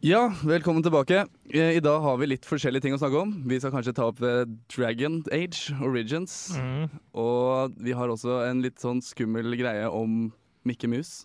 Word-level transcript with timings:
Ja, 0.00 0.28
velkommen 0.46 0.82
tilbake. 0.82 1.24
Eh, 1.50 1.72
I 1.76 1.80
dag 1.82 1.98
har 2.00 2.18
vi 2.20 2.28
litt 2.28 2.44
forskjellige 2.46 2.84
ting 2.84 2.92
å 2.94 2.98
snakke 3.00 3.18
om. 3.18 3.32
Vi 3.50 3.56
skal 3.58 3.72
kanskje 3.74 3.96
ta 3.96 4.04
opp 4.06 4.20
eh, 4.22 4.44
Dragon 4.70 5.16
Age 5.34 5.74
Origins. 5.82 6.36
Mm. 6.54 6.84
Og 7.18 7.74
vi 7.82 7.96
har 7.98 8.12
også 8.12 8.36
en 8.46 8.60
litt 8.62 8.78
sånn 8.78 9.00
skummel 9.02 9.56
greie 9.58 9.88
om 9.90 10.28
Mikke 10.62 10.86
Mus. 10.86 11.24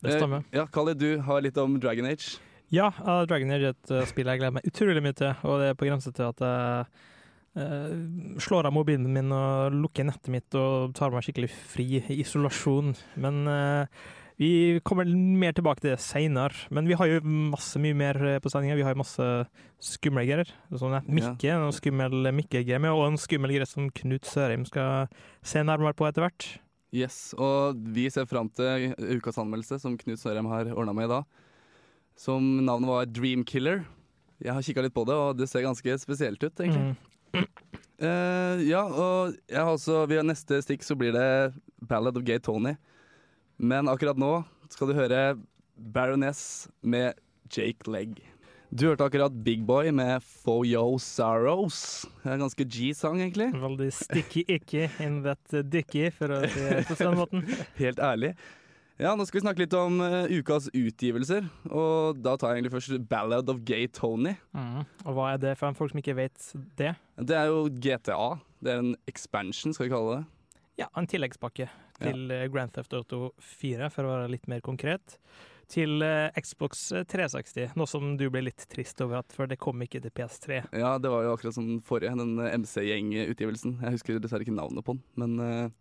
Det 0.00 0.16
stemmer. 0.16 0.40
Eh, 0.48 0.62
ja, 0.62 0.64
Kali, 0.72 0.94
du 0.96 1.20
har 1.26 1.44
litt 1.44 1.60
om 1.60 1.76
Dragon 1.82 2.08
Age. 2.08 2.38
Ja, 2.72 2.88
uh, 3.04 3.26
Dragon 3.28 3.52
Age 3.52 3.68
er 3.68 3.76
et 3.76 3.92
uh, 3.92 4.06
spill 4.08 4.32
jeg 4.32 4.40
gleder 4.40 4.56
meg 4.56 4.72
utrolig 4.72 5.04
mye 5.04 5.18
til, 5.18 5.36
og 5.44 5.60
det 5.60 5.68
er 5.68 5.76
på 5.76 5.90
grense 5.90 6.14
til 6.16 6.30
at 6.30 6.40
jeg 6.40 6.88
uh, 7.60 8.40
slår 8.40 8.70
av 8.70 8.72
mobilen 8.72 9.12
min 9.12 9.36
og 9.36 9.76
lukker 9.76 10.08
nettet 10.08 10.32
mitt 10.32 10.56
og 10.56 10.96
tar 10.96 11.12
meg 11.12 11.28
skikkelig 11.28 11.52
fri 11.52 11.90
i 12.00 12.22
isolasjon. 12.24 12.94
Men 13.20 13.44
uh, 13.44 14.02
vi 14.42 14.80
kommer 14.86 15.06
mer 15.06 15.54
tilbake 15.54 15.82
til 15.82 15.92
det 15.92 16.00
seinere. 16.02 16.66
Men 16.74 16.88
vi 16.90 16.96
har 16.98 17.08
jo 17.08 17.20
masse 17.52 17.78
mye 17.82 17.94
mer 17.96 18.18
eh, 18.26 18.40
på 18.42 18.50
sendinga. 18.50 18.76
Vi 18.78 18.84
har 18.86 18.96
jo 18.96 19.02
masse 19.02 19.28
skumle 19.82 20.24
greier. 20.26 20.50
Sånn 20.74 20.96
Mikke, 21.06 21.14
Mikke, 21.14 21.54
en 21.54 21.76
skummel 21.76 22.32
Mikke-game, 22.34 22.90
og 22.90 23.06
en 23.06 23.20
skummel 23.20 23.54
greie 23.54 23.68
som 23.68 23.90
Knut 23.94 24.26
Sørheim 24.28 24.66
skal 24.68 25.08
se 25.46 25.62
nærmere 25.62 25.94
på 25.98 26.08
etter 26.08 26.26
hvert. 26.26 26.48
Yes, 26.92 27.32
og 27.40 27.78
vi 27.94 28.10
ser 28.12 28.26
fram 28.28 28.50
til 28.52 28.92
ukas 29.16 29.38
anmeldelse, 29.40 29.78
som 29.80 29.96
Knut 30.00 30.20
Sørheim 30.20 30.50
har 30.50 30.74
ordna 30.74 30.96
med 30.96 31.08
i 31.08 31.12
dag. 31.14 31.48
Som 32.18 32.50
navnet 32.66 32.90
var 32.90 33.08
Dreamkiller. 33.08 33.86
Jeg 34.42 34.52
har 34.52 34.66
kikka 34.66 34.84
litt 34.84 34.96
på 34.96 35.06
det, 35.08 35.16
og 35.16 35.38
det 35.38 35.48
ser 35.48 35.64
ganske 35.64 35.96
spesielt 36.02 36.42
ut, 36.42 36.52
egentlig. 36.60 36.92
Mm. 36.92 37.48
Uh, 38.02 38.58
ja, 38.66 38.82
og 38.82 39.36
jeg 39.46 39.60
har 39.60 39.70
også, 39.70 40.02
ved 40.10 40.26
neste 40.26 40.58
stikk 40.64 40.82
så 40.82 40.96
blir 40.98 41.14
det 41.14 41.54
Ballad 41.88 42.18
of 42.18 42.26
Gay 42.26 42.42
Tony. 42.42 42.74
Men 43.56 43.90
akkurat 43.90 44.18
nå 44.18 44.42
skal 44.72 44.90
du 44.90 44.96
høre 44.96 45.22
Baroness 45.76 46.68
med 46.80 47.18
Jake 47.52 47.90
Legg. 47.90 48.20
Du 48.72 48.86
hørte 48.86 49.04
akkurat 49.04 49.34
Big 49.44 49.66
Boy 49.68 49.90
med 49.92 50.22
For 50.24 50.64
Yo 50.64 50.96
Sorrows. 50.96 52.06
Det 52.22 52.30
er 52.30 52.38
en 52.38 52.46
ganske 52.46 52.64
G-sang, 52.64 53.20
egentlig. 53.20 53.50
Veldig 53.52 53.90
sticky 53.92 54.46
icky 54.48 54.86
in 55.04 55.20
that 55.26 55.56
dicky, 55.68 56.06
for 56.16 56.32
å 56.32 56.38
si 56.48 56.62
det 56.70 56.86
på 56.88 56.96
den 57.02 57.18
måten. 57.18 57.44
Helt 57.82 58.00
ærlig. 58.00 58.32
Ja, 58.96 59.12
nå 59.12 59.26
skal 59.28 59.40
vi 59.40 59.44
snakke 59.44 59.64
litt 59.64 59.76
om 59.76 60.00
uh, 60.00 60.24
ukas 60.30 60.70
utgivelser. 60.72 61.44
Og 61.68 62.22
da 62.24 62.38
tar 62.40 62.54
jeg 62.54 62.62
egentlig 62.62 62.74
først 62.78 63.06
Ballad 63.12 63.52
of 63.52 63.60
Gay 63.68 63.90
Tony. 63.92 64.38
Mm. 64.56 64.86
Og 65.04 65.16
hva 65.18 65.34
er 65.34 65.44
det 65.44 65.54
for 65.60 65.76
folk 65.76 65.92
som 65.92 66.00
ikke 66.00 66.16
vet 66.22 66.48
det? 66.80 66.94
Det 67.20 67.36
er 67.36 67.52
jo 67.52 67.66
GTA. 67.68 68.38
Det 68.64 68.72
er 68.72 68.84
en 68.86 68.94
expansion, 69.10 69.76
skal 69.76 69.90
vi 69.90 69.92
kalle 69.92 70.20
det. 70.22 70.24
Ja, 70.80 70.88
en 70.96 71.12
tilleggspakke 71.12 71.68
til 72.02 72.28
ja. 72.28 72.42
Eh, 72.42 72.50
Grand 72.52 72.72
Theft 72.74 72.94
Auto 72.98 73.32
4, 73.40 73.88
for 73.94 74.06
å 74.06 74.12
være 74.14 74.30
litt 74.34 74.48
mer 74.50 74.62
konkret. 74.64 75.16
Til 75.72 76.04
uh, 76.04 76.28
Xbox 76.36 76.88
360, 77.08 77.72
noe 77.80 77.88
som 77.88 78.16
du 78.20 78.26
ble 78.32 78.42
litt 78.44 78.66
trist 78.68 78.98
over, 79.00 79.22
at, 79.22 79.32
for 79.32 79.48
det 79.48 79.60
kom 79.62 79.80
ikke 79.84 80.02
til 80.04 80.12
PS3. 80.12 80.58
Ja, 80.76 80.96
det 81.00 81.12
var 81.12 81.24
jo 81.24 81.32
akkurat 81.32 81.56
som 81.56 81.78
forrige, 81.86 82.12
den 82.18 82.36
MC-gjeng-utgivelsen. 82.60 83.78
Jeg 83.80 83.96
husker 83.96 84.20
dessverre 84.20 84.44
ikke 84.44 84.58
navnet 84.58 84.84
på 84.84 84.98
den, 84.98 85.04
men 85.16 85.72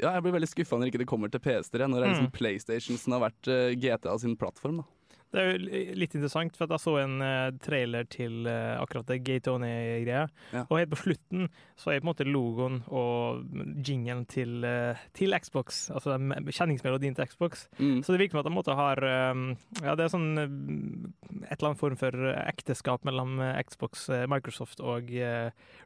ja, 0.00 0.10
jeg 0.10 0.24
blir 0.26 0.34
veldig 0.36 0.50
skuffa 0.50 0.76
når 0.76 0.90
ikke 0.90 1.00
det 1.02 1.08
kommer 1.08 1.32
til 1.32 1.40
PS3, 1.44 1.86
når 1.86 1.96
det 1.96 2.04
er 2.04 2.12
liksom 2.12 2.28
mm. 2.28 2.36
PlayStation 2.36 3.00
som 3.00 3.16
har 3.16 3.30
vært 3.30 3.50
GTA 3.80 4.18
sin 4.20 4.36
plattform. 4.40 4.82
da. 4.82 4.99
Det 5.30 5.38
er 5.40 5.52
jo 5.52 5.80
litt 6.00 6.14
interessant, 6.16 6.56
for 6.58 6.72
jeg 6.74 6.82
så 6.82 6.94
en 7.04 7.20
uh, 7.22 7.52
trailer 7.62 8.06
til 8.10 8.48
uh, 8.48 8.80
akkurat 8.80 9.06
det 9.12 9.20
Gay 9.26 9.42
Tony-greia. 9.44 10.24
Ja. 10.50 10.64
Og 10.64 10.80
helt 10.80 10.90
på 10.90 10.98
slutten 11.04 11.46
så 11.78 11.92
er 11.92 12.00
på 12.00 12.04
en 12.04 12.10
måte 12.10 12.26
logoen 12.26 12.80
og 12.88 13.44
jingelen 13.86 14.24
til, 14.30 14.58
uh, 14.66 14.98
til 15.16 15.36
Xbox, 15.38 15.84
altså 15.94 16.16
kjenningsmelodien 16.50 17.14
til 17.14 17.30
Xbox. 17.30 17.68
Mm. 17.78 18.00
Så 18.02 18.10
det 18.10 18.24
virker 18.24 18.36
som 18.36 18.42
at 18.42 18.50
de 18.50 18.54
måtte 18.56 18.78
har 18.78 19.04
um, 19.30 19.46
Ja, 19.84 19.94
det 19.94 20.08
er 20.08 20.14
sånn 20.16 20.32
et 20.40 21.54
eller 21.56 21.70
annet 21.70 21.82
form 21.82 21.98
for 22.00 22.32
ekteskap 22.42 23.06
mellom 23.06 23.38
Xbox, 23.68 24.08
Microsoft 24.30 24.82
og 24.82 25.14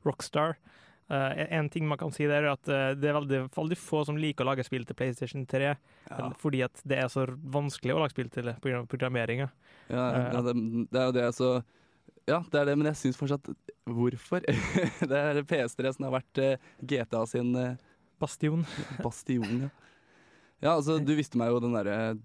Rockstar. 0.06 0.56
Uh, 1.05 1.36
en 1.52 1.68
ting 1.68 1.84
man 1.84 2.01
kan 2.01 2.12
si 2.14 2.24
der 2.24 2.46
er 2.46 2.55
at 2.55 2.68
uh, 2.70 2.95
det 2.96 3.11
er 3.11 3.17
veldig, 3.18 3.40
veldig, 3.52 3.77
få 3.77 4.06
som 4.08 4.17
liker 4.17 4.46
å 4.46 4.48
lage 4.51 4.64
spill 4.64 4.86
til 4.89 4.96
PlayStation 4.96 5.45
3, 5.45 5.74
ja. 5.74 6.29
fordi 6.40 6.62
at 6.64 6.80
det 6.89 6.96
er 7.02 7.11
så 7.12 7.27
vanskelig 7.29 7.92
å 7.92 8.01
lage 8.01 8.14
spill 8.14 8.30
til 8.33 8.48
pga. 8.64 8.80
programmeringa. 8.89 9.51
Ja, 9.92 10.05
ja 10.33 10.40
det, 10.46 10.55
det, 10.89 11.01
er 11.02 11.11
jo 11.11 11.17
det, 11.18 11.27
så 11.36 11.51
Ja, 12.24 12.40
det 12.48 12.61
er 12.61 12.70
det, 12.70 12.79
men 12.80 12.89
jeg 12.89 13.01
syns 13.02 13.20
fortsatt 13.20 13.51
Hvorfor? 13.84 14.46
det 15.11 15.18
er 15.20 15.42
PS3 15.45 15.92
som 15.92 16.08
har 16.08 16.17
vært 16.23 16.40
uh, 16.40 16.70
GTA 16.80 17.27
sin 17.29 17.52
Bastion. 18.23 18.64
Bastion, 19.05 19.67
ja. 19.67 19.73
Ja, 20.64 20.74
altså, 20.79 20.98
du 21.06 21.12
visste 21.18 21.40
meg 21.40 21.52
jo 21.52 21.61
den 21.62 21.77
derre 21.77 22.17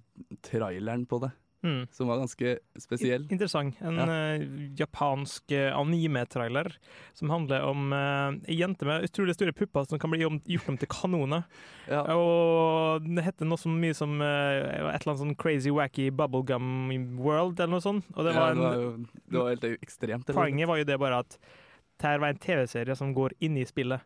traileren 0.45 1.05
på 1.09 1.19
det. 1.25 1.33
Mm. 1.63 1.87
Som 1.91 2.07
var 2.07 2.17
ganske 2.17 2.53
spesiell. 2.79 3.25
Interessant. 3.31 3.75
En 3.83 3.97
ja. 3.99 4.05
uh, 4.07 4.43
japansk 4.79 5.51
uh, 5.51 5.75
anime-trailer 5.75 6.71
som 7.13 7.29
handler 7.33 7.65
om 7.67 7.91
uh, 7.91 8.37
ei 8.47 8.61
jente 8.61 8.87
med 8.87 9.03
utrolig 9.09 9.35
store 9.35 9.53
pupper 9.53 9.89
som 9.89 9.99
kan 9.99 10.13
bli 10.13 10.23
om, 10.27 10.39
gjort 10.47 10.69
om 10.71 10.77
til 10.79 10.91
kanoner. 10.91 11.43
Ja. 11.91 12.05
Og 12.15 13.03
det 13.03 13.25
heter 13.27 13.49
noe 13.49 13.59
så 13.59 13.71
mye 13.71 13.97
som 13.97 14.19
et 14.21 14.69
eller 14.79 14.93
annet 14.95 15.23
sånn 15.23 15.35
crazy 15.39 15.73
wacky 15.73 16.09
bubblegum 16.15 17.17
world, 17.19 17.59
eller 17.59 17.75
noe 17.75 17.83
sånt. 17.83 18.07
Og 18.15 18.27
det, 18.27 18.35
var, 18.37 18.53
en, 18.53 18.61
det 18.61 18.69
var 18.69 18.79
jo 18.79 18.93
det 19.03 19.41
var 19.41 19.51
helt 19.55 19.67
ekstremt. 19.73 20.31
Poenget 20.35 20.71
var 20.71 20.79
jo 20.79 20.87
det 20.87 20.99
bare 21.01 21.23
at 21.25 21.35
dette 21.99 22.15
var 22.23 22.31
en 22.31 22.39
TV-serie 22.39 22.95
som 22.95 23.11
går 23.15 23.35
inn 23.43 23.59
i 23.59 23.67
spillet. 23.67 24.05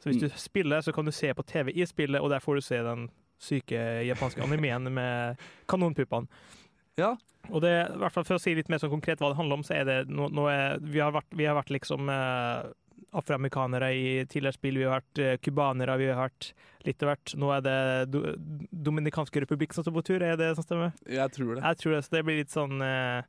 Så 0.00 0.08
hvis 0.08 0.22
mm. 0.22 0.24
du 0.24 0.40
spiller, 0.40 0.80
så 0.80 0.92
kan 0.92 1.04
du 1.04 1.12
se 1.12 1.34
på 1.36 1.44
TV 1.48 1.70
i 1.76 1.84
spillet, 1.86 2.20
og 2.20 2.32
der 2.32 2.40
får 2.40 2.58
du 2.58 2.64
se 2.64 2.80
den 2.84 3.06
syke 3.40 3.80
japanske 4.06 4.42
animeen 4.44 4.88
med 4.94 5.40
kanonpuppene. 5.68 6.28
Ja. 7.00 7.14
Og 7.50 7.60
det, 7.60 7.72
i 7.92 7.98
hvert 8.00 8.14
fall 8.14 8.24
For 8.24 8.38
å 8.38 8.40
si 8.40 8.54
litt 8.56 8.70
mer 8.72 8.80
sånn 8.80 8.92
konkret 8.94 9.20
hva 9.20 9.32
det 9.32 9.38
handler 9.38 9.60
om, 9.60 9.66
så 9.66 9.76
er 9.76 9.88
det 9.88 9.98
nå, 10.08 10.30
nå 10.32 10.46
er, 10.48 10.78
vi, 10.80 11.02
har 11.02 11.12
vært, 11.14 11.28
vi 11.36 11.48
har 11.48 11.58
vært 11.58 11.72
liksom 11.74 12.08
eh, 12.12 12.70
afroamerikanere 13.14 13.90
i 13.94 14.06
tidligere 14.30 14.56
spill, 14.56 14.78
vi 14.80 14.86
har 14.88 14.96
vært 14.98 15.20
eh, 15.22 15.98
vi 16.00 16.08
har 16.08 16.22
vært 16.22 16.52
litt 16.84 17.04
av 17.04 17.12
hvert. 17.12 17.34
Nå 17.40 17.50
er 17.54 17.64
det 17.64 17.78
do, 18.12 18.22
Dominikanske 18.70 19.44
republikk 19.44 19.76
som 19.76 19.84
står 19.84 19.96
på 19.98 20.06
tur, 20.08 20.24
er 20.24 20.38
det 20.40 20.54
som 20.56 20.66
stemmer? 20.66 20.94
Jeg 21.04 21.36
tror 21.36 21.54
det. 21.54 21.62
Jeg 21.62 21.80
tror 21.82 21.96
det, 21.96 22.02
Så 22.04 22.16
det 22.16 22.24
blir 22.24 22.40
litt 22.40 22.54
sånn 22.54 22.84
eh, 22.84 23.28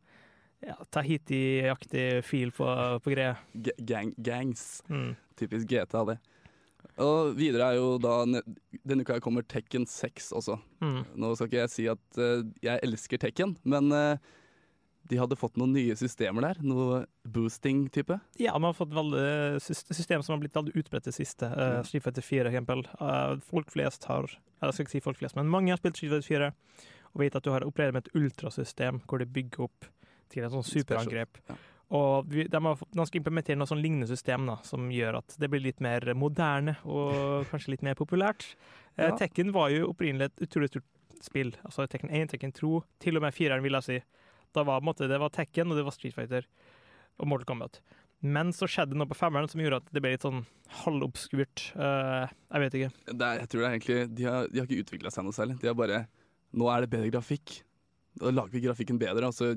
ja, 0.66 0.78
Tahiti-aktig 0.96 2.08
feel 2.26 2.56
på, 2.56 2.70
på 3.04 3.14
greia. 3.14 3.36
G 3.54 3.76
gang, 3.78 4.16
gangs. 4.18 4.80
Mm. 4.90 5.14
Typisk 5.40 5.70
GTA, 5.70 6.06
det. 6.14 6.18
Og 7.04 7.36
videre 7.36 7.74
er 7.74 7.80
jo 7.80 7.96
da 8.00 8.22
Denne 8.24 9.04
uka 9.04 9.20
kommer 9.24 9.44
Tekken 9.44 9.88
6 9.90 10.32
også. 10.40 10.58
Mm. 10.84 11.04
Nå 11.20 11.34
skal 11.36 11.50
ikke 11.50 11.62
jeg 11.64 11.74
si 11.74 11.86
at 11.92 12.20
uh, 12.22 12.46
jeg 12.64 12.84
elsker 12.88 13.20
Tekken, 13.22 13.58
men 13.68 13.92
uh, 13.92 14.16
de 15.10 15.20
hadde 15.20 15.38
fått 15.38 15.60
noen 15.60 15.76
nye 15.76 15.96
systemer 16.00 16.48
der. 16.48 16.62
Noe 16.66 17.04
boosting-type. 17.30 18.18
Ja, 18.42 18.56
man 18.58 18.72
har 18.72 18.78
fått 18.78 18.96
veldig 18.96 19.60
system 19.62 20.24
som 20.26 20.36
har 20.36 20.42
blitt 20.46 20.56
veldig 20.56 20.74
utbredt 20.82 21.10
det 21.10 21.16
siste. 21.18 21.52
Uh, 21.52 21.82
Street 21.86 22.06
Fighter 22.06 22.26
4, 22.26 22.50
eksempel. 22.50 22.86
Uh, 23.02 23.36
folk 23.46 23.74
flest 23.74 24.08
har 24.10 24.30
Jeg 24.32 24.74
skal 24.74 24.86
ikke 24.86 24.96
si 24.96 25.04
folk 25.04 25.20
flest, 25.20 25.38
men 25.38 25.52
mange 25.52 25.74
har 25.74 25.82
spilt 25.82 26.00
Street 26.00 26.16
Fighter 26.16 26.52
4 26.52 26.94
og 27.16 27.22
vet 27.24 27.36
at 27.38 27.46
du 27.46 27.54
har 27.54 27.64
operert 27.64 27.96
med 27.96 28.08
et 28.08 28.18
ultrasystem 28.18 29.00
hvor 29.08 29.22
du 29.22 29.30
bygger 29.30 29.70
opp 29.70 29.88
til 30.34 30.44
en 30.44 30.52
sånn 30.52 30.66
superangrep. 30.68 31.40
Ja. 31.48 31.56
Og 31.94 32.26
vi, 32.32 32.48
de, 32.50 32.62
har, 32.66 32.80
de, 32.82 33.06
skal 33.06 33.20
implementere 33.22 33.60
noe 33.60 33.70
sånn 33.70 33.84
lignende 33.84 34.08
system 34.10 34.48
da, 34.50 34.58
som 34.66 34.88
gjør 34.90 35.20
at 35.20 35.36
det 35.42 35.50
blir 35.54 35.62
litt 35.62 35.84
mer 35.86 36.08
moderne 36.18 36.78
og 36.90 37.46
kanskje 37.52 37.76
litt 37.76 37.86
mer 37.86 37.98
populært. 38.00 38.48
Eh, 38.96 39.12
ja. 39.12 39.16
Tekken 39.20 39.54
var 39.56 39.70
jo 39.74 39.92
opprinnelig 39.92 40.32
et 40.32 40.48
utrolig 40.48 40.72
stort 40.74 40.90
spill. 41.26 41.54
Altså 41.68 41.86
Tekken 41.90 42.14
1, 42.14 42.32
Tekken 42.34 42.56
2, 42.56 42.80
til 43.04 43.20
og 43.20 43.26
med 43.26 43.36
4 43.36 43.60
vil 43.64 43.78
jeg 43.80 43.88
si. 43.90 44.00
Da 44.56 44.64
var, 44.66 44.82
måte, 44.86 45.10
det 45.12 45.20
var 45.22 45.34
Tekken, 45.36 45.70
og 45.70 45.78
det 45.78 45.86
var 45.86 45.94
Street 45.94 46.16
Fighter 46.16 46.48
og 47.20 47.30
Mortal 47.30 47.50
Kombat. 47.52 47.80
Men 48.26 48.50
så 48.56 48.68
skjedde 48.72 48.98
noe 48.98 49.10
på 49.10 49.18
femmeren 49.18 49.50
som 49.52 49.62
gjorde 49.62 49.84
at 49.84 49.90
det 49.94 50.02
ble 50.02 50.16
litt 50.16 50.26
sånn 50.26 50.46
halvobskurt. 50.82 51.68
Uh, 51.78 52.26
jeg 52.50 52.64
vet 52.64 52.78
ikke. 52.80 52.92
Er, 53.14 53.42
jeg 53.44 53.50
tror 53.52 53.62
det 53.62 53.68
er 53.68 53.76
egentlig 53.76 53.98
De 54.18 54.26
har, 54.26 54.48
de 54.50 54.62
har 54.62 54.70
ikke 54.70 54.86
utvikla 54.86 55.12
seg 55.14 55.28
noe 55.28 55.36
særlig. 55.36 55.60
De 55.62 55.70
har 55.70 55.78
bare 55.78 56.06
Nå 56.56 56.70
er 56.72 56.86
det 56.86 56.92
bedre 56.94 57.12
grafikk. 57.12 57.60
Da 58.16 58.32
lager 58.32 58.56
vi 58.56 58.64
grafikken 58.64 59.00
bedre, 59.02 59.28
og 59.28 59.36
så 59.36 59.52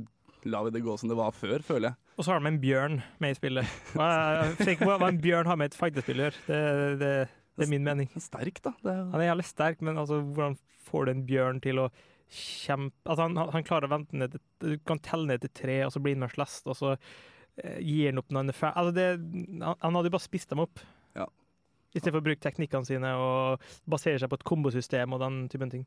lar 0.44 0.66
vi 0.66 0.74
det 0.76 0.84
gå 0.84 0.94
som 1.00 1.10
det 1.10 1.16
var 1.18 1.34
før, 1.34 1.62
føler 1.64 1.90
jeg. 1.90 1.98
Og 2.18 2.26
så 2.26 2.32
har 2.32 2.42
de 2.42 2.50
en 2.50 2.60
bjørn 2.62 3.00
med 3.22 3.34
i 3.34 3.38
spillet. 3.38 3.78
Hva 3.94 5.08
en 5.08 5.22
bjørn 5.22 5.50
har 5.50 5.58
med 5.58 5.70
et 5.70 5.78
fightespiller. 5.78 6.36
Det, 6.46 6.60
det, 7.00 7.12
det, 7.28 7.66
er 7.66 7.72
min 7.72 7.86
mening. 7.86 8.10
Sterk, 8.22 8.60
da. 8.64 8.74
Er... 8.84 9.04
Han 9.12 9.22
er 9.22 9.30
jævlig 9.30 9.48
sterk, 9.48 9.82
men 9.86 10.00
altså, 10.00 10.20
hvordan 10.22 10.58
får 10.88 11.06
du 11.06 11.12
en 11.12 11.26
bjørn 11.28 11.62
til 11.64 11.82
å 11.84 11.88
kjempe 12.28 13.08
altså, 13.08 13.24
han, 13.24 13.38
han, 13.54 13.64
klarer 13.64 13.88
å 13.88 13.94
vente 13.94 14.18
ned 14.18 14.34
til, 14.34 14.42
Du 14.60 14.84
kan 14.86 15.00
telle 15.04 15.30
ned 15.30 15.44
til 15.44 15.54
tre, 15.62 15.80
og 15.86 15.94
så 15.94 16.02
blir 16.04 16.18
han 16.18 16.32
slest, 16.32 16.66
og 16.68 16.76
så 16.76 16.94
eh, 16.96 17.78
gir 17.80 18.10
han 18.10 18.20
opp 18.20 18.32
når 18.32 18.44
han 18.44 18.52
er 18.52 18.58
ferdig. 18.58 18.82
Altså, 18.82 19.06
han, 19.62 19.80
han 19.84 20.00
hadde 20.00 20.10
jo 20.10 20.16
bare 20.18 20.26
spist 20.26 20.52
dem 20.52 20.64
opp. 20.64 20.82
Ja. 21.16 21.28
I 21.94 22.02
stedet 22.02 22.12
for 22.12 22.20
å 22.20 22.28
bruke 22.28 22.44
teknikkene 22.44 22.88
sine 22.88 23.14
og 23.16 23.70
basere 23.88 24.20
seg 24.20 24.30
på 24.30 24.40
et 24.40 24.48
kombosystem 24.48 25.16
og 25.16 25.22
den 25.24 25.40
typen 25.52 25.72
ting. 25.72 25.86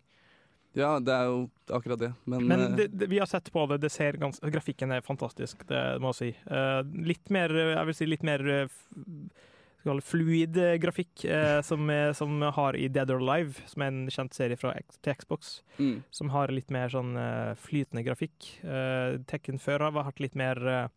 Ja, 0.73 0.93
det 1.03 1.11
er 1.11 1.25
jo 1.27 1.39
akkurat 1.75 1.99
det. 1.99 2.13
Men, 2.23 2.45
Men 2.47 2.61
eh, 2.61 2.75
det, 2.77 2.87
det, 2.95 3.07
vi 3.11 3.19
har 3.19 3.27
sett 3.27 3.51
på 3.51 3.65
det. 3.67 3.81
det 3.83 3.89
ser 3.91 4.15
gans, 4.21 4.39
grafikken 4.39 4.91
er 4.95 5.01
fantastisk, 5.03 5.65
det 5.67 5.81
må 5.99 6.13
jeg 6.13 6.19
si. 6.21 6.29
Uh, 6.47 6.79
litt 7.03 7.27
mer, 7.33 7.51
jeg 7.51 7.85
vil 7.89 7.97
si 7.97 8.07
litt 8.07 8.23
mer 8.23 8.43
uh, 8.47 9.99
fluid 10.05 10.57
eh, 10.61 10.77
grafikk, 10.79 11.25
uh, 11.25 11.59
som, 11.65 11.89
som 12.15 12.41
har 12.55 12.77
i 12.79 12.87
Dead 12.87 13.11
or 13.11 13.19
Alive, 13.19 13.59
som 13.67 13.81
er 13.83 13.91
en 13.91 14.01
kjent 14.13 14.33
serie 14.37 14.55
fra 14.59 14.75
til 15.01 15.15
Xbox, 15.19 15.61
Mm. 15.81 16.03
som 16.13 16.29
har 16.29 16.51
litt 16.53 16.69
mer 16.69 16.91
sånn 16.93 17.15
eh, 17.17 17.55
flytende 17.57 18.03
grafikk. 18.05 18.51
Eh, 18.61 19.15
Tekken 19.25 19.57
før 19.59 19.87
har 19.87 20.03
hatt 20.05 20.19
litt 20.21 20.35
mer 20.37 20.59
eh, 20.69 20.87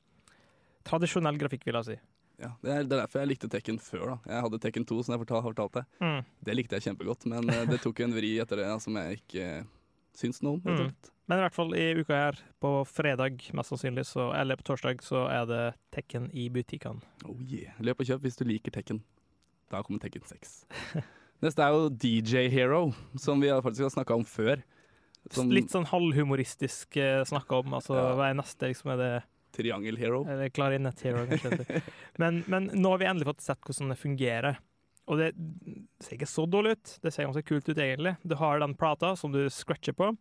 tradisjonell 0.84 1.38
grafikk, 1.40 1.64
vil 1.64 1.78
jeg 1.80 1.86
si. 1.88 1.96
Ja, 2.40 2.50
det, 2.64 2.70
er, 2.70 2.82
det 2.82 2.96
er 2.96 3.02
derfor 3.04 3.22
jeg 3.22 3.30
likte 3.30 3.48
Tekken 3.52 3.78
før. 3.78 4.04
da 4.14 4.32
Jeg 4.32 4.44
hadde 4.46 4.58
Tekken 4.62 4.86
2, 4.90 5.00
som 5.06 5.14
jeg 5.14 5.22
fortal, 5.22 5.42
fortalte. 5.46 5.84
Mm. 6.02 6.20
Det 6.48 6.56
likte 6.58 6.78
jeg 6.78 6.88
kjempegodt, 6.88 7.26
men 7.30 7.50
eh, 7.52 7.64
det 7.70 7.78
tok 7.84 8.00
en 8.04 8.14
vri 8.16 8.32
etter 8.42 8.62
det 8.62 8.70
som 8.82 8.98
jeg 8.98 9.20
ikke 9.20 9.44
eh, 9.60 9.68
syns 10.18 10.42
noe 10.42 10.58
om. 10.58 10.64
Mm. 10.66 10.90
Men 11.30 11.40
i 11.40 11.44
hvert 11.46 11.56
fall 11.56 11.72
i 11.78 11.84
uka 11.96 12.18
her, 12.18 12.40
på 12.60 12.70
fredag 12.90 13.46
mest 13.56 13.72
sannsynlig, 13.72 14.04
så, 14.10 14.28
eller 14.36 14.58
på 14.60 14.66
torsdag, 14.68 15.00
så 15.06 15.24
er 15.32 15.46
det 15.48 15.62
Tekken 15.94 16.26
i 16.36 16.48
butikkene. 16.52 17.00
Oh 17.24 17.38
yeah. 17.40 17.78
Løp 17.80 18.02
og 18.02 18.10
kjøp 18.10 18.26
hvis 18.26 18.36
du 18.40 18.44
liker 18.48 18.74
Tekken. 18.74 19.00
Da 19.72 19.80
kommer 19.86 20.02
Tekken 20.02 20.26
6. 20.28 20.56
Neste 21.44 21.64
er 21.64 21.74
jo 21.74 21.88
DJ 21.90 22.48
Hero, 22.52 22.88
som 23.20 23.40
vi 23.42 23.48
faktisk 23.52 23.86
har 23.86 23.94
snakka 23.94 24.18
om 24.18 24.26
før. 24.28 24.60
Som 25.32 25.48
Litt 25.52 25.72
sånn 25.72 25.86
halvhumoristisk 25.88 26.98
eh, 27.00 27.22
snakka 27.24 27.62
om. 27.62 27.72
Altså, 27.78 27.96
Ja. 27.96 28.10
Hva 28.18 28.28
er 28.28 28.36
neste? 28.36 28.68
liksom 28.68 28.92
er 28.92 29.00
det 29.00 29.12
Triangel 29.54 29.98
Hero. 30.00 30.22
Eller 30.28 30.52
klarinett 30.54 31.00
hero, 31.06 31.24
kanskje. 31.30 31.82
Men, 32.20 32.42
men 32.50 32.70
nå 32.74 32.94
har 32.94 33.02
vi 33.02 33.08
endelig 33.10 33.30
fått 33.32 33.44
sett 33.46 33.62
hvordan 33.64 33.94
det 33.94 33.98
fungerer. 34.00 34.60
Og 35.10 35.20
det 35.20 35.32
ser 36.00 36.16
ikke 36.16 36.30
så 36.30 36.46
dårlig 36.48 36.76
ut. 36.78 36.92
Det 37.04 37.12
ser 37.12 37.28
ganske 37.28 37.44
kult 37.46 37.68
ut, 37.68 37.76
egentlig. 37.76 38.14
Du 38.22 38.36
har 38.40 38.62
den 38.62 38.76
plata 38.78 39.12
som 39.20 39.34
du 39.34 39.42
scratcher 39.52 39.96
på, 39.96 40.14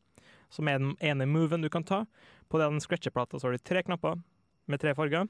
som 0.51 0.67
er 0.67 0.81
den 0.81 0.97
ene 0.99 1.27
moven 1.29 1.63
du 1.63 1.69
kan 1.71 1.85
ta. 1.87 2.03
På 2.51 2.59
den 2.61 2.81
scratcheplata 2.83 3.39
har 3.41 3.55
du 3.55 3.57
tre 3.57 3.83
knapper 3.83 4.19
med 4.69 4.81
tre 4.81 4.95
farger. 4.95 5.29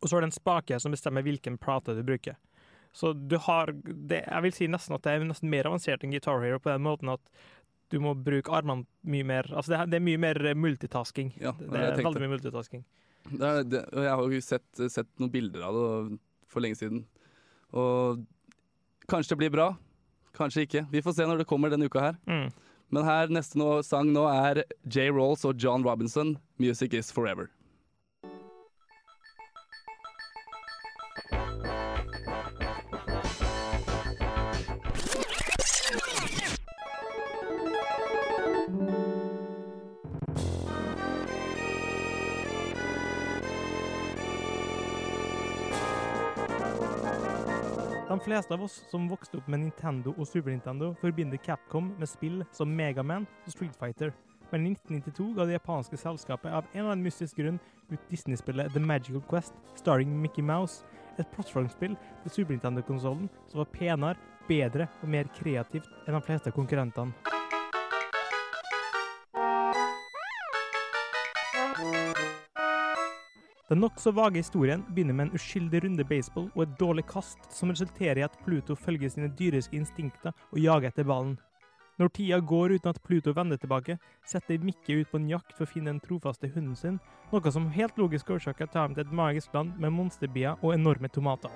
Og 0.00 0.08
så 0.08 0.16
har 0.16 0.24
du 0.24 0.28
en 0.28 0.34
spake 0.34 0.80
som 0.82 0.92
bestemmer 0.92 1.24
hvilken 1.24 1.58
plate 1.62 1.94
du 1.96 2.02
bruker. 2.04 2.36
Så 2.96 3.12
du 3.12 3.36
har 3.44 3.72
det, 3.84 4.22
Jeg 4.24 4.42
vil 4.42 4.52
si 4.56 4.66
nesten 4.72 4.96
at 4.96 5.04
det 5.04 5.12
er 5.12 5.24
nesten 5.28 5.50
mer 5.52 5.68
avansert 5.68 6.04
enn 6.04 6.14
Guitar 6.14 6.40
Hero 6.40 6.58
på 6.62 6.70
den 6.72 6.84
måten 6.84 7.10
at 7.12 7.20
du 7.92 7.98
må 8.02 8.14
bruke 8.18 8.52
armene 8.54 8.86
mye 9.06 9.26
mer 9.26 9.48
Altså 9.52 9.72
det 9.72 9.82
det 9.92 9.98
er 10.00 10.06
mye 10.06 10.20
mer 10.20 10.40
multitasking. 10.58 11.32
Ja, 11.40 11.52
det 11.58 11.70
det, 11.70 11.82
er 11.82 12.02
veldig 12.02 12.24
mye 12.24 12.34
multitasking. 12.34 12.84
Det 13.26 13.46
er, 13.46 13.64
det, 13.66 13.82
og 13.92 14.04
jeg 14.06 14.14
har 14.14 14.34
jo 14.36 14.40
sett, 14.44 14.68
sett 14.92 15.08
noen 15.18 15.32
bilder 15.32 15.66
av 15.66 15.76
det 15.76 16.18
for 16.50 16.62
lenge 16.62 16.78
siden. 16.78 17.02
Og 17.74 18.22
kanskje 19.10 19.34
det 19.34 19.40
blir 19.42 19.54
bra, 19.54 19.66
kanskje 20.36 20.66
ikke. 20.66 20.84
Vi 20.92 21.02
får 21.02 21.16
se 21.16 21.26
når 21.26 21.42
det 21.42 21.48
kommer 21.50 21.72
denne 21.72 21.90
uka 21.90 22.04
her. 22.04 22.20
Mm. 22.30 22.46
Men 22.94 23.06
her 23.06 23.32
neste 23.34 23.58
nå, 23.58 23.80
sang 23.82 24.12
nå 24.14 24.28
er 24.30 24.62
J. 24.86 25.08
Rolls 25.10 25.42
og 25.48 25.58
John 25.58 25.82
Robinson, 25.86 26.36
'Music 26.58 26.94
Is 26.94 27.10
Forever'. 27.10 27.50
De 48.16 48.20
fleste 48.20 48.54
av 48.54 48.62
oss 48.64 48.84
som 48.90 49.08
vokste 49.10 49.36
opp 49.36 49.48
med 49.52 49.60
Nintendo 49.60 50.14
og 50.16 50.24
Super 50.24 50.48
Nintendo, 50.48 50.94
forbinder 51.02 51.36
Capcom 51.44 51.90
med 52.00 52.08
spill 52.08 52.38
som 52.56 52.72
Megaman 52.72 53.26
og 53.44 53.52
Street 53.52 53.76
Fighter. 53.76 54.14
Men 54.48 54.64
i 54.64 54.72
1992 54.72 55.26
ga 55.36 55.44
det 55.44 55.58
japanske 55.58 56.00
selskapet 56.00 56.48
av 56.48 56.64
en 56.70 56.80
eller 56.80 56.94
annen 56.94 57.04
mystisk 57.04 57.36
grunn 57.42 57.60
ut 57.90 58.08
Disney-spillet 58.08 58.72
The 58.72 58.80
Magical 58.80 59.20
Quest, 59.28 59.60
starring 59.76 60.16
Mickey 60.16 60.40
Mouse, 60.40 60.88
et 61.20 61.28
plattformspill 61.36 62.00
til 62.24 62.38
Super 62.38 62.56
Nintendo-konsollen 62.56 63.28
som 63.50 63.60
var 63.60 63.72
penere, 63.76 64.16
bedre 64.48 64.88
og 65.02 65.12
mer 65.12 65.28
kreativt 65.36 65.92
enn 66.06 66.16
de 66.16 66.24
fleste 66.24 66.56
konkurrentene. 66.56 67.35
Den 73.66 73.80
nokså 73.82 74.12
vage 74.14 74.38
historien 74.38 74.84
begynner 74.94 75.14
med 75.18 75.26
en 75.26 75.34
uskyldig 75.34 75.80
runde 75.82 76.04
baseball 76.06 76.44
og 76.54 76.60
et 76.62 76.74
dårlig 76.78 77.02
kast, 77.10 77.48
som 77.50 77.72
resulterer 77.72 78.20
i 78.20 78.22
at 78.22 78.36
Pluto 78.44 78.76
følger 78.78 79.10
sine 79.10 79.32
dyriske 79.40 79.74
instinkter 79.74 80.30
og 80.52 80.60
jager 80.62 80.92
etter 80.92 81.08
ballen. 81.08 81.34
Når 81.98 82.12
tida 82.14 82.38
går 82.38 82.76
uten 82.76 82.92
at 82.92 83.02
Pluto 83.02 83.34
vender 83.34 83.58
tilbake, 83.58 83.98
setter 84.22 84.62
Mikke 84.62 85.00
ut 85.00 85.10
på 85.10 85.18
en 85.18 85.26
jakt 85.32 85.56
for 85.56 85.66
å 85.66 85.72
finne 85.72 85.90
den 85.90 86.02
trofaste 86.04 86.46
hunden 86.54 86.76
sin, 86.78 87.00
noe 87.32 87.50
som 87.50 87.66
helt 87.74 87.98
logisk 87.98 88.30
årsaker 88.36 88.70
tar 88.70 88.86
ham 88.86 88.94
til 88.94 89.02
et 89.02 89.18
magisk 89.22 89.56
land 89.56 89.74
med 89.82 89.96
monsterbier 89.98 90.62
og 90.62 90.76
enorme 90.76 91.10
tomater. 91.10 91.50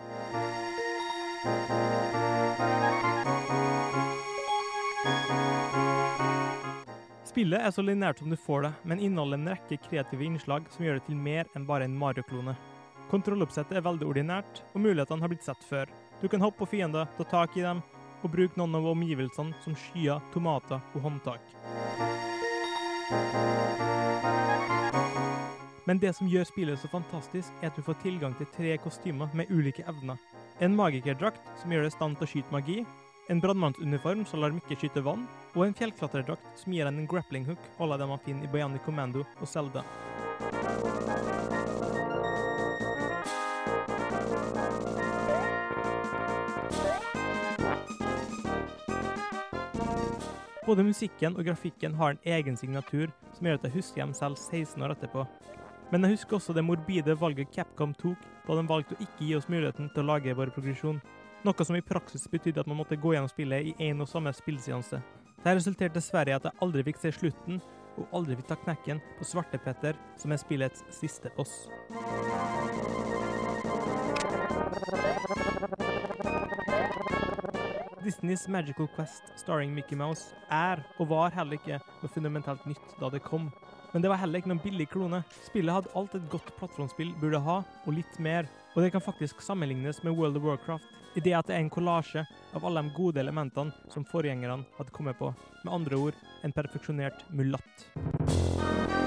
Spillet 7.31 7.63
er 7.63 7.71
så 7.71 7.83
lineært 7.85 8.19
som 8.19 8.33
du 8.33 8.35
får 8.35 8.65
det, 8.65 8.71
men 8.91 8.99
inneholder 9.07 9.39
en 9.39 9.51
rekke 9.53 9.77
kreative 9.85 10.25
innslag 10.27 10.65
som 10.75 10.83
gjør 10.83 10.97
det 10.99 11.05
til 11.07 11.19
mer 11.29 11.47
enn 11.55 11.67
bare 11.69 11.87
en 11.87 11.95
Mario-klone. 11.95 12.57
Kontrolloppsettet 13.13 13.79
er 13.79 13.85
veldig 13.87 14.09
ordinært, 14.11 14.63
og 14.75 14.83
mulighetene 14.83 15.23
har 15.23 15.31
blitt 15.31 15.47
sett 15.47 15.63
før. 15.69 15.87
Du 16.19 16.27
kan 16.27 16.43
hoppe 16.43 16.65
på 16.65 16.73
fiender, 16.73 17.07
ta 17.15 17.27
tak 17.31 17.55
i 17.55 17.63
dem, 17.63 17.85
og 18.25 18.33
bruke 18.35 18.59
noen 18.59 18.75
av 18.81 18.89
omgivelsene 18.91 19.55
som 19.63 19.77
skyer, 19.79 20.19
tomater 20.35 20.83
og 20.91 21.05
håndtak. 21.07 21.55
Men 25.87 26.03
det 26.03 26.17
som 26.19 26.31
gjør 26.31 26.51
spillet 26.51 26.83
så 26.83 26.91
fantastisk, 26.91 27.55
er 27.63 27.71
at 27.71 27.79
du 27.79 27.87
får 27.87 28.01
tilgang 28.03 28.35
til 28.41 28.51
tre 28.57 28.75
kostymer 28.83 29.31
med 29.39 29.55
ulike 29.55 29.87
evner. 29.87 30.19
En 30.59 30.75
magikerdrakt 30.75 31.47
som 31.63 31.71
gjør 31.71 31.87
deg 31.87 31.95
i 31.95 31.95
stand 31.95 32.19
til 32.19 32.27
å 32.27 32.33
skyte 32.35 32.57
magi, 32.59 32.81
en 33.31 33.41
brannmannsuniform 33.41 34.25
som 34.27 34.41
lar 34.43 34.51
Mikke 34.51 34.75
skyte 34.75 35.05
vann, 35.07 35.23
og 35.55 35.63
en 35.63 35.75
fjellklatredrakt 35.79 36.59
som 36.59 36.75
gir 36.75 36.89
en 36.89 36.99
en 36.99 37.07
grappling 37.07 37.45
hook 37.47 37.63
à 37.79 37.87
la 37.87 37.97
det 37.97 38.09
man 38.09 38.19
finner 38.19 38.45
i 38.45 38.51
Bionic 38.51 38.83
Commando 38.83 39.23
og 39.41 39.49
Zelda. 39.49 39.85
Både 50.67 50.83
musikken 50.83 51.37
og 51.37 51.45
grafikken 51.45 51.95
har 51.95 52.11
en 52.11 52.19
egen 52.25 52.57
signatur 52.57 53.13
som 53.37 53.47
gjør 53.47 53.55
at 53.55 53.65
jeg 53.65 53.77
husker 53.79 54.03
dem 54.03 54.15
selv 54.15 54.37
16 54.37 54.83
år 54.83 54.97
etterpå. 54.97 55.27
Men 55.93 56.03
jeg 56.03 56.19
husker 56.19 56.37
også 56.37 56.53
det 56.53 56.65
morbide 56.65 57.15
valget 57.21 57.55
Capcom 57.55 57.95
tok 57.95 58.19
da 58.47 58.59
de 58.59 58.67
valgte 58.67 58.99
å 58.99 59.03
ikke 59.03 59.25
gi 59.25 59.35
oss 59.39 59.49
muligheten 59.49 59.91
til 59.95 60.03
å 60.03 60.11
lage 60.15 60.35
vår 60.35 60.51
progresjon. 60.51 61.01
Noe 61.41 61.65
som 61.65 61.77
i 61.77 61.81
praksis 61.81 62.27
betydde 62.29 62.61
at 62.61 62.69
man 62.69 62.77
måtte 62.77 62.99
gå 63.01 63.15
gjennom 63.15 63.31
spillet 63.31 63.71
i 63.71 63.89
én 63.89 64.03
og 64.05 64.09
samme 64.11 64.29
spillseanse. 64.37 64.99
Det 65.41 65.55
resulterte 65.57 65.97
dessverre 65.97 66.35
i 66.35 66.37
at 66.37 66.45
jeg 66.45 66.61
aldri 66.61 66.83
fikk 66.85 66.99
se 67.01 67.13
slutten, 67.17 67.63
og 67.97 68.13
aldri 68.19 68.37
fikk 68.37 68.51
ta 68.51 68.59
knekken 68.61 69.01
på 69.17 69.25
Svartepetter, 69.25 69.97
som 70.21 70.35
er 70.35 70.41
spillets 70.43 70.85
siste 70.93 71.33
boss. 71.39 71.55
Disneys 78.05 78.45
Magical 78.49 78.89
Quest 78.93 79.33
starring 79.41 79.73
Mickey 79.73 79.97
Mouse 79.97 80.37
er 80.53 80.85
og 80.99 81.09
var 81.09 81.33
heller 81.33 81.57
ikke 81.57 81.81
noe 82.03 82.13
fundamentalt 82.13 82.69
nytt 82.69 82.97
da 83.01 83.09
det 83.17 83.25
kom. 83.25 83.49
Men 83.93 84.03
det 84.03 84.11
var 84.13 84.21
heller 84.21 84.39
ikke 84.39 84.53
noen 84.53 84.63
billig 84.63 84.87
klone. 84.93 85.23
Spillet 85.47 85.75
hadde 85.75 85.93
alt 85.99 86.15
et 86.15 86.29
godt 86.31 86.53
plattformspill 86.59 87.11
burde 87.21 87.41
ha, 87.43 87.61
og 87.85 87.97
litt 87.97 88.19
mer. 88.23 88.49
Og 88.77 88.85
det 88.85 88.93
kan 88.95 89.03
faktisk 89.03 89.43
sammenlignes 89.43 90.03
med 90.07 90.15
World 90.15 90.39
of 90.39 90.47
Warcraft, 90.47 90.87
i 91.19 91.23
det 91.25 91.35
at 91.35 91.49
det 91.51 91.57
er 91.57 91.65
en 91.65 91.73
kollasje 91.75 92.23
av 92.55 92.65
alle 92.67 92.85
de 92.87 92.95
gode 92.95 93.19
elementene 93.19 93.75
som 93.91 94.07
forgjengerne 94.07 94.63
hadde 94.79 94.95
kommet 94.95 95.19
på. 95.19 95.33
Med 95.65 95.75
andre 95.75 95.99
ord 95.99 96.25
en 96.47 96.55
perfeksjonert 96.55 97.27
mulatt. 97.35 99.00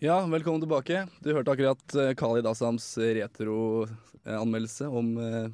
Ja, 0.00 0.14
velkommen 0.24 0.62
tilbake. 0.62 1.02
Du 1.20 1.34
hørte 1.36 1.52
akkurat 1.52 1.82
Kali 1.92 2.14
Khalid 2.16 2.46
Assams 2.48 2.84
retro-anmeldelse 2.96 4.86
om 4.88 5.10
uh, 5.20 5.50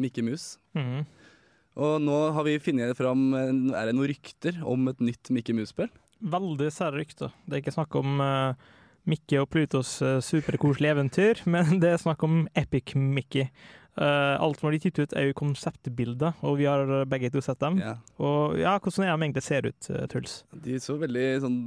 Mikke 0.00 0.24
Mus. 0.24 0.54
Mhm. 0.72 1.02
Og 1.76 1.98
nå 2.00 2.16
har 2.32 2.46
vi 2.46 2.54
funnet 2.60 2.96
fram 2.96 3.34
eh, 3.36 3.50
Er 3.76 3.88
det 3.88 3.94
noen 3.96 4.08
rykter 4.08 4.58
om 4.64 4.88
et 4.88 5.04
nytt 5.04 5.28
Mikke 5.32 5.52
Mus-spill? 5.56 5.92
Veldig 6.24 6.70
sære 6.72 7.02
rykter. 7.02 7.36
Det 7.44 7.58
er 7.58 7.60
ikke 7.60 7.76
snakk 7.76 8.00
om 8.00 8.16
uh, 8.24 8.56
Mickey 9.04 9.36
og 9.42 9.50
Plutos 9.52 9.98
uh, 10.00 10.22
superkoselige 10.24 10.96
eventyr, 10.96 11.44
men 11.52 11.76
det 11.84 11.92
er 11.92 12.00
snakk 12.00 12.24
om 12.24 12.46
Epic 12.56 12.96
Mickey. 12.96 13.50
Uh, 13.92 14.40
alt 14.40 14.56
som 14.56 14.66
har 14.66 14.72
blitt 14.72 14.86
gitt 14.88 15.02
ut, 15.02 15.12
er 15.12 15.26
jo 15.28 15.36
konseptbilder, 15.36 16.38
og 16.40 16.56
vi 16.56 16.64
har 16.64 16.88
uh, 16.88 17.02
begge 17.04 17.28
to 17.32 17.42
sett 17.44 17.60
dem. 17.60 17.76
Yeah. 17.82 17.98
Og 18.16 18.56
ja, 18.56 18.78
hvordan 18.80 19.04
er 19.04 19.12
de 19.12 19.26
egentlig 19.26 19.44
ser 19.44 19.68
ut, 19.68 19.88
uh, 19.92 20.06
Truls? 20.08 20.38
De 20.64 20.78
så 20.80 20.96
veldig 21.00 21.26
sånn 21.44 21.58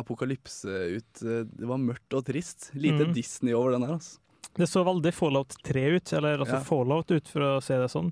apokalypse 0.00 0.68
ut. 0.96 1.22
Eh, 1.22 1.44
Det 1.44 1.68
var 1.68 1.80
mørkt 1.80 2.16
og 2.16 2.26
trist. 2.28 2.70
Lite 2.74 3.08
mm. 3.08 3.14
Disney 3.16 3.56
over 3.56 3.76
den 3.76 3.86
her, 3.86 3.96
altså. 3.98 4.20
Det 4.56 4.66
så 4.66 4.82
veldig 4.82 5.12
Fallout 5.14 5.54
3 5.64 5.82
ut, 5.96 6.12
eller 6.16 6.40
altså 6.40 6.56
yeah. 6.56 6.64
Fallout 6.66 7.12
ut, 7.12 7.28
for 7.30 7.46
å 7.46 7.50
si 7.62 7.76
det 7.76 7.90
sånn. 7.92 8.08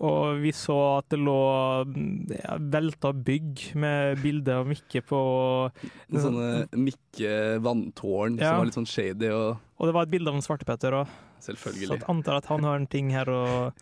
Og 0.00 0.40
vi 0.40 0.50
så 0.56 0.76
at 0.96 1.10
det 1.12 1.18
lå 1.20 1.36
ja, 2.32 2.54
velta 2.72 3.10
bygg 3.12 3.66
med 3.80 4.22
bilder 4.22 4.62
av 4.62 4.70
Mikke 4.70 5.02
på 5.04 5.18
Noen 6.08 6.22
sånne 6.24 6.46
Mikke-vanntårn 6.72 8.38
Ja. 8.40 8.54
som 8.54 8.62
var 8.62 8.70
litt 8.70 8.78
sånn 8.78 8.88
shady, 8.88 9.28
og 9.28 9.58
Og 9.76 9.88
det 9.88 9.96
var 9.96 10.08
et 10.08 10.14
bilde 10.14 10.32
av 10.32 10.38
en 10.38 10.46
Svartepetter 10.46 10.96
òg, 11.02 11.12
så 11.44 11.54
jeg 11.96 12.02
antar 12.08 12.36
at 12.40 12.46
han 12.50 12.64
har 12.64 12.76
en 12.80 12.86
ting 12.90 13.10
her 13.14 13.28
og 13.32 13.72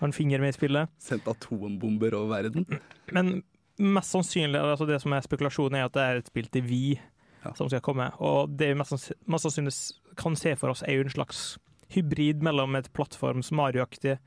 har 0.00 0.06
en 0.08 0.12
finger 0.16 0.40
med 0.40 0.54
i 0.54 0.58
spillet. 0.58 0.88
sendt 0.98 1.26
atombomber 1.28 2.14
over 2.14 2.36
verden. 2.42 2.66
Men 3.12 3.42
mest 3.78 4.10
sannsynlig, 4.14 4.56
altså 4.60 4.86
det 4.88 5.00
som 5.02 5.12
er 5.12 5.20
spekulasjonen, 5.24 5.76
er 5.80 5.84
at 5.88 5.92
det 5.96 6.02
er 6.06 6.16
et 6.22 6.26
spill 6.32 6.46
til 6.52 6.62
vi 6.62 7.00
Ja. 7.44 7.52
som 7.56 7.68
skal 7.68 7.80
komme. 7.80 8.10
Og 8.20 8.50
det 8.56 8.68
vi 8.68 8.74
mest, 8.74 9.12
mest 9.26 9.44
sannsynlig 9.46 9.72
kan 10.16 10.36
se 10.36 10.54
for 10.56 10.68
oss, 10.70 10.82
er 10.82 10.98
jo 10.98 11.04
en 11.06 11.14
slags 11.14 11.56
hybrid 11.90 12.42
mellom 12.42 12.76
et 12.76 12.90
plattforms 12.92 13.50
Mario-aktig 13.50 14.18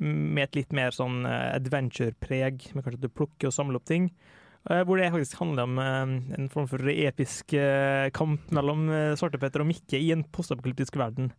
med 0.00 0.42
et 0.44 0.54
litt 0.56 0.72
mer 0.72 0.90
sånn 0.90 1.24
eh, 1.26 1.54
adventure-preg, 1.56 2.74
med 2.74 2.84
kanskje 2.84 2.98
at 2.98 3.06
du 3.06 3.08
plukker 3.08 3.48
og 3.48 3.54
samler 3.54 3.76
opp 3.80 3.84
ting. 3.86 4.10
eh, 4.70 4.82
Hvor 4.84 4.98
det 4.98 5.10
faktisk 5.12 5.38
handler 5.38 5.62
om 5.62 5.78
eh, 5.78 6.34
en 6.38 6.48
form 6.48 6.66
for 6.68 6.78
episk 6.90 7.54
kamp 8.12 8.50
mellom 8.50 8.88
eh, 8.90 9.14
Svartepetter 9.18 9.60
og 9.62 9.66
Mikke 9.70 9.98
i 9.98 10.10
en 10.12 10.24
postapokalyptisk 10.24 10.96
verden. 10.98 11.32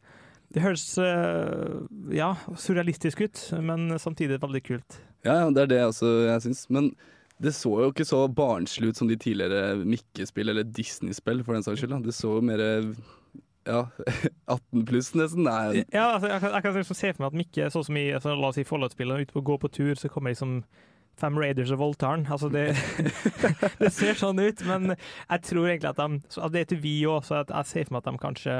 Det 0.50 0.64
høres 0.64 0.84
eh, 1.04 1.78
ja, 2.16 2.32
surrealistisk 2.58 3.22
ut, 3.22 3.44
men 3.62 3.94
samtidig 4.02 4.40
veldig 4.42 4.64
kult. 4.66 5.00
Ja, 5.28 5.44
ja, 5.44 5.48
det 5.54 5.68
er 5.68 5.72
det 5.74 5.82
også 5.92 6.10
jeg 6.26 6.46
syns. 6.48 6.64
Men 6.74 6.92
det 7.40 7.54
så 7.56 7.72
jo 7.84 7.92
ikke 7.94 8.08
så 8.08 8.24
barnslig 8.28 8.92
ut 8.92 9.00
som 9.00 9.08
de 9.08 9.16
tidligere 9.20 9.78
Mikke-spill, 9.86 10.52
eller 10.52 10.66
Disney-spill 10.68 11.44
for 11.46 11.56
den 11.56 11.64
saks 11.64 11.84
skyld. 11.84 12.00
Det 12.04 12.16
så 12.18 12.34
jo 12.40 12.44
mer 12.50 12.64
ja, 13.70 13.86
18 14.46 14.86
pluss 14.90 15.14
nesten. 15.16 15.46
Nei, 15.48 15.86
Ja, 15.94 16.16
altså, 16.16 16.28
jeg 16.34 16.42
kan, 16.44 16.54
jeg 16.58 16.66
kan 16.66 16.78
liksom 16.80 17.00
se 17.00 17.14
for 17.14 17.24
meg 17.24 17.32
at 17.32 17.40
Mikke, 17.44 17.72
sånn 17.74 17.88
som 17.90 18.00
i 18.00 18.06
altså, 18.18 18.36
la 18.36 18.52
oss 18.52 18.60
si 18.60 18.68
Follow-spillet, 18.68 19.28
ute 19.28 19.36
på 19.36 19.44
å 19.44 19.50
gå 19.52 19.60
på 19.62 19.72
tur, 19.80 19.94
så 20.00 20.12
kommer 20.12 20.34
liksom 20.34 20.62
fem 21.20 21.36
Raiders 21.40 21.72
og 21.76 21.82
voldtar. 21.82 22.24
Altså, 22.32 22.50
det, 22.52 22.70
det 23.82 23.92
ser 23.96 24.20
sånn 24.20 24.40
ut, 24.40 24.64
men 24.68 24.94
jeg 24.96 25.44
tror 25.48 25.68
egentlig 25.68 25.92
at 25.92 26.00
de 26.00 26.40
at 26.40 26.54
Det 26.56 26.62
er 26.64 26.72
til 26.74 26.82
vi 26.84 26.96
òg, 27.10 27.24
så 27.28 27.44
jeg 27.44 27.72
ser 27.72 27.88
for 27.88 27.98
meg 27.98 28.04
at 28.04 28.12
de 28.12 28.24
kanskje 28.24 28.60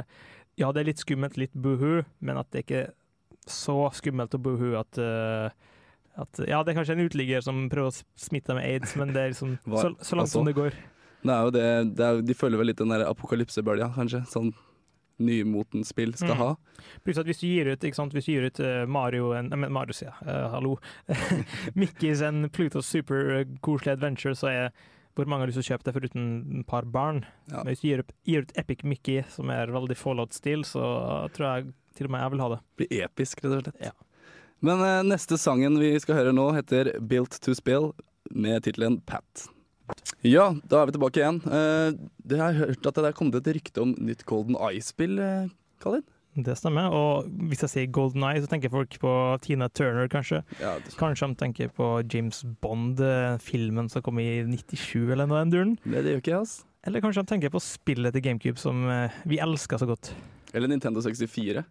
Ja, 0.60 0.72
det 0.76 0.82
er 0.84 0.90
litt 0.92 1.02
skummelt, 1.02 1.38
litt 1.40 1.54
buhu, 1.56 2.04
men 2.20 2.38
at 2.42 2.50
det 2.52 2.66
ikke 2.66 2.82
er 2.86 2.94
så 3.50 3.78
skummelt 3.96 4.34
og 4.38 4.44
buhu 4.46 4.74
at 4.80 5.00
uh, 5.02 5.50
at, 6.20 6.40
ja, 6.50 6.58
det 6.68 6.74
er 6.74 6.78
kanskje 6.82 6.98
en 6.98 7.06
uteligger 7.08 7.42
som 7.46 7.62
prøver 7.72 7.94
å 7.94 8.00
smitte 8.20 8.52
med 8.58 8.66
aids, 8.68 8.92
men 9.00 9.14
det 9.16 9.22
er 9.22 9.30
liksom 9.32 9.54
Hva- 9.70 9.86
så, 9.86 9.92
så 10.04 10.18
langt 10.20 10.28
altså? 10.28 10.40
som 10.42 10.50
det 10.50 10.56
går. 10.58 10.76
Det 11.24 11.32
er 11.36 11.46
jo 11.48 11.52
det, 11.56 11.64
det 12.00 12.06
er, 12.10 12.20
De 12.28 12.36
følger 12.36 12.60
vel 12.60 12.70
litt 12.74 12.80
den 12.82 12.92
der 12.92 13.06
apokalypsebølga, 13.08 13.88
kanskje. 13.96 14.22
Sånn 14.32 14.52
nymoten 15.20 15.84
spill 15.84 16.14
skal 16.16 16.32
Mm. 16.36 16.40
ha. 16.44 16.50
Pluss 17.04 17.18
at 17.20 17.28
hvis 17.28 17.42
du 17.42 17.48
gir 17.50 17.68
ut, 17.74 17.84
sant? 17.96 18.14
Du 18.16 18.20
gir 18.24 18.46
ut 18.48 18.60
uh, 18.64 18.86
Mario 18.88 19.34
en, 19.36 19.50
men 19.52 19.72
Mario 19.76 19.92
sier 19.96 20.12
jeg, 20.14 20.28
eh, 20.32 20.46
hallo. 20.54 20.78
Mickey's 21.80 22.22
en 22.24 22.46
Pluto 22.56 22.80
Super 22.82 23.44
koselig 23.66 23.98
adventure, 23.98 24.36
så 24.36 24.48
er 24.52 24.72
hvor 25.20 25.30
mange 25.30 25.44
har 25.44 25.52
lyst 25.52 25.60
til 25.60 25.68
å 25.68 25.72
kjøpe 25.74 25.88
det 25.88 25.96
foruten 25.98 26.28
et 26.62 26.68
par 26.70 26.88
barn? 26.88 27.24
Ja. 27.52 27.62
Men 27.62 27.74
hvis 27.74 27.84
du 27.84 27.90
gir, 27.90 28.04
gir 28.28 28.48
ut 28.48 28.56
Epic 28.60 28.86
Mickey, 28.88 29.24
som 29.34 29.52
er 29.54 29.74
veldig 29.76 29.98
Fallout-stil, 30.00 30.64
så 30.68 30.84
tror 31.36 31.50
jeg 31.50 31.72
til 32.00 32.08
og 32.08 32.16
med 32.16 32.24
jeg 32.24 32.34
vil 32.36 32.44
ha 32.46 32.50
det. 32.54 32.60
Blir 32.80 33.06
episk, 33.06 33.44
rett 33.44 33.52
og 33.52 33.64
slett. 33.66 33.82
Ja. 33.84 33.96
Men 34.66 34.84
eh, 34.84 35.00
neste 35.08 35.40
sangen 35.40 35.80
vi 35.80 35.94
skal 36.04 36.20
høre 36.20 36.36
nå, 36.36 36.50
heter 36.56 36.94
'Built 37.00 37.40
to 37.44 37.56
Spill', 37.56 37.92
med 38.32 38.64
tittelen 38.64 39.00
'Pat'. 39.04 39.48
Ja, 40.22 40.52
da 40.70 40.82
er 40.82 40.90
vi 40.90 40.96
tilbake 40.98 41.22
igjen. 41.22 41.42
Eh, 41.48 41.92
det 42.24 42.40
har 42.40 42.54
jeg 42.54 42.68
hørt 42.68 42.90
at 42.90 43.00
det 43.00 43.10
er 43.10 43.18
kommet 43.18 43.40
et 43.40 43.54
rykte 43.56 43.84
om 43.84 43.96
nytt 43.98 44.26
Golden 44.30 44.58
Eye-spill, 44.60 45.20
eh, 45.20 45.50
Khalid? 45.82 46.06
Det 46.38 46.54
stemmer. 46.60 46.92
Og 46.94 47.26
hvis 47.50 47.64
jeg 47.66 47.70
sier 47.74 47.88
Golden 47.92 48.24
Eye, 48.24 48.40
så 48.44 48.48
tenker 48.52 48.70
folk 48.72 48.94
på 49.02 49.12
Tina 49.44 49.68
Turner, 49.70 50.08
kanskje. 50.08 50.44
Ja, 50.62 50.76
det, 50.80 50.94
Kanskje 51.00 51.28
de 51.32 51.36
tenker 51.42 51.72
på 51.74 51.88
James 52.14 52.44
Bond, 52.62 53.02
eh, 53.02 53.38
filmen 53.44 53.90
som 53.90 54.02
kom 54.06 54.20
i 54.22 54.44
97 54.46 55.12
eller 55.12 55.26
noe 55.28 55.42
den 55.44 55.52
duren. 55.56 55.74
det 55.84 56.06
gjør 56.06 56.22
ikke 56.22 56.36
jeg, 56.36 56.42
ass. 56.46 56.66
Eller 56.88 57.02
kanskje 57.04 57.26
de 57.26 57.32
tenker 57.34 57.52
på 57.52 57.60
spillet 57.60 58.14
til 58.16 58.22
GameCube 58.24 58.58
som 58.62 58.86
eh, 58.88 59.12
vi 59.28 59.40
elsker 59.44 59.78
så 59.82 59.90
godt. 59.90 60.14
Eller 60.54 60.68
Nintendo 60.72 61.02
64. 61.04 61.66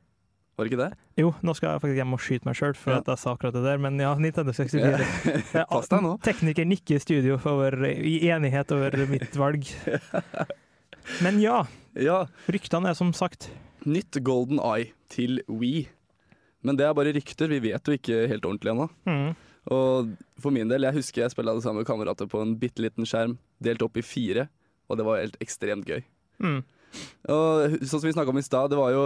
Var 0.59 0.67
det 0.67 0.73
ikke 0.73 0.83
det? 0.91 0.99
Jo, 1.23 1.29
nå 1.47 1.53
skal 1.55 1.71
jeg 1.77 1.81
faktisk 1.85 1.99
hjem 2.00 2.12
og 2.17 2.21
skyte 2.21 2.49
meg 2.49 2.57
sjøl 2.59 2.75
for 2.77 2.91
Ja. 2.93 2.99
at 2.99 3.07
jeg 3.12 3.19
sa 3.23 3.33
akkurat 3.37 3.55
det 3.55 3.62
der, 3.62 3.79
men 3.79 3.97
ja, 4.03 4.11
Nintendo 4.19 4.50
64. 4.53 5.07
Pass 5.71 5.88
deg 5.88 6.03
nå. 6.03 6.17
Tekniker 6.27 6.67
nikker 6.67 6.99
i 6.99 7.03
studio 7.05 7.38
over, 7.47 7.79
i 7.95 8.17
enighet 8.29 8.75
over 8.75 8.99
mitt 9.07 9.38
valg. 9.38 9.65
Men 11.25 11.38
ja, 11.41 11.62
Ja, 11.99 12.27
ryktene 12.53 12.91
er 12.91 12.95
som 12.99 13.15
sagt 13.17 13.49
nytt 13.88 14.18
Golden 14.26 14.61
Eye 14.62 14.92
til 15.12 15.40
Wii. 15.49 15.87
Men 16.66 16.78
det 16.78 16.87
er 16.88 16.95
bare 16.97 17.12
rykter, 17.14 17.50
vi 17.52 17.61
vet 17.71 17.87
jo 17.88 17.95
ikke 17.97 18.25
helt 18.30 18.45
ordentlig 18.49 18.73
ennå. 18.75 18.88
mm, 19.09 19.28
Og 19.75 20.12
for 20.40 20.54
min 20.54 20.68
del, 20.71 20.87
jeg 20.88 20.97
husker 20.99 21.23
jeg 21.25 21.35
spilte 21.35 21.54
det 21.59 21.64
samme 21.64 21.83
med 21.83 21.88
kamerater 21.88 22.28
på 22.30 22.40
en 22.42 22.57
bitte 22.59 22.83
liten 22.83 23.07
skjerm, 23.07 23.37
delt 23.62 23.83
opp 23.85 23.97
i 24.00 24.04
fire, 24.07 24.49
og 24.88 24.97
det 24.99 25.07
var 25.07 25.21
helt 25.23 25.37
ekstremt 25.45 25.87
gøy. 25.88 26.02
mm. 26.42 26.61
Og 27.28 27.75
sånn 27.85 28.00
som 28.00 28.07
vi 28.09 28.14
snakka 28.16 28.33
om 28.33 28.38
i 28.40 28.47
stad, 28.47 28.71
det 28.73 28.78
var 28.80 28.95
jo 28.95 29.02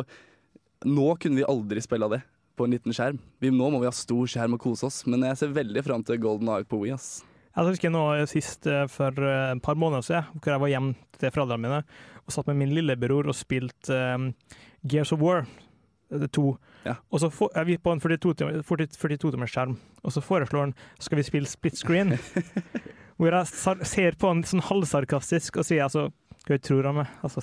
Nå 0.87 1.17
kunne 1.19 1.39
vi 1.41 1.45
aldri 1.47 1.83
spille 1.83 2.07
det 2.11 2.21
på 2.59 2.65
en 2.67 2.73
liten 2.75 2.95
skjerm. 2.95 3.19
Vi, 3.43 3.51
nå 3.55 3.69
må 3.71 3.79
vi 3.83 3.87
ha 3.87 3.93
stor 3.95 4.27
skjerm 4.31 4.57
og 4.57 4.63
kose 4.63 4.87
oss, 4.89 5.01
men 5.07 5.23
jeg 5.27 5.39
ser 5.39 5.53
veldig 5.55 5.83
fram 5.87 6.03
til 6.07 6.19
Golden 6.23 6.51
Eye 6.51 6.67
på 6.67 6.81
Wii. 6.81 6.95
ass. 6.95 7.23
Jeg 7.53 7.69
husker 7.69 7.93
nå 7.93 8.03
sist 8.31 8.67
eh, 8.67 8.87
for 8.91 9.15
eh, 9.23 9.53
et 9.53 9.63
par 9.63 9.79
måneder 9.79 10.03
siden, 10.07 10.41
hvor 10.41 10.53
jeg 10.55 10.63
var 10.63 10.73
hjemme 10.73 10.95
til 11.21 11.31
foreldrene 11.35 11.63
mine 11.67 11.81
og 12.23 12.35
satt 12.35 12.47
med 12.51 12.59
min 12.63 12.75
lillebror 12.75 13.27
og 13.31 13.35
spilte 13.37 13.99
um, 14.15 14.29
Gears 14.89 15.13
of 15.13 15.21
War. 15.21 15.45
Det 16.13 16.27
er 16.29 16.33
to. 16.35 16.57
Ja. 16.85 16.97
Og 17.11 17.21
så 17.23 17.31
får- 17.33 17.55
er 17.57 17.65
vi 17.65 17.79
på 17.81 17.93
en 17.95 18.01
42-timers 18.03 18.67
42 18.99 19.47
skjerm, 19.49 19.77
og 20.05 20.13
så 20.13 20.21
foreslår 20.21 20.61
han 20.67 20.75
skal 21.01 21.17
vi 21.21 21.23
spille 21.25 21.49
split 21.49 21.79
screen. 21.79 22.19
hvor 23.17 23.31
jeg 23.33 23.47
ser 23.87 24.17
på 24.19 24.29
han 24.29 24.43
sånn 24.45 24.61
halvsarkastisk 24.67 25.57
og 25.63 25.65
sier 25.69 25.85
altså 25.87 26.11
hva 26.43 26.57
tror 26.59 26.89
han 26.89 26.97
meg? 26.97 27.11
Altså, 27.23 27.39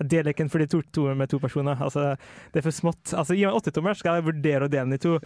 jeg 0.00 0.06
deler 0.08 0.32
ikke 0.32 0.46
en 0.46 0.48
42 0.48 1.14
med 1.20 1.28
to 1.28 1.36
personer. 1.38 1.76
Altså, 1.84 2.14
det 2.54 2.62
er 2.62 2.64
for 2.64 2.72
smått. 2.72 3.10
Altså, 3.12 3.36
Gi 3.36 3.44
meg 3.44 3.58
80-tommer, 3.60 3.98
skal 4.00 4.16
jeg 4.16 4.24
vurdere 4.24 4.64
å 4.64 4.70
dele 4.72 4.86
den 4.88 4.96
i 4.96 5.00
to. 5.02 5.18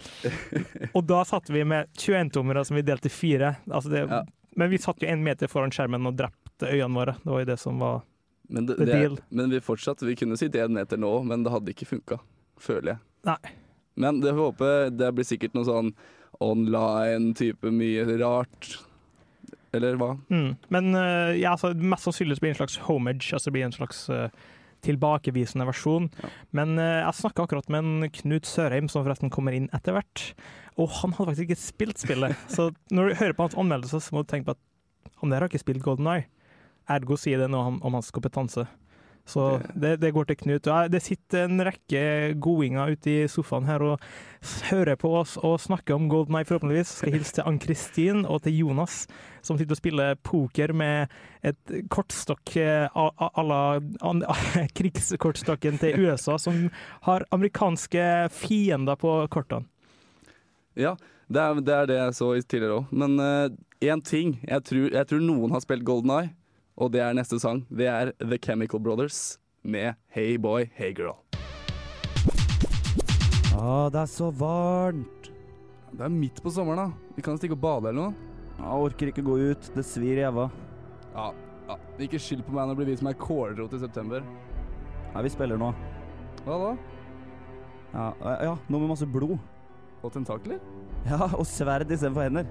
Og 0.99 1.05
da 1.07 1.21
satt 1.29 1.47
vi 1.55 1.63
med 1.63 1.87
21-tommere 1.95 2.65
som 2.67 2.75
vi 2.75 2.83
delte 2.83 3.07
i 3.07 3.13
fire. 3.15 3.53
Altså, 3.71 3.93
det, 3.93 4.03
Ja. 4.11 4.19
Men 4.59 4.69
vi 4.69 4.77
satt 4.77 4.99
jo 5.01 5.07
en 5.09 5.23
meter 5.25 5.47
foran 5.49 5.71
skjermen 5.73 6.03
og 6.05 6.13
drepte 6.19 6.67
øynene 6.67 6.93
våre. 6.99 7.15
Det 7.23 7.31
var 7.31 7.39
jo 7.41 7.47
det 7.53 7.55
som 7.63 7.79
var 7.81 8.03
Men, 8.53 8.67
det, 8.69 8.77
det, 8.85 8.97
er, 9.07 9.17
men 9.33 9.49
vi 9.49 9.59
fortsatt, 9.65 10.03
vi 10.05 10.13
kunne 10.19 10.37
sitte 10.37 10.61
én 10.61 10.75
meter 10.75 10.99
nå, 11.01 11.09
men 11.25 11.41
det 11.45 11.53
hadde 11.53 11.73
ikke 11.73 11.89
funka, 11.89 12.19
føler 12.61 12.93
jeg. 12.93 13.01
Nei. 13.25 13.53
Men 13.97 14.19
det 14.21 14.33
får 14.33 14.51
håpe 14.51 14.71
det 14.93 15.09
blir 15.17 15.25
sikkert 15.25 15.55
noe 15.57 15.65
sånn 15.65 15.93
online-type 16.43 17.71
mye 17.73 18.05
rart. 18.21 18.75
Eller 19.73 19.97
hva? 19.97 20.11
mm. 20.29 20.51
Men 20.73 20.91
uh, 20.93 21.33
ja, 21.33 21.55
altså, 21.55 21.71
mest 21.73 22.05
sannsynlig 22.05 22.37
blir 22.41 22.51
det 22.51 22.59
en 22.59 22.61
slags 22.61 22.77
homage, 22.85 23.31
altså 23.33 23.49
det 23.49 23.55
blir 23.55 23.65
en 23.65 23.73
slags 23.73 24.03
uh, 24.13 24.27
tilbakevisende 24.85 25.65
versjon. 25.65 26.11
Ja. 26.21 26.29
Men 26.59 26.75
uh, 26.77 26.99
jeg 26.99 27.17
snakka 27.23 27.47
akkurat 27.47 27.73
med 27.73 27.81
en 27.81 28.11
Knut 28.19 28.49
Sørheim, 28.49 28.91
som 28.91 29.05
forresten 29.05 29.33
kommer 29.33 29.57
inn 29.57 29.69
etter 29.73 29.97
hvert. 29.97 30.27
Og 30.77 30.93
han 30.99 31.17
hadde 31.17 31.31
faktisk 31.31 31.49
ikke 31.49 31.63
spilt 31.63 32.05
spillet. 32.05 32.37
så 32.55 32.69
når 32.93 33.09
du 33.09 33.19
hører 33.23 33.37
på 33.37 33.47
hans 33.47 33.57
anmeldelse, 33.57 34.03
så 34.05 34.13
må 34.13 34.21
du 34.21 34.29
tenke 34.29 34.51
på 34.51 34.57
at 34.59 35.11
han 35.23 35.33
der 35.33 35.41
har 35.41 35.49
ikke 35.49 35.65
spilt 35.65 35.85
Golden 35.85 36.11
Eye. 36.13 36.29
Ergo 36.89 37.17
sier 37.19 37.39
det 37.39 37.51
noe 37.51 37.73
om, 37.73 37.81
om 37.85 37.99
hans 37.99 38.11
kompetanse. 38.11 38.67
Så 39.25 39.61
det, 39.73 39.95
det 40.01 40.11
går 40.11 40.27
til 40.27 40.37
Knut. 40.41 40.67
Det 40.91 40.99
sitter 40.99 41.45
en 41.47 41.63
rekke 41.63 42.33
godinger 42.43 42.91
ute 42.91 43.11
i 43.11 43.27
sofaen 43.31 43.67
her 43.69 43.83
og 43.85 44.07
hører 44.67 44.99
på 44.99 45.13
oss 45.21 45.37
og 45.39 45.61
snakker 45.63 45.95
om 45.95 46.09
Golden 46.11 46.35
Eye, 46.35 46.47
forhåpentligvis. 46.47 46.91
Skal 46.99 47.15
hilse 47.15 47.37
til 47.37 47.47
Ann-Kristin 47.47 48.25
og 48.27 48.41
til 48.43 48.57
Jonas, 48.59 49.05
som 49.39 49.59
sitter 49.59 49.77
og 49.77 49.79
spiller 49.79 50.19
poker 50.27 50.75
med 50.75 51.13
et 51.47 51.73
kortstokk 51.93 52.55
eh, 52.59 52.91
à 52.91 53.47
la 53.47 53.61
krigskortstokken 54.77 55.79
til 55.79 56.03
USA, 56.03 56.35
som 56.37 56.67
har 57.07 57.27
amerikanske 57.31 58.27
fiender 58.35 58.99
på 58.99 59.21
kortene. 59.31 59.69
Ja, 60.75 60.97
det 61.31 61.39
er 61.39 61.59
det, 61.61 61.73
er 61.73 61.87
det 61.87 61.99
jeg 62.01 62.19
så 62.19 62.33
tidligere 62.43 62.81
òg. 62.81 62.91
Men 62.91 63.19
én 63.79 64.01
ting 64.03 64.39
jeg 64.43 64.63
tror, 64.67 64.87
jeg 64.91 65.07
tror 65.07 65.21
noen 65.23 65.53
har 65.55 65.63
spilt 65.63 65.87
Golden 65.87 66.11
Eye, 66.11 66.33
og 66.75 66.91
det 66.93 67.01
er 67.05 67.15
neste 67.17 67.39
sang. 67.41 67.63
Det 67.69 67.87
er 67.89 68.13
The 68.19 68.39
Chemical 68.41 68.81
Brothers 68.81 69.37
med 69.63 69.95
Hey 70.13 70.37
Boy, 70.41 70.67
Hey 70.75 70.93
Girl. 70.97 71.15
Å, 73.53 73.89
det 73.93 74.01
er 74.01 74.09
så 74.09 74.31
varmt. 74.33 75.29
Det 75.93 76.01
er 76.01 76.13
midt 76.13 76.41
på 76.41 76.51
sommeren, 76.51 76.89
da. 76.89 77.13
Vi 77.15 77.23
kan 77.25 77.37
stikke 77.37 77.55
og 77.55 77.61
bade 77.63 77.91
eller 77.91 78.09
noe. 78.09 78.31
Jeg 78.57 78.85
orker 78.87 79.11
ikke 79.11 79.25
gå 79.25 79.37
ut. 79.51 79.69
Det 79.75 79.83
svir 79.85 80.17
i 80.17 80.23
ræva. 80.23 80.47
Ja, 81.13 81.27
ja. 81.69 81.77
Ikke 82.01 82.21
skyld 82.21 82.41
på 82.47 82.55
meg 82.55 82.65
når 82.65 82.73
det 82.73 82.79
blir 82.81 82.89
vi 82.91 82.99
som 83.01 83.11
er 83.11 83.19
kålrot 83.21 83.75
i 83.77 83.81
september. 83.83 84.25
Nei, 85.13 85.23
vi 85.25 85.33
spiller 85.33 85.61
nå. 85.61 85.69
Hva 86.43 86.59
da? 86.63 86.71
Ja, 87.93 88.07
ja, 88.49 88.55
noe 88.65 88.81
med 88.81 88.89
masse 88.95 89.05
blod. 89.05 89.37
Og 90.03 90.11
tentakler? 90.11 90.57
Ja, 91.07 91.29
og 91.29 91.45
sverd 91.47 91.91
istedenfor 91.91 92.25
hender. 92.25 92.49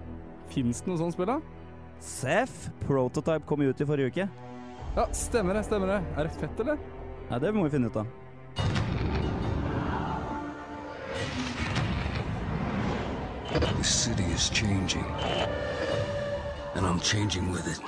Fins 0.52 0.80
det 0.84 0.92
noe 0.92 1.00
sånt 1.00 1.16
spill, 1.16 1.28
da? 1.28 1.40
Seff 2.02 2.70
Prototype 2.86 3.46
kom 3.46 3.62
ut 3.62 3.80
i 3.80 3.86
forrige 3.86 4.06
uke. 4.10 4.28
Ja, 4.96 5.06
stemmer 5.12 5.54
det. 5.54 5.64
stemmer 5.64 5.86
det. 5.86 6.00
Er 6.16 6.22
det 6.26 6.32
fett, 6.40 6.60
eller? 6.60 6.76
Nei, 7.30 7.38
det 7.38 7.54
må 7.54 7.62
vi 7.64 7.70
finne 7.70 7.86
ut 7.86 7.96
av. 7.96 8.06
The 13.52 13.84
city 13.84 14.24
is 14.34 14.50
changing, 14.50 15.04
and 16.74 16.86
I'm 16.86 17.00
changing 17.00 17.50
with 17.52 17.66
it. 17.68 17.80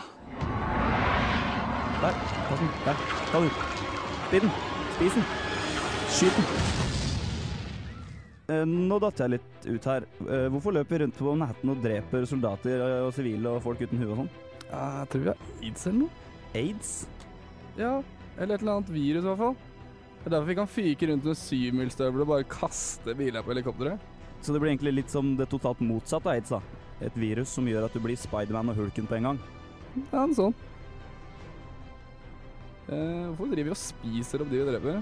Der. 2.00 2.12
Ta 2.48 2.56
den. 2.56 2.68
Der. 2.84 2.96
Ta 3.32 3.40
den. 3.40 4.50
Spis 4.96 5.14
den. 5.14 5.24
Skyt 6.08 6.36
den. 6.36 6.93
Eh, 8.52 8.64
Nå 8.68 8.98
datt 9.00 9.20
jeg 9.22 9.32
litt 9.38 9.66
ut 9.70 9.86
her. 9.88 10.04
Eh, 10.28 10.46
Hvorfor 10.52 10.74
løper 10.76 10.98
vi 10.98 11.02
rundt 11.04 11.16
på 11.18 11.32
Manhattan 11.32 11.72
og 11.72 11.80
dreper 11.84 12.26
soldater 12.28 12.76
eh, 12.76 12.96
og 13.06 13.14
sivile 13.16 13.54
og 13.56 13.62
folk 13.64 13.80
uten 13.80 14.02
hue 14.02 14.10
og 14.12 14.18
sånn? 14.22 14.32
Jeg 14.68 15.08
tror 15.12 15.22
vi 15.24 15.30
har 15.30 15.46
aids 15.62 15.86
eller 15.88 16.00
noe. 16.02 16.26
Aids? 16.54 16.90
Ja, 17.78 17.92
eller 18.38 18.54
et 18.58 18.62
eller 18.64 18.76
annet 18.76 18.92
virus 18.94 19.24
i 19.24 19.28
hvert 19.30 19.40
fall. 19.40 19.56
Det 20.24 20.28
er 20.30 20.34
derfor 20.36 20.50
vi 20.50 20.58
kan 20.60 20.70
fyke 20.72 21.08
rundt 21.10 21.26
med 21.28 21.36
syvmilsstøvler 21.40 22.24
og 22.24 22.30
bare 22.34 22.46
kaste 22.48 23.14
biler 23.18 23.44
på 23.44 23.52
helikopteret. 23.52 24.04
Så 24.44 24.52
det 24.52 24.60
blir 24.60 24.72
egentlig 24.74 24.94
litt 24.98 25.12
som 25.12 25.34
det 25.38 25.48
totalt 25.52 25.80
motsatte 25.84 26.28
av 26.28 26.36
aids, 26.36 26.52
da. 26.52 26.60
Et 27.04 27.16
virus 27.18 27.50
som 27.56 27.66
gjør 27.68 27.86
at 27.88 27.96
du 27.96 28.00
blir 28.04 28.16
Spiderman 28.20 28.70
og 28.72 28.78
Hulken 28.78 29.08
på 29.08 29.16
en 29.18 29.28
gang. 29.30 29.40
Ja, 30.12 30.22
en 30.24 30.36
sånn. 30.36 30.54
Eh, 32.92 33.28
hvorfor 33.32 33.52
driver 33.52 33.70
vi 33.70 33.74
og 33.74 33.80
spiser 33.80 34.44
opp 34.44 34.50
de 34.52 34.60
vi 34.60 34.68
dreper? 34.68 34.98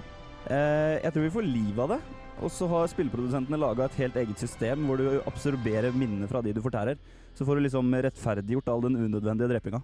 Eh, 0.46 0.96
jeg 1.02 1.12
tror 1.14 1.26
vi 1.26 1.32
får 1.36 1.48
liv 1.48 1.80
av 1.82 1.94
det. 1.96 2.00
Og 2.42 2.50
så 2.50 2.66
har 2.70 2.90
spillprodusentene 2.90 3.58
laga 3.60 3.86
et 3.86 3.98
helt 4.00 4.16
eget 4.18 4.40
system 4.42 4.86
hvor 4.88 4.98
du 4.98 5.20
absorberer 5.30 5.94
minnene 5.94 6.28
fra 6.30 6.42
de 6.42 6.54
du 6.54 6.62
fortærer. 6.64 6.98
Så 7.38 7.46
får 7.46 7.58
du 7.58 7.66
liksom 7.68 7.92
rettferdiggjort 7.94 8.70
all 8.72 8.82
den 8.88 8.98
unødvendige 8.98 9.50
drepinga. 9.54 9.82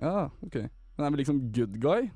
Ja, 0.00 0.28
ok. 0.46 0.60
Men 0.96 1.06
er 1.06 1.10
vi 1.10 1.20
liksom 1.22 1.40
good 1.54 1.80
guy? 1.82 2.10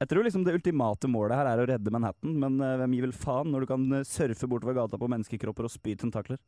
Jeg 0.00 0.10
tror 0.10 0.26
liksom 0.26 0.42
det 0.44 0.52
ultimate 0.58 1.08
målet 1.08 1.38
her 1.38 1.48
er 1.48 1.62
å 1.62 1.66
redde 1.70 1.92
Manhattan, 1.94 2.34
men 2.42 2.58
eh, 2.60 2.74
hvem 2.80 2.96
gir 2.96 3.06
vel 3.06 3.14
faen 3.16 3.52
når 3.52 3.64
du 3.64 3.68
kan 3.70 3.84
eh, 4.00 4.04
surfe 4.04 4.48
bortover 4.50 4.76
gata 4.76 4.98
på 5.00 5.08
menneskekropper 5.08 5.68
og 5.68 5.72
spy 5.72 5.94
tentakler? 6.00 6.40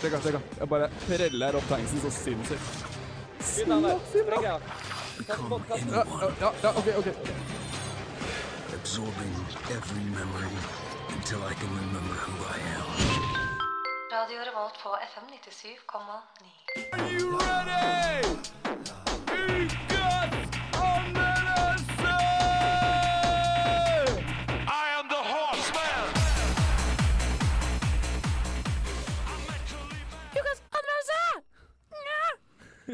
Sjekk, 0.00 0.14
da, 0.14 0.20
sjekk. 0.22 0.38
da. 0.38 0.60
Jeg 0.62 0.70
bare 0.70 0.88
preller 1.02 1.58
opp 1.58 1.68
tanksen 1.72 2.04
så 2.06 2.14
sinnssykt. 2.14 2.94
Become 3.56 3.92
Ja, 4.46 4.56
ja, 5.26 6.32
ja, 6.40 6.50
ja, 6.62 6.72
ok, 6.72 6.88
ok. 7.02 7.55
Absorbing 8.86 9.34
every 9.76 10.04
memory 10.14 10.54
until 11.14 11.40
I 11.42 11.52
can 11.58 11.70
remember 11.82 12.16
who 12.24 12.34
I 12.54 12.56
am. 12.76 12.86
Radio 14.12 14.38
Revolt 14.48 14.76
på 14.82 14.88
FM 15.12 15.26
97,9. 15.26 15.30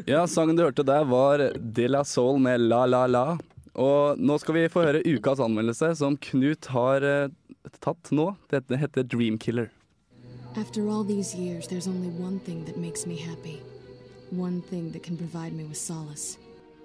Ja, 0.05 0.27
sangen 0.27 0.55
du 0.55 0.63
hørte 0.63 0.83
der 0.83 1.03
var 1.03 1.37
De 1.57 1.87
La 1.87 2.03
Soul 2.03 2.39
med 2.39 2.59
La 2.59 2.85
La 2.85 3.07
La. 3.07 3.37
Og 3.73 4.19
nå 4.21 4.37
skal 4.37 4.57
vi 4.57 4.69
få 4.69 4.85
høre 4.85 5.01
ukas 5.05 5.41
anmeldelse, 5.41 5.95
som 5.97 6.17
Knut 6.17 6.69
har 6.73 7.01
uh, 7.01 7.31
tatt 7.81 8.11
nå. 8.13 8.33
Dette 8.53 8.77
heter 8.77 9.07
Dreamkiller. 9.07 9.71
After 10.55 10.87
all 10.87 11.03
these 11.03 11.33
years, 11.33 11.67
there's 11.67 11.87
only 11.87 12.09
one 12.21 12.39
thing 12.39 12.63
that 12.65 12.77
makes 12.77 13.07
me 13.07 13.17
happy. 13.17 13.61
One 14.29 14.61
thing 14.61 14.91
that 14.91 15.01
can 15.01 15.17
provide 15.17 15.53
me 15.53 15.63
with 15.63 15.77
solace 15.77 16.37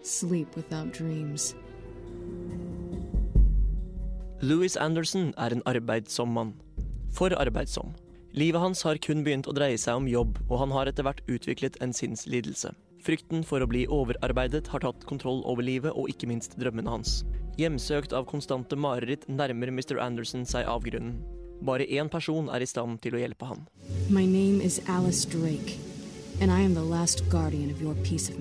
sleep 0.02 0.56
without 0.56 0.92
dreams. 0.92 1.54
Louis 4.40 4.76
Anderson 4.76 5.34
er 5.36 5.52
en 5.52 5.62
arbeidsom 5.66 6.32
mann. 6.32 6.54
For 7.12 7.34
arbeidsom. 7.34 7.94
Livet 8.32 8.60
hans 8.60 8.82
har 8.82 9.00
kun 9.02 9.24
begynt 9.24 9.48
å 9.48 9.54
dreie 9.56 9.78
seg 9.80 9.98
om 9.98 10.06
jobb, 10.08 10.38
og 10.48 10.60
han 10.62 10.70
har 10.70 10.86
etter 10.86 11.02
hvert 11.02 11.24
utviklet 11.26 11.80
en 11.82 11.92
sinnslidelse. 11.92 12.70
Frykten 13.08 13.40
for 13.40 13.64
å 13.64 13.68
bli 13.70 13.86
overarbeidet 13.88 14.66
har 14.68 14.82
tatt 14.84 15.06
kontroll 15.08 15.38
over 15.48 15.64
livet 15.64 15.96
og 15.96 16.10
ikke 16.12 16.28
minst 16.28 16.58
drømmene 16.60 16.92
hans. 16.92 17.22
Hjemsøkt 17.56 18.12
av 18.12 18.26
konstante 18.28 18.76
mareritt 18.76 19.24
nærmer 19.32 19.72
Mr. 19.72 19.96
Anderson 20.04 20.44
seg 20.44 20.68
avgrunnen. 20.68 21.16
Bare 21.64 21.88
én 21.88 22.12
person 22.12 22.52
er 22.52 22.60
i 22.60 22.68
stand 22.68 23.00
til 23.00 23.16
å 23.16 23.22
hjelpe 23.22 23.48
han. 23.48 23.64
My 24.12 24.26
name 24.28 24.60
is 24.60 24.82
Alice 24.92 25.24
Drake, 25.24 25.80
and 26.42 26.52
I 26.52 26.60
am 26.60 26.76
the 26.76 26.84
last 26.84 27.24
guardian 27.32 27.72
of 27.72 27.80
your 27.80 27.96
peace 28.04 28.28
of. 28.28 28.36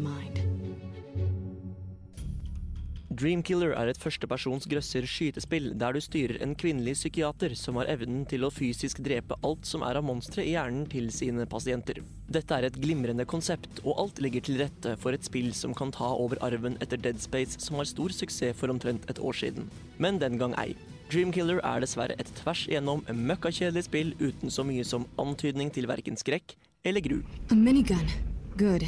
Dreamkiller 3.18 3.72
er 3.74 3.90
et 3.90 3.98
førstepersons 3.98 4.68
grøsser 4.70 5.06
skytespill 5.10 5.72
der 5.80 5.96
du 5.96 6.02
styrer 6.04 6.38
en 6.44 6.52
kvinnelig 6.60 6.98
psykiater 7.00 7.56
som 7.58 7.80
har 7.80 7.90
evnen 7.90 8.28
til 8.30 8.44
å 8.46 8.52
fysisk 8.54 9.00
drepe 9.06 9.38
alt 9.48 9.66
som 9.66 9.82
er 9.88 9.98
av 9.98 10.06
monstre 10.06 10.44
i 10.44 10.52
hjernen 10.54 10.84
til 10.92 11.08
sine 11.16 11.48
pasienter. 11.50 12.04
Dette 12.30 12.54
er 12.54 12.68
et 12.68 12.78
glimrende 12.78 13.26
konsept, 13.26 13.82
og 13.86 13.98
alt 14.04 14.22
ligger 14.22 14.44
til 14.46 14.60
rette 14.62 14.94
for 15.02 15.18
et 15.18 15.26
spill 15.26 15.50
som 15.58 15.74
kan 15.74 15.94
ta 15.96 16.12
over 16.14 16.38
arven 16.46 16.78
etter 16.84 17.02
Dead 17.02 17.18
Space, 17.24 17.58
som 17.64 17.80
har 17.80 17.90
stor 17.90 18.14
suksess 18.14 18.60
for 18.60 18.70
omtrent 18.74 19.08
et 19.10 19.22
år 19.24 19.40
siden. 19.40 19.72
Men 19.98 20.20
den 20.22 20.38
gang 20.38 20.54
ei. 20.62 20.76
Dreamkiller 21.10 21.64
er 21.64 21.82
dessverre 21.82 22.18
et 22.22 22.30
tvers 22.42 22.66
igjennom 22.68 23.02
møkkakjedelig 23.08 23.88
spill 23.88 24.12
uten 24.20 24.54
så 24.54 24.68
mye 24.68 24.86
som 24.86 25.08
antydning 25.18 25.72
til 25.74 25.90
verken 25.90 26.20
skrekk 26.20 26.54
eller 26.86 27.02
gru. 27.02 27.24
A 27.50 27.58
minigun. 27.58 28.12
Good. 28.58 28.86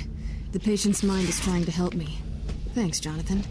The 0.51 0.59
patient's 0.59 1.01
mind 1.01 1.29
is 1.29 1.39
trying 1.39 1.65
to 1.65 1.71
help 1.71 1.95
me. 1.95 2.19
Thanks, 2.75 2.99
Jonathan. 2.99 3.41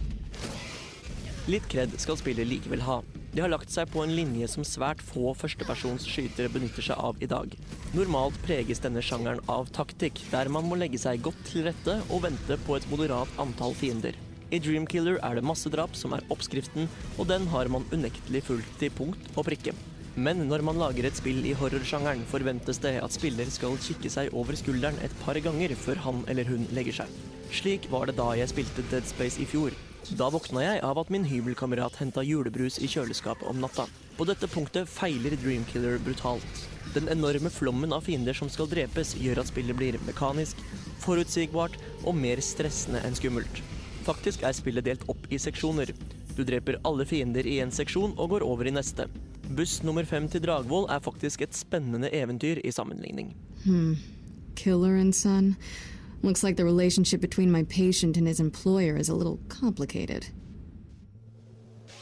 Litt 1.49 1.65
kred 1.73 1.95
skal 1.97 2.19
spillet 2.21 2.45
likevel 2.45 2.83
ha. 2.85 2.99
De 3.33 3.41
har 3.41 3.49
lagt 3.49 3.73
seg 3.73 3.89
på 3.89 4.03
en 4.05 4.13
linje 4.13 4.45
som 4.53 4.67
svært 4.69 5.01
få 5.01 5.33
førstepersonsskytere 5.39 6.53
benytter 6.53 6.85
seg 6.85 7.01
av 7.01 7.23
i 7.25 7.29
dag. 7.31 7.55
Normalt 7.97 8.37
preges 8.45 8.83
denne 8.85 9.01
sjangeren 9.05 9.41
av 9.49 9.71
taktikk, 9.73 10.21
der 10.29 10.51
man 10.53 10.69
må 10.69 10.77
legge 10.77 11.01
seg 11.01 11.23
godt 11.25 11.41
til 11.49 11.65
rette 11.65 11.95
og 12.13 12.27
vente 12.27 12.61
på 12.67 12.77
et 12.77 12.89
moderat 12.93 13.33
antall 13.41 13.73
fiender. 13.79 14.19
I 14.53 14.61
Dreamkiller 14.61 15.21
er 15.25 15.39
det 15.39 15.47
massedrap 15.49 15.97
som 15.97 16.13
er 16.17 16.25
oppskriften, 16.33 16.89
og 17.17 17.31
den 17.33 17.49
har 17.53 17.73
man 17.73 17.89
unektelig 17.97 18.45
fulgt 18.45 18.77
til 18.81 18.93
punkt 19.01 19.33
og 19.35 19.49
prikke. 19.49 19.73
Men 20.21 20.45
når 20.51 20.65
man 20.67 20.81
lager 20.81 21.09
et 21.09 21.17
spill 21.17 21.41
i 21.49 21.57
horrorsjangeren, 21.57 22.29
forventes 22.29 22.81
det 22.85 22.99
at 23.01 23.15
spiller 23.15 23.49
skal 23.55 23.81
kikke 23.81 24.13
seg 24.13 24.37
over 24.37 24.57
skulderen 24.59 25.01
et 25.01 25.17
par 25.25 25.41
ganger 25.41 25.73
før 25.79 26.01
han 26.05 26.25
eller 26.29 26.49
hun 26.49 26.69
legger 26.77 27.05
seg. 27.05 27.21
Slik 27.55 27.89
var 27.93 28.09
det 28.09 28.19
da 28.19 28.35
jeg 28.37 28.53
spilte 28.53 28.85
Dead 28.91 29.07
Space 29.09 29.41
i 29.41 29.49
fjor. 29.49 29.77
Da 30.19 30.31
våkna 30.33 30.63
jeg 30.63 30.83
av 30.87 30.99
at 31.01 31.11
min 31.13 31.27
hybelkamerat 31.29 31.99
henta 32.01 32.23
julebrus 32.25 32.79
i 32.81 32.89
kjøleskapet 32.89 33.49
om 33.51 33.61
natta. 33.61 33.85
På 34.17 34.27
dette 34.29 34.49
punktet 34.51 34.89
feiler 34.91 35.37
Dreamkiller 35.43 35.99
brutalt. 36.03 36.63
Den 36.95 37.09
enorme 37.13 37.51
flommen 37.51 37.93
av 37.93 38.07
fiender 38.07 38.35
som 38.35 38.49
skal 38.51 38.71
drepes, 38.71 39.13
gjør 39.21 39.43
at 39.43 39.51
spillet 39.51 39.77
blir 39.77 39.99
mekanisk, 40.07 40.61
forutsigbart 41.05 41.77
og 42.05 42.17
mer 42.17 42.41
stressende 42.43 43.03
enn 43.05 43.19
skummelt. 43.19 43.61
Faktisk 44.09 44.47
er 44.47 44.57
spillet 44.57 44.87
delt 44.87 45.05
opp 45.13 45.29
i 45.29 45.39
seksjoner. 45.39 45.93
Du 46.39 46.45
dreper 46.47 46.81
alle 46.89 47.05
fiender 47.07 47.47
i 47.47 47.59
en 47.61 47.75
seksjon 47.75 48.15
og 48.17 48.33
går 48.33 48.47
over 48.47 48.71
i 48.71 48.73
neste. 48.73 49.09
Buss 49.59 49.83
nummer 49.85 50.09
fem 50.09 50.29
til 50.31 50.45
Dragvoll 50.45 50.89
er 50.93 51.05
faktisk 51.05 51.45
et 51.45 51.57
spennende 51.57 52.09
eventyr 52.15 52.63
i 52.65 52.73
sammenligning. 52.73 53.35
Hmm. 53.65 53.97
Killer 54.57 54.97
and 54.97 55.15
son? 55.15 55.57
Looks 56.23 56.43
like 56.43 56.57
the 56.57 56.65
relationship 56.65 57.21
between 57.21 57.51
my 57.51 57.63
patient 57.65 58.17
and 58.17 58.27
his 58.27 58.41
employer 58.41 58.97
is 58.97 59.09
a 59.09 59.15
little 59.15 59.39
complicated. 59.49 60.27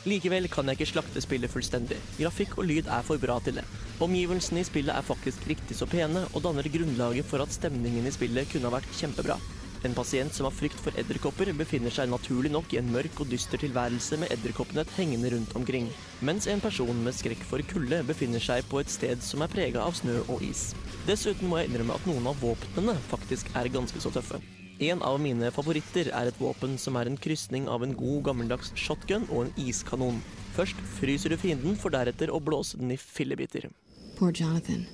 Likevel 0.06 0.46
kan 0.48 0.68
jeg 0.70 0.78
ikke 0.78 0.86
slakte 0.92 1.20
spillet 1.20 1.50
fullstendig. 1.50 1.98
Grafikk 2.16 2.54
og 2.60 2.68
lyd 2.68 2.86
er 2.86 3.02
for 3.02 3.18
bra 3.18 3.40
til 3.42 3.58
det. 3.58 3.64
Omgivelsene 4.00 4.62
i 4.62 4.68
spillet 4.68 4.94
er 4.94 5.02
faktisk 5.02 5.48
riktig 5.50 5.76
så 5.76 5.88
pene, 5.90 6.22
og 6.32 6.44
danner 6.44 6.68
grunnlaget 6.70 7.26
for 7.26 7.42
at 7.42 7.52
stemningen 7.52 8.06
i 8.06 8.14
spillet 8.14 8.46
kunne 8.52 8.70
ha 8.70 8.76
vært 8.78 8.92
kjempebra. 9.00 9.36
En 9.84 9.94
pasient 9.94 10.32
som 10.32 10.46
har 10.48 10.54
frykt 10.54 10.80
for 10.80 10.96
edderkopper, 10.98 11.52
befinner 11.58 11.92
seg 11.92 12.08
naturlig 12.10 12.50
nok 12.54 12.72
i 12.72 12.80
en 12.80 12.88
mørk 12.94 13.20
og 13.22 13.30
dyster 13.30 13.60
tilværelse 13.60 14.18
med 14.22 14.32
edderkoppnett 14.34 14.90
hengende 14.96 15.30
rundt 15.34 15.52
omkring, 15.58 15.90
mens 16.24 16.48
en 16.50 16.62
person 16.64 17.04
med 17.04 17.16
skrekk 17.16 17.44
for 17.46 17.62
kulde 17.70 18.00
befinner 18.08 18.42
seg 18.42 18.66
på 18.70 18.80
et 18.80 18.92
sted 18.92 19.22
som 19.22 19.44
er 19.44 19.52
prega 19.52 19.84
av 19.84 19.96
snø 19.98 20.22
og 20.26 20.44
is. 20.46 20.70
Dessuten 21.06 21.50
må 21.50 21.60
jeg 21.60 21.70
innrømme 21.70 21.98
at 21.98 22.06
noen 22.08 22.30
av 22.32 22.40
våpnene 22.42 22.96
faktisk 23.10 23.52
er 23.54 23.72
ganske 23.74 24.00
så 24.02 24.14
tøffe. 24.14 24.40
En 24.78 25.00
av 25.00 25.16
mine 25.20 25.48
favoritter 25.56 26.10
er 26.12 26.28
et 26.28 26.40
våpen 26.40 26.74
som 26.80 26.98
er 27.00 27.08
en 27.08 27.16
krysning 27.16 27.68
av 27.72 27.84
en 27.84 27.94
god 27.96 28.26
gammeldags 28.26 28.74
shotgun 28.76 29.24
og 29.30 29.46
en 29.46 29.54
iskanon. 29.62 30.18
Først 30.56 30.76
fryser 30.98 31.32
du 31.32 31.38
fienden, 31.40 31.76
for 31.80 31.92
deretter 31.92 32.32
å 32.32 32.40
blåse 32.44 32.76
den 32.80 32.92
i 32.92 33.00
fillebiter. 33.00 33.70
Poor 34.18 34.32
Jonathan. 34.32 34.84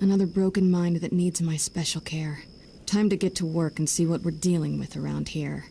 Another 0.00 0.26
broken 0.26 0.70
mind 0.70 1.00
that 1.00 1.12
needs 1.12 1.40
my 1.40 1.56
special 1.56 2.02
care. 2.02 2.44
Time 2.94 3.10
to 3.10 3.16
get 3.16 3.34
to 3.34 3.46
work 3.46 3.80
and 3.80 3.88
see 3.88 4.06
what 4.06 4.22
we're 4.22 4.40
dealing 4.40 4.78
with 4.78 4.96
around 4.96 5.28
here. 5.28 5.64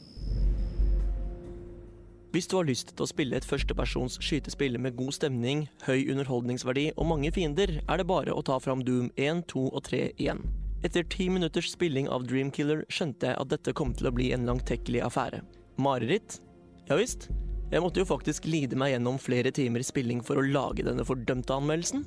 Hvis 2.34 2.48
du 2.48 2.58
har 2.58 2.66
lyst 2.68 2.90
til 2.98 3.06
å 3.06 3.08
spille 3.08 3.38
et 3.38 3.46
førstepersons 3.48 4.18
skytespill 4.26 4.76
med 4.82 4.98
god 4.98 5.16
stemning, 5.16 5.62
høy 5.86 6.10
underholdningsverdi 6.12 6.90
og 6.98 7.08
mange 7.14 7.32
fiender, 7.32 7.78
er 7.80 8.02
det 8.02 8.08
bare 8.10 8.34
å 8.36 8.42
ta 8.44 8.58
fram 8.60 8.82
Doom 8.84 9.08
1, 9.16 9.46
2 9.54 9.64
og 9.70 9.86
3 9.86 10.02
igjen. 10.18 10.42
Etter 10.84 11.08
ti 11.08 11.30
minutters 11.32 11.70
spilling 11.72 12.10
av 12.12 12.26
Dreamkiller 12.28 12.84
skjønte 12.92 13.32
jeg 13.32 13.40
at 13.40 13.54
dette 13.54 13.76
kom 13.78 13.96
til 13.96 14.12
å 14.12 14.14
bli 14.18 14.34
en 14.36 14.50
langtekkelig 14.50 15.06
affære. 15.08 15.40
Mareritt? 15.80 16.42
Ja 16.90 17.00
visst. 17.00 17.30
Jeg 17.72 17.86
måtte 17.86 18.04
jo 18.04 18.10
faktisk 18.10 18.52
lide 18.52 18.76
meg 18.76 18.98
gjennom 18.98 19.22
flere 19.22 19.56
timer 19.56 19.86
spilling 19.88 20.20
for 20.26 20.42
å 20.42 20.44
lage 20.44 20.84
denne 20.84 21.08
fordømte 21.08 21.56
anmeldelsen. 21.56 22.04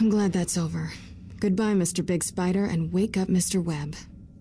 I'm 0.00 0.08
glad 0.08 0.32
that's 0.32 0.56
over. 0.56 0.88
Goodbye, 1.44 1.74
Mr. 1.74 2.00
Big 2.00 2.24
Spider, 2.24 2.64
and 2.64 2.94
wake 2.94 3.20
up, 3.20 3.28
Mr. 3.28 3.60
Web. 3.60 3.92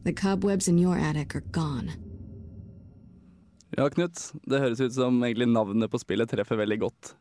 The 0.03 0.13
cobwebs 0.13 0.67
in 0.67 0.77
your 0.77 0.97
attic 0.97 1.35
are 1.35 1.43
gone. 1.51 1.93
Ja, 3.77 3.89
Knut. 3.89 4.19
Det 4.45 4.59
høres 4.59 4.81
ut 4.83 4.93
som 4.93 5.21
egentlig 5.23 5.47
navnet 5.49 5.89
på 5.89 6.01
spillet 6.01 6.29
treffer 6.29 6.59
veldig 6.59 6.79
godt. 6.83 7.13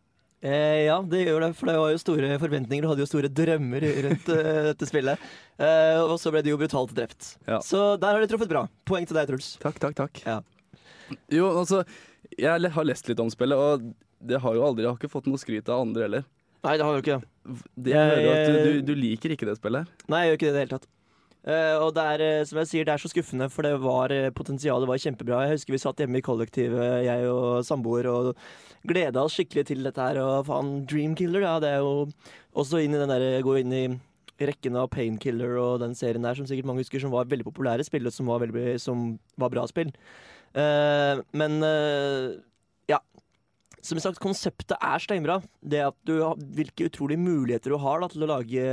Eh, 0.43 0.89
ja, 0.89 0.97
det 1.07 1.21
gjør 1.23 1.45
det, 1.45 1.51
for 1.55 1.71
det 1.71 1.77
var 1.79 1.93
jo 1.93 2.01
store 2.03 2.37
forventninger. 2.43 2.83
Du 2.83 2.91
hadde 2.91 3.05
jo 3.05 3.09
store 3.09 3.31
drømmer 3.31 3.87
rundt 4.09 4.27
uh, 4.35 4.49
dette 4.73 4.89
spillet. 4.91 5.29
Eh, 5.63 6.01
og 6.03 6.17
så 6.19 6.33
ble 6.35 6.43
det 6.43 6.51
jo 6.51 6.59
brutalt 6.59 6.95
drept. 6.97 7.37
Ja. 7.47 7.61
Så 7.63 7.95
der 8.03 8.17
har 8.17 8.19
du 8.25 8.27
truffet 8.31 8.51
bra. 8.51 8.65
Poeng 8.89 9.07
til 9.07 9.17
deg, 9.17 9.31
Truls. 9.31 9.55
Takk, 9.63 9.79
takk, 9.83 9.95
takk. 10.03 10.23
Ja. 10.27 10.41
Jo, 11.31 11.53
altså, 11.63 11.85
jeg 12.35 12.73
har 12.75 12.89
lest 12.89 13.07
litt 13.07 13.23
om 13.23 13.31
spillet, 13.31 13.55
og 13.55 13.93
det 14.19 14.43
har 14.43 14.59
jo 14.59 14.67
aldri, 14.67 14.83
jeg 14.83 14.91
har 14.91 14.99
ikke 14.99 15.13
fått 15.13 15.31
noe 15.31 15.39
skryt 15.39 15.71
av 15.71 15.85
andre 15.87 16.09
heller. 16.09 16.27
Nei, 16.67 16.75
det 16.79 16.87
har 16.87 16.99
jo 16.99 17.05
ikke 17.05 17.15
det. 17.15 17.55
Det, 17.75 17.95
jeg 17.95 18.11
hører 18.11 18.33
at 18.33 18.51
du, 18.51 18.59
du, 18.59 18.91
du 18.91 18.99
liker 18.99 19.35
ikke 19.35 19.47
det 19.47 19.57
spillet 19.59 19.87
her. 19.87 20.11
Nei, 20.11 20.25
jeg 20.25 20.33
gjør 20.33 20.41
ikke 20.41 20.49
det 20.49 20.53
i 20.53 20.57
det 20.57 20.65
hele 20.65 20.75
tatt. 20.75 20.91
Eh, 21.43 21.75
og 21.83 21.91
det 21.97 22.05
er, 22.15 22.23
eh, 22.23 22.45
som 22.47 22.61
jeg 22.61 22.71
sier, 22.71 22.87
det 22.87 22.95
er 22.95 23.03
så 23.03 23.11
skuffende, 23.11 23.49
for 23.51 23.67
det 23.67 23.75
var 23.83 24.09
potensial, 24.09 24.37
potensialet 24.39 24.89
var 24.89 25.03
kjempebra. 25.03 25.41
Jeg 25.47 25.57
husker 25.57 25.75
vi 25.75 25.83
satt 25.83 26.03
hjemme 26.03 26.21
i 26.21 26.25
kollektivet, 26.25 27.03
jeg 27.09 27.27
og 27.31 27.65
samboer, 27.67 28.07
og 28.13 28.33
gleda 28.87 29.25
oss 29.25 29.35
skikkelig 29.39 29.67
til 29.67 29.83
dette 29.83 30.01
her. 30.01 30.23
Og 30.23 30.47
faen, 30.47 30.87
Dreamkiller, 30.87 31.43
ja, 31.43 31.59
det 31.63 31.75
er 31.75 31.83
jo 31.83 32.09
også 32.55 32.83
inn 32.85 32.95
i 32.95 33.03
den 33.03 33.11
der, 33.11 33.43
gå 33.43 33.59
inn 33.59 33.73
i 33.75 33.85
rekken 34.43 34.77
av 34.79 34.91
Painkiller 34.93 35.57
og 35.61 35.81
den 35.83 35.95
serien 35.99 36.25
der, 36.25 36.35
som 36.39 36.47
sikkert 36.49 36.69
mange 36.69 36.83
husker, 36.83 37.03
som 37.03 37.15
var 37.15 37.31
veldig 37.31 37.47
populære 37.47 37.87
spill, 37.87 38.07
og 38.09 38.15
som 38.15 38.31
var, 38.31 38.43
veldig, 38.43 38.79
som 38.83 39.13
var 39.39 39.53
bra 39.53 39.67
spill. 39.71 39.93
Uh, 40.53 41.23
men 41.33 41.63
eh, 41.65 42.35
ja. 42.37 42.52
Som 43.83 43.99
sagt, 43.99 44.21
konseptet 44.23 44.77
er 44.79 45.03
steinbra. 45.03 45.41
Det 45.59 45.81
at 45.83 45.97
du 46.07 46.15
har, 46.21 46.39
Hvilke 46.55 46.87
utrolige 46.87 47.19
muligheter 47.19 47.75
du 47.75 47.79
har 47.83 48.03
da, 48.03 48.09
til 48.13 48.23
å 48.23 48.31
lage 48.31 48.67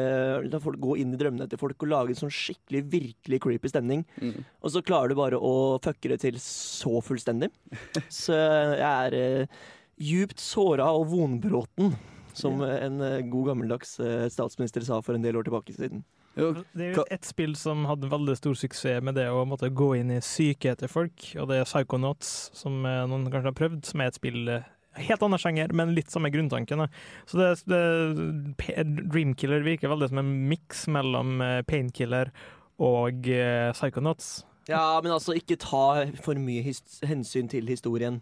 La 0.46 0.60
folk 0.62 0.78
gå 0.82 1.00
inn 1.02 1.16
i 1.16 1.20
drømmene 1.20 1.48
til 1.50 1.62
folk 1.62 1.82
og 1.82 1.90
lage 1.90 2.14
en 2.14 2.20
sånn 2.20 2.34
skikkelig, 2.34 2.84
virkelig 2.94 3.42
creepy 3.42 3.72
stemning. 3.72 4.06
Mm. 4.22 4.46
Og 4.62 4.76
så 4.76 4.84
klarer 4.86 5.10
du 5.10 5.18
bare 5.18 5.40
å 5.42 5.80
fucke 5.82 6.14
det 6.14 6.20
til 6.22 6.38
så 6.44 7.02
fullstendig. 7.06 7.50
Så 8.20 8.36
jeg 8.36 8.86
er 8.86 9.16
eh, 9.18 9.60
djupt 10.00 10.40
såra 10.44 10.90
og 10.96 11.10
vonbråten, 11.12 11.94
som 12.38 12.62
en 12.64 13.02
eh, 13.04 13.26
god 13.28 13.52
gammeldags 13.52 13.98
eh, 14.04 14.30
statsminister 14.32 14.86
sa 14.86 15.02
for 15.06 15.18
en 15.18 15.26
del 15.26 15.40
år 15.40 15.48
tilbake 15.48 15.76
siden. 15.76 16.04
Jo, 16.38 16.54
Det 16.74 16.86
er 16.86 16.94
jo 16.96 17.06
et 17.12 17.28
spill 17.28 17.56
som 17.58 17.86
hadde 17.90 18.10
veldig 18.12 18.36
stor 18.38 18.58
suksess 18.58 19.04
med 19.04 19.18
det 19.18 19.28
å 19.34 19.44
måtte 19.50 19.72
gå 19.74 19.92
inn 20.00 20.14
i 20.14 20.22
psyket 20.24 20.84
til 20.84 20.92
folk, 20.92 21.26
og 21.42 21.50
det 21.50 21.60
er 21.60 21.68
Psychonauts, 21.68 22.52
som 22.56 22.84
eh, 22.86 23.06
noen 23.10 23.28
kanskje 23.32 23.52
har 23.52 23.58
prøvd, 23.58 23.82
som 23.90 24.04
er 24.04 24.12
et 24.12 24.20
spill 24.20 24.54
eh, 24.54 24.70
Helt 24.98 25.22
annen 25.24 25.40
sjanger, 25.40 25.74
men 25.76 25.94
litt 25.96 26.12
samme 26.12 26.32
grunntanken. 26.34 26.88
Så 27.30 27.38
det, 27.38 27.50
det, 27.70 28.84
Dreamkiller 29.12 29.62
virker 29.66 29.92
veldig 29.92 30.10
som 30.12 30.22
en 30.24 30.32
miks 30.50 30.88
mellom 30.92 31.40
eh, 31.46 31.62
Painkiller 31.68 32.34
og 32.82 33.30
eh, 33.30 33.70
Psychonauts. 33.76 34.40
Ja, 34.70 35.00
men 35.04 35.14
altså, 35.14 35.36
ikke 35.38 35.60
ta 35.62 36.06
for 36.22 36.40
mye 36.42 36.74
hensyn 37.08 37.50
til 37.52 37.70
historien. 37.70 38.20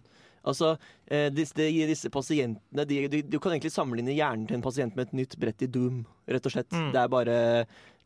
Altså, 0.47 0.75
eh, 1.12 1.27
disse, 1.34 1.56
disse 1.89 2.12
pasientene 2.13 2.86
de, 2.88 3.01
du, 3.12 3.17
Du 3.21 3.39
kan 3.39 3.51
egentlig 3.51 3.73
sammenligne 3.73 4.15
hjernen 4.15 4.45
til 4.47 4.60
en 4.60 4.63
pasient 4.63 4.95
med 4.95 5.10
et 5.10 5.17
nytt 5.21 5.36
brett 5.39 5.65
i 5.65 5.71
Doom, 5.71 6.06
rett 6.27 6.47
og 6.47 6.56
slett. 6.56 6.71
Mm. 6.71 6.91
Det 6.93 7.01
er 7.01 7.12
bare 7.12 7.38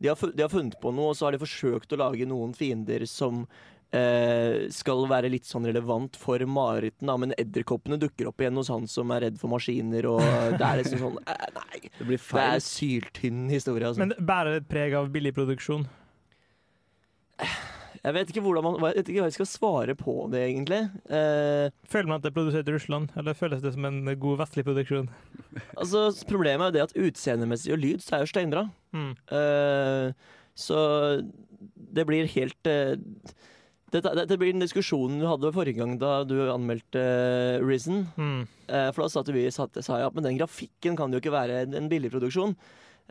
de 0.01 0.09
har, 0.09 0.31
de 0.33 0.41
har 0.41 0.49
funnet 0.49 0.79
på 0.81 0.93
noe, 0.95 1.11
og 1.11 1.17
så 1.17 1.27
har 1.27 1.35
de 1.35 1.43
forsøkt 1.43 1.93
å 1.93 1.99
lage 2.01 2.25
noen 2.25 2.55
fiender 2.57 3.05
som 3.09 3.43
skal 4.71 5.01
være 5.11 5.27
litt 5.33 5.43
sånn 5.49 5.65
relevant 5.67 6.15
for 6.15 6.39
Mariten, 6.47 7.09
da, 7.09 7.17
men 7.19 7.33
edderkoppene 7.35 7.97
dukker 7.99 8.29
opp 8.29 8.39
igjen 8.39 8.55
hos 8.55 8.69
han 8.71 8.85
som 8.87 9.11
er 9.11 9.25
redd 9.25 9.39
for 9.41 9.51
maskiner, 9.51 10.07
og 10.13 10.21
det 10.55 10.63
er 10.63 10.79
liksom 10.79 11.01
sånn 11.01 11.17
eh, 11.25 11.49
Nei, 11.57 11.81
det 11.97 12.07
blir 12.07 12.21
feil. 12.21 12.39
det 12.39 12.45
er 12.61 12.63
syltynn 12.63 13.41
historie, 13.51 13.89
altså. 13.89 13.99
Men 14.05 14.13
det 14.13 14.23
bærer 14.29 14.61
et 14.61 14.69
preg 14.71 14.95
av 14.95 15.09
billig 15.11 15.33
produksjon. 15.35 15.83
Jeg 18.01 18.15
vet 18.15 18.31
ikke 18.31 18.41
hvordan 18.41 18.65
man 18.65 18.77
Jeg 18.79 18.95
vet 19.01 19.09
ikke 19.11 19.21
hva 19.21 19.27
jeg 19.29 19.35
skal 19.35 19.49
svare 19.49 19.93
på 19.97 20.13
det, 20.33 20.39
egentlig. 20.47 20.79
Eh, 21.11 21.67
Føler 21.91 22.09
man 22.09 22.17
at 22.17 22.23
det 22.25 22.31
er 22.31 22.37
produsert 22.39 22.69
i 22.71 22.73
Russland, 22.73 23.11
eller 23.19 23.37
føles 23.37 23.61
det 23.61 23.75
som 23.75 23.85
en 23.91 23.99
god 24.23 24.39
vestlig 24.45 24.65
produksjon? 24.65 25.11
Altså, 25.81 26.07
Problemet 26.29 26.63
er 26.63 26.71
jo 26.71 26.75
det 26.77 26.85
at 26.87 26.97
utseendemessig 27.09 27.73
og 27.75 27.81
lyd 27.83 28.01
så 28.05 28.15
er 28.17 28.23
jo 28.23 28.31
steinbra. 28.31 28.65
Mm. 28.95 29.11
Eh, 29.35 30.33
så 30.57 30.79
det 31.91 32.05
blir 32.07 32.29
helt 32.33 32.69
eh, 32.71 32.95
dette, 33.91 34.13
dette 34.15 34.37
blir 34.39 34.53
den 34.53 34.63
diskusjonen 34.63 35.19
du 35.19 35.27
hadde 35.27 35.51
forrige 35.55 35.81
gang 35.81 35.97
da 35.99 36.21
du 36.27 36.37
anmeldte 36.51 37.01
uh, 37.01 37.63
Risen. 37.65 38.05
Mm. 38.15 38.45
Eh, 38.71 38.87
for 38.95 39.03
da 39.03 39.09
sa 39.11 39.23
vi 39.27 39.47
satt, 39.51 39.79
sa 39.83 39.99
at 40.05 40.15
men 40.15 40.25
den 40.25 40.39
grafikken 40.39 40.95
kan 40.99 41.11
jo 41.11 41.19
ikke 41.19 41.33
være 41.33 41.65
en, 41.65 41.73
billig 41.73 41.89
billigproduksjon. 41.95 42.55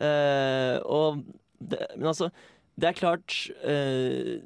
Eh, 0.00 0.78
og 0.88 1.20
det, 1.60 1.82
men 1.98 2.08
altså, 2.12 2.30
det 2.80 2.88
er 2.88 2.96
klart 2.96 3.34
eh, 3.68 4.40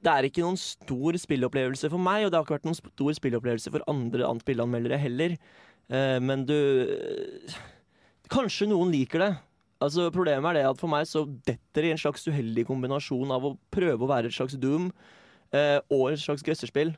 Det 0.00 0.12
er 0.12 0.24
ikke 0.24 0.44
noen 0.44 0.56
stor 0.60 1.18
spillopplevelse 1.20 1.90
for 1.92 2.00
meg, 2.00 2.24
og 2.24 2.32
det 2.32 2.38
har 2.38 2.46
ikke 2.46 2.56
vært 2.56 2.68
noen 2.68 2.78
stor 2.80 3.16
spillopplevelse 3.18 3.72
for 3.74 3.84
andre 3.90 4.30
spillanmeldere 4.40 5.00
heller. 5.00 5.36
Eh, 5.92 6.20
men 6.24 6.46
du 6.48 6.56
Kanskje 8.32 8.70
noen 8.70 8.88
liker 8.88 9.20
det. 9.20 9.32
Altså 9.84 10.08
Problemet 10.14 10.54
er 10.54 10.62
det 10.62 10.68
at 10.70 10.80
for 10.80 10.88
meg 10.88 11.04
så 11.08 11.26
detter 11.44 11.84
det 11.84 11.90
i 11.90 11.92
en 11.92 12.00
slags 12.00 12.24
uheldig 12.24 12.64
kombinasjon 12.70 13.34
av 13.34 13.44
å 13.44 13.56
prøve 13.74 14.00
å 14.00 14.08
være 14.08 14.30
et 14.30 14.36
slags 14.36 14.56
Doom 14.60 14.88
eh, 14.88 14.94
og 15.54 16.12
et 16.12 16.18
slags 16.22 16.42
grøsserspill. 16.46 16.94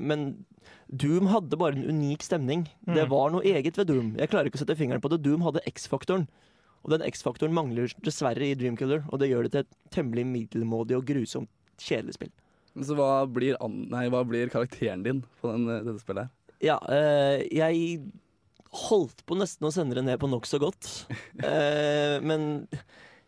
Men 0.00 0.44
Doom 0.88 1.26
hadde 1.28 1.58
bare 1.60 1.76
en 1.76 1.84
unik 1.92 2.22
stemning. 2.24 2.62
Det 2.86 3.04
Mm. 3.04 3.10
var 3.10 3.30
noe 3.30 3.42
eget 3.44 3.76
ved 3.76 3.86
Doom. 3.90 4.14
Jeg 4.18 4.30
klarer 4.30 4.46
ikke 4.48 4.56
å 4.56 4.64
sette 4.64 4.76
fingeren 4.78 5.00
på 5.02 5.10
det. 5.12 5.22
Doom 5.22 5.42
hadde 5.44 5.60
X-faktoren. 5.68 6.26
Og 6.82 6.90
den 6.94 7.02
X-faktoren 7.04 7.52
mangler 7.52 7.92
dessverre 8.02 8.40
i 8.40 8.54
Dreamkiller, 8.56 9.04
og 9.12 9.18
det 9.20 9.28
gjør 9.28 9.42
det 9.44 9.52
til 9.52 9.60
et 9.60 9.76
temmelig 9.92 10.24
middelmådig 10.24 10.96
og 10.96 11.04
grusomt 11.04 11.48
kjedelig 11.78 12.14
spill. 12.16 12.30
Så 12.80 12.94
hva 12.96 13.26
blir, 13.30 13.56
nei, 13.68 14.08
hva 14.08 14.24
blir 14.26 14.48
karakteren 14.48 15.02
din 15.04 15.20
på 15.42 15.50
den, 15.52 15.66
dette 15.84 16.00
spillet? 16.00 16.30
her? 16.30 16.30
Ja, 16.62 16.78
eh, 16.88 17.44
jeg 17.52 18.00
holdt 18.88 19.24
på 19.26 19.36
nesten 19.36 19.66
å 19.68 19.72
sende 19.74 19.94
det 19.98 20.04
ned 20.06 20.18
på 20.22 20.30
nokså 20.30 20.58
godt. 20.62 21.04
Eh, 21.44 22.20
men 22.20 22.66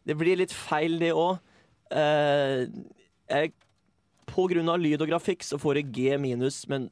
det 0.06 0.16
blir 0.16 0.36
litt 0.40 0.52
feil, 0.52 0.98
det 0.98 1.12
òg. 1.12 1.38
Eh, 1.90 2.66
jeg- 3.28 3.52
av 4.68 4.80
lyd 4.80 5.02
og 5.02 5.08
grafikk 5.08 5.42
så 5.42 5.58
får 5.58 5.74
det 5.74 5.92
G 5.92 6.18
minus, 6.18 6.66
men 6.68 6.90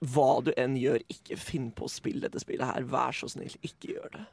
hva 0.00 0.40
du 0.44 0.52
enn 0.56 0.76
gjør, 0.78 1.02
ikke 1.10 1.36
finn 1.36 1.70
på 1.74 1.86
å 1.86 1.90
spille 1.90 2.22
dette 2.22 2.40
spillet 2.40 2.66
her. 2.66 2.86
Vær 2.86 3.12
så 3.12 3.28
snill, 3.28 3.54
ikke 3.62 3.94
gjør 3.96 4.12
det. 4.14 4.26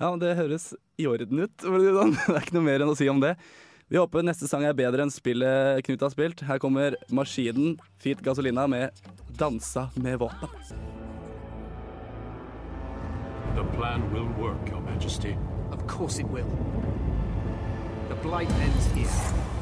Ja, 0.00 0.16
Det 0.16 0.36
høres 0.36 0.74
i 0.96 1.06
orden 1.06 1.42
ut. 1.44 1.52
for 1.60 1.78
Det 1.78 1.92
sånn. 1.92 2.14
Er 2.36 2.40
ikke 2.40 2.56
noe 2.56 2.68
mer 2.68 2.80
enn 2.80 2.92
å 2.92 2.96
si 2.96 3.08
om 3.08 3.20
det. 3.20 3.36
Vi 3.90 3.98
håper 3.98 4.22
neste 4.22 4.46
sang 4.46 4.62
er 4.62 4.72
bedre 4.72 5.02
enn 5.02 5.10
spillet 5.10 5.82
Knut 5.84 6.00
har 6.00 6.12
spilt. 6.14 6.40
Her 6.46 6.60
kommer 6.62 6.94
Maskinen 7.10 7.74
Fit 7.98 8.22
Gasolina 8.22 8.68
med 8.70 8.94
'Dansa 9.36 9.90
med 9.96 10.18
våpen'. 10.20 10.54
The 13.56 13.64
plan 13.76 14.00
will 14.14 14.30
work, 14.38 14.70
Your 14.70 14.80
Majesty. 14.80 15.36
Of 15.72 15.86
course 15.88 16.20
it 16.20 16.28
will. 16.30 16.46
The 18.08 18.14
blight 18.22 18.50
ends 18.62 18.86
here. 18.94 19.59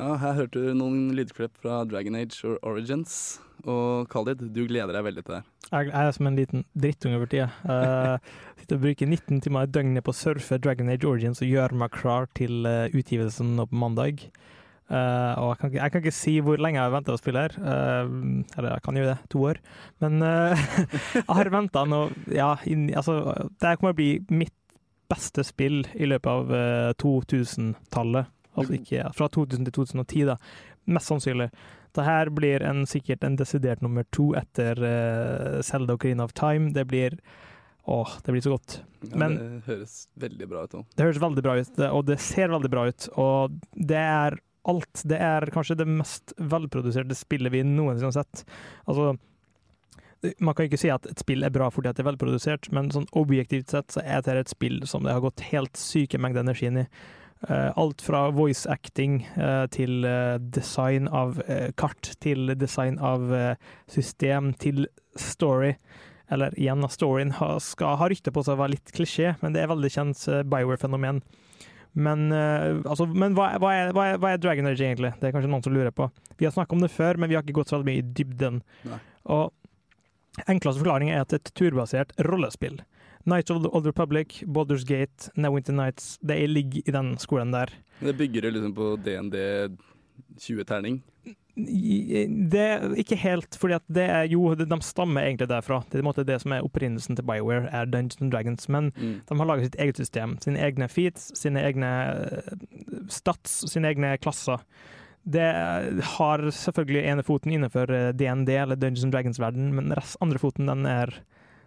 Ja, 0.00 0.14
Her 0.16 0.36
hørte 0.38 0.62
du 0.64 0.76
noen 0.76 1.10
lydklipp 1.12 1.58
fra 1.60 1.82
Dragon 1.84 2.16
Age 2.16 2.40
or 2.48 2.56
Origins. 2.64 3.38
Og 3.68 4.08
Khalid, 4.08 4.40
du 4.54 4.62
gleder 4.64 4.96
deg 4.96 5.04
veldig 5.04 5.24
til 5.26 5.34
det. 5.36 5.40
Jeg 5.68 5.90
er 5.92 6.12
som 6.16 6.28
en 6.30 6.38
liten 6.38 6.62
drittunge 6.72 7.18
over 7.18 7.28
tida. 7.28 7.50
Uh, 7.68 8.16
sitter 8.62 8.78
og 8.78 8.86
bruker 8.86 9.10
19 9.10 9.42
timer 9.44 9.68
i 9.68 9.72
døgnet 9.74 10.06
på 10.06 10.14
å 10.14 10.16
surfe 10.16 10.56
Dragon 10.56 10.88
Age 10.88 11.04
Origins 11.04 11.42
og 11.44 11.52
gjøre 11.52 11.76
meg 11.82 11.92
klar 11.92 12.30
til 12.38 12.64
eh, 12.68 12.96
utgivelsen 12.96 13.52
nå 13.58 13.68
på 13.68 13.80
mandag. 13.82 14.24
Uh, 14.90 15.36
og 15.38 15.52
jeg 15.52 15.58
kan, 15.60 15.68
ikke, 15.70 15.82
jeg 15.82 15.92
kan 15.92 16.02
ikke 16.02 16.16
si 16.16 16.32
hvor 16.42 16.62
lenge 16.64 16.80
jeg 16.80 16.88
har 16.88 16.94
venta 16.96 17.14
å 17.14 17.20
spille 17.20 17.44
her. 17.44 17.58
Uh, 17.60 18.40
eller 18.56 18.72
jeg 18.72 18.84
kan 18.86 19.00
gjøre 19.02 19.12
det, 19.12 19.28
to 19.36 19.44
år. 19.52 19.60
Men 20.00 20.24
uh, 20.24 20.64
jeg 21.20 21.28
har 21.28 21.52
venta 21.52 21.84
nå 21.86 22.06
Ja, 22.32 22.54
inn, 22.64 22.88
altså, 22.96 23.20
det 23.60 23.76
kommer 23.76 23.92
til 23.92 23.98
å 23.98 24.00
bli 24.00 24.40
mitt 24.40 24.56
beste 25.10 25.44
spill 25.46 25.82
i 25.94 26.08
løpet 26.08 26.30
av 26.30 26.52
eh, 26.54 26.90
2000-tallet. 27.02 28.30
Altså 28.62 28.78
ikke 28.78 28.98
ja, 29.00 29.10
fra 29.16 29.28
2000 29.32 29.68
til 29.68 29.76
2010, 29.80 30.24
da. 30.30 30.38
Mest 30.90 31.12
sannsynlig. 31.12 31.50
Det 31.96 32.06
her 32.06 32.30
blir 32.34 32.62
en, 32.66 32.84
sikkert 32.86 33.24
en 33.26 33.38
desidert 33.38 33.82
nummer 33.82 34.06
to 34.14 34.30
etter 34.38 34.78
uh, 34.78 35.60
Zelda 35.66 35.96
Green 36.00 36.22
of 36.22 36.36
Time. 36.38 36.70
Det 36.76 36.86
blir 36.90 37.18
Åh, 37.90 38.10
det 38.24 38.32
blir 38.32 38.42
så 38.44 38.52
godt. 38.52 38.82
Ja, 39.00 39.28
det 39.32 39.62
høres 39.66 39.94
veldig 40.20 40.46
bra 40.46 40.62
ut 40.62 40.74
òg. 40.78 40.84
Det 40.94 41.06
høres 41.06 41.22
veldig 41.22 41.42
bra 41.42 41.54
ut, 41.58 41.80
og 41.88 42.04
det 42.06 42.18
ser 42.22 42.52
veldig 42.52 42.70
bra 42.70 42.84
ut. 42.86 43.06
Og 43.18 43.56
det 43.72 43.98
er 43.98 44.36
alt. 44.68 45.02
Det 45.08 45.18
er 45.18 45.48
kanskje 45.54 45.78
det 45.80 45.88
mest 45.88 46.34
velproduserte 46.36 47.16
spillet 47.18 47.52
vi 47.54 47.64
noensinne 47.66 48.12
har 48.12 48.20
sett. 48.20 48.44
Altså, 48.84 49.14
man 50.38 50.54
kan 50.54 50.68
ikke 50.68 50.80
si 50.80 50.90
at 50.92 51.08
et 51.08 51.22
spill 51.22 51.46
er 51.46 51.54
bra 51.54 51.70
fordi 51.72 51.90
at 51.90 51.96
det 51.96 52.04
er 52.04 52.10
velprodusert, 52.10 52.68
men 52.76 52.92
sånn 52.92 53.08
objektivt 53.16 53.72
sett 53.72 53.96
så 53.96 54.04
er 54.04 54.20
dette 54.20 54.44
et 54.44 54.52
spill 54.52 54.82
som 54.88 55.06
det 55.06 55.16
har 55.16 55.24
gått 55.24 55.48
helt 55.48 55.80
syke 55.80 56.20
mengder 56.20 56.44
energi 56.44 56.68
inn 56.68 56.82
i. 56.84 56.86
Eh, 57.48 57.72
alt 57.78 58.02
fra 58.02 58.30
voice 58.30 58.68
acting 58.68 59.22
eh, 59.36 59.64
til 59.72 60.04
eh, 60.04 60.36
design 60.52 61.06
av 61.08 61.38
kart, 61.80 62.12
til 62.20 62.52
design 62.60 62.98
av 63.00 63.32
system, 63.88 64.52
til 64.60 64.84
story. 65.16 65.74
Eller 66.30 66.54
igjen, 66.60 66.84
storyen 66.92 67.32
skal 67.64 67.96
ha 67.98 68.08
rykte 68.10 68.30
på 68.30 68.44
seg 68.44 68.54
å 68.54 68.60
være 68.60 68.76
litt 68.76 68.92
klisjé, 68.94 69.32
men 69.40 69.56
det 69.56 69.64
er 69.64 69.72
veldig 69.72 69.88
kjent 69.90 70.20
Bioware-fenomen. 70.46 71.24
Men, 71.98 72.28
altså, 72.30 73.08
men 73.08 73.34
hva, 73.34 73.48
hva, 73.58 73.72
er, 73.74 73.88
hva, 73.96 74.04
er, 74.12 74.20
hva 74.22 74.30
er 74.30 74.38
Dragon 74.38 74.68
Age 74.70 74.84
egentlig? 74.84 75.10
Det 75.18 75.26
er 75.26 75.34
kanskje 75.34 75.50
noen 75.50 75.64
som 75.64 75.74
lurer 75.74 75.90
på. 75.90 76.06
Vi 76.38 76.46
har 76.46 76.54
snakket 76.54 76.76
om 76.76 76.84
det 76.84 76.92
før, 76.94 77.18
men 77.18 77.32
vi 77.32 77.34
har 77.34 77.42
ikke 77.42 77.56
gått 77.56 77.72
så 77.72 77.80
veldig 77.80 77.88
mye 77.88 78.04
i 78.04 78.12
dybden. 78.20 78.60
Nei. 78.86 79.00
Og 79.34 80.46
enkleste 80.46 80.84
forklaring 80.84 81.10
er 81.10 81.24
at 81.24 81.32
det 81.32 81.40
er 81.40 81.42
et 81.42 81.54
turbasert 81.58 82.14
rollespill. 82.28 82.78
Night 83.26 83.50
of 83.50 83.62
the 83.62 83.68
Old 83.68 83.86
Republic, 83.86 84.42
Baldur's 84.46 84.84
Gate, 84.86 85.28
Neverwinter 85.36 85.72
Nights, 85.76 86.18
det 86.22 86.38
ligger 86.48 86.82
i 86.88 86.90
den 86.94 87.16
skolen 87.18 87.52
der. 87.52 87.68
Det 88.00 88.16
bygger 88.16 88.44
jo 88.48 88.50
liksom 88.50 88.74
på 88.74 88.96
DND 89.04 89.36
20-terning. 90.40 91.02
Det 92.50 92.60
er 92.62 92.94
ikke 92.96 93.16
helt, 93.20 93.56
fordi 93.58 93.74
at 93.76 93.82
det 93.92 94.04
er 94.08 94.28
jo 94.30 94.54
De 94.54 94.78
stammer 94.86 95.26
egentlig 95.26 95.48
derfra. 95.50 95.82
Det 95.90 96.00
er 96.00 96.24
det 96.24 96.38
som 96.40 96.52
er 96.52 96.64
opprinnelsen 96.64 97.16
til 97.18 97.26
Bioware, 97.26 97.68
er 97.68 97.84
Dungeons 97.90 98.20
and 98.22 98.32
Dragons. 98.32 98.68
Men 98.68 98.92
Mm. 98.96 99.20
de 99.28 99.36
har 99.38 99.46
laget 99.46 99.64
sitt 99.64 99.76
eget 99.76 99.96
system. 99.96 100.38
Sine 100.40 100.58
egne 100.58 100.88
feats, 100.88 101.30
sine 101.38 101.60
egne 101.60 101.90
eh, 102.32 102.54
stats, 103.08 103.64
sine 103.70 103.88
egne 103.92 104.16
klasser. 104.18 104.60
Det 105.28 105.52
har 106.16 106.38
selvfølgelig 106.50 107.04
ene 107.04 107.22
foten 107.22 107.52
innenfor 107.52 107.90
eh, 107.90 108.12
DND, 108.12 108.48
eller 108.48 108.76
Dungeons 108.76 109.04
and 109.04 109.12
Dragons-verden, 109.12 109.74
men 109.74 109.92
rest, 109.92 110.16
andre 110.22 110.38
foten 110.38 110.66
den 110.66 110.86
er 110.86 111.12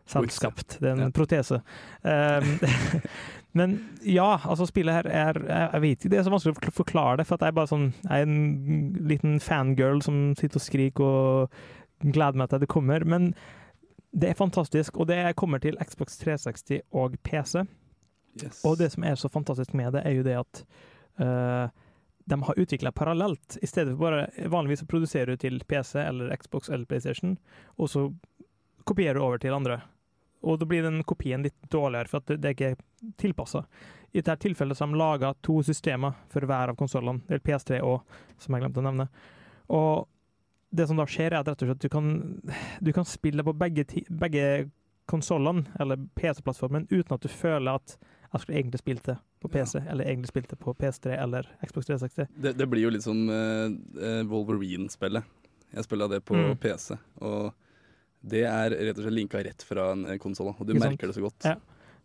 selvskapt. 0.09 0.79
Det 0.79 0.89
er 0.89 0.93
en 0.97 0.99
Ja. 1.05 1.09
protese. 1.15 1.61
Um, 2.03 2.59
men 3.59 3.75
ja, 4.03 4.39
altså 4.43 4.67
spillet 4.67 4.93
her 4.93 5.07
er 5.07 5.39
jeg, 5.47 5.81
vet 5.81 5.97
ikke, 5.99 6.09
Det 6.09 6.19
er 6.19 6.23
så 6.27 6.33
vanskelig 6.33 6.57
å 6.57 6.75
forklare 6.75 7.17
det, 7.21 7.27
for 7.27 7.37
jeg 7.39 7.53
er 7.53 7.57
bare 7.59 7.71
sånn 7.71 7.93
Jeg 8.03 8.11
er 8.11 8.27
en 8.27 9.07
liten 9.07 9.39
fangirl 9.39 10.01
som 10.03 10.33
sitter 10.35 10.59
og 10.59 10.65
skriker 10.65 11.03
og 11.03 11.49
gleder 12.03 12.37
meg 12.41 12.49
til 12.49 12.59
det 12.59 12.67
kommer. 12.67 13.05
Men 13.05 13.33
det 14.13 14.29
er 14.29 14.37
fantastisk, 14.37 14.97
og 14.99 15.07
det 15.07 15.35
kommer 15.39 15.59
til 15.63 15.77
Xbox 15.81 16.17
360 16.21 16.81
og 16.91 17.15
PC. 17.23 17.63
Yes. 18.43 18.59
Og 18.65 18.77
det 18.77 18.91
som 18.91 19.03
er 19.03 19.15
så 19.15 19.29
fantastisk 19.29 19.73
med 19.73 19.93
det, 19.93 20.03
er 20.05 20.17
jo 20.17 20.23
det 20.25 20.35
at 20.37 20.63
uh, 21.21 21.69
de 22.25 22.37
har 22.43 22.59
utvikla 22.59 22.91
parallelt. 22.91 23.57
I 23.61 23.67
stedet 23.67 23.95
for 23.95 24.09
bare 24.09 24.49
Vanligvis 24.49 24.83
å 24.83 24.89
produserer 24.89 25.33
du 25.33 25.41
til 25.43 25.59
PC 25.67 25.99
eller 26.01 26.35
Xbox 26.37 26.69
eller 26.69 26.85
PlayStation, 26.89 27.37
og 27.77 27.89
så 27.89 28.05
kopierer 28.87 29.15
du 29.19 29.23
over 29.23 29.37
til 29.41 29.53
andre. 29.55 29.81
Og 30.43 30.59
da 30.59 30.65
blir 30.67 30.83
den 30.83 31.01
kopien 31.07 31.43
litt 31.45 31.55
dårligere, 31.71 32.09
for 32.11 32.19
at 32.23 32.33
det 32.41 32.49
er 32.49 32.55
ikke 32.57 33.13
tilpassa. 33.21 33.63
I 34.13 34.19
dette 34.21 34.35
tilfellet 34.43 34.79
har 34.83 34.91
de 34.91 34.99
laga 34.99 35.33
to 35.41 35.61
systemer 35.63 36.13
for 36.29 36.45
hver 36.45 36.73
av 36.73 36.77
konsollene, 36.77 37.23
eller 37.29 37.39
PS3 37.39 37.79
òg, 37.81 38.01
som 38.43 38.53
jeg 38.57 38.61
glemte 38.65 38.81
å 38.83 38.87
nevne. 38.89 39.07
Og 39.73 40.07
det 40.73 40.87
som 40.89 40.97
da 40.99 41.05
skjer, 41.09 41.31
er 41.33 41.39
at 41.41 41.47
rett 41.49 41.63
og 41.63 41.69
slett 41.71 41.81
du 41.85 41.89
kan, 41.93 42.11
du 42.81 42.91
kan 42.93 43.05
spille 43.07 43.45
på 43.45 43.53
begge, 43.55 43.85
begge 44.09 44.47
konsollene, 45.09 45.65
eller 45.79 45.99
PC-plattformen, 46.19 46.87
uten 46.91 47.13
at 47.15 47.23
du 47.23 47.29
føler 47.31 47.75
at 47.79 47.95
jeg 48.33 48.41
skulle 48.41 48.57
egentlig 48.59 48.79
spilt 48.81 49.03
det 49.05 49.17
på 49.43 49.49
PC, 49.53 49.79
eller 49.91 50.07
egentlig 50.09 50.31
spilt 50.31 50.49
det 50.49 50.57
på 50.59 50.73
PS3 50.79 51.17
eller 51.21 51.47
Xbox 51.67 51.85
360. 51.89 52.29
Det, 52.41 52.53
det 52.57 52.67
blir 52.71 52.85
jo 52.87 52.93
litt 52.95 53.03
som 53.05 53.19
eh, 53.29 54.23
Wolverine-spillet. 54.29 55.23
Jeg 55.73 55.85
spilla 55.85 56.07
det 56.09 56.21
på 56.25 56.35
Mm. 56.37 56.57
PC, 56.61 56.97
og 57.21 57.51
det 58.25 58.43
er 58.47 58.69
rett 58.71 58.97
og 58.97 59.03
slett 59.03 59.13
linka 59.17 59.43
rett 59.43 59.63
fra 59.67 59.91
en 59.91 60.05
konsoll, 60.19 60.53
og 60.57 60.65
du 60.67 60.73
merker 60.79 61.07
det 61.11 61.15
så 61.17 61.21
godt. 61.25 61.43
Ja. 61.45 61.55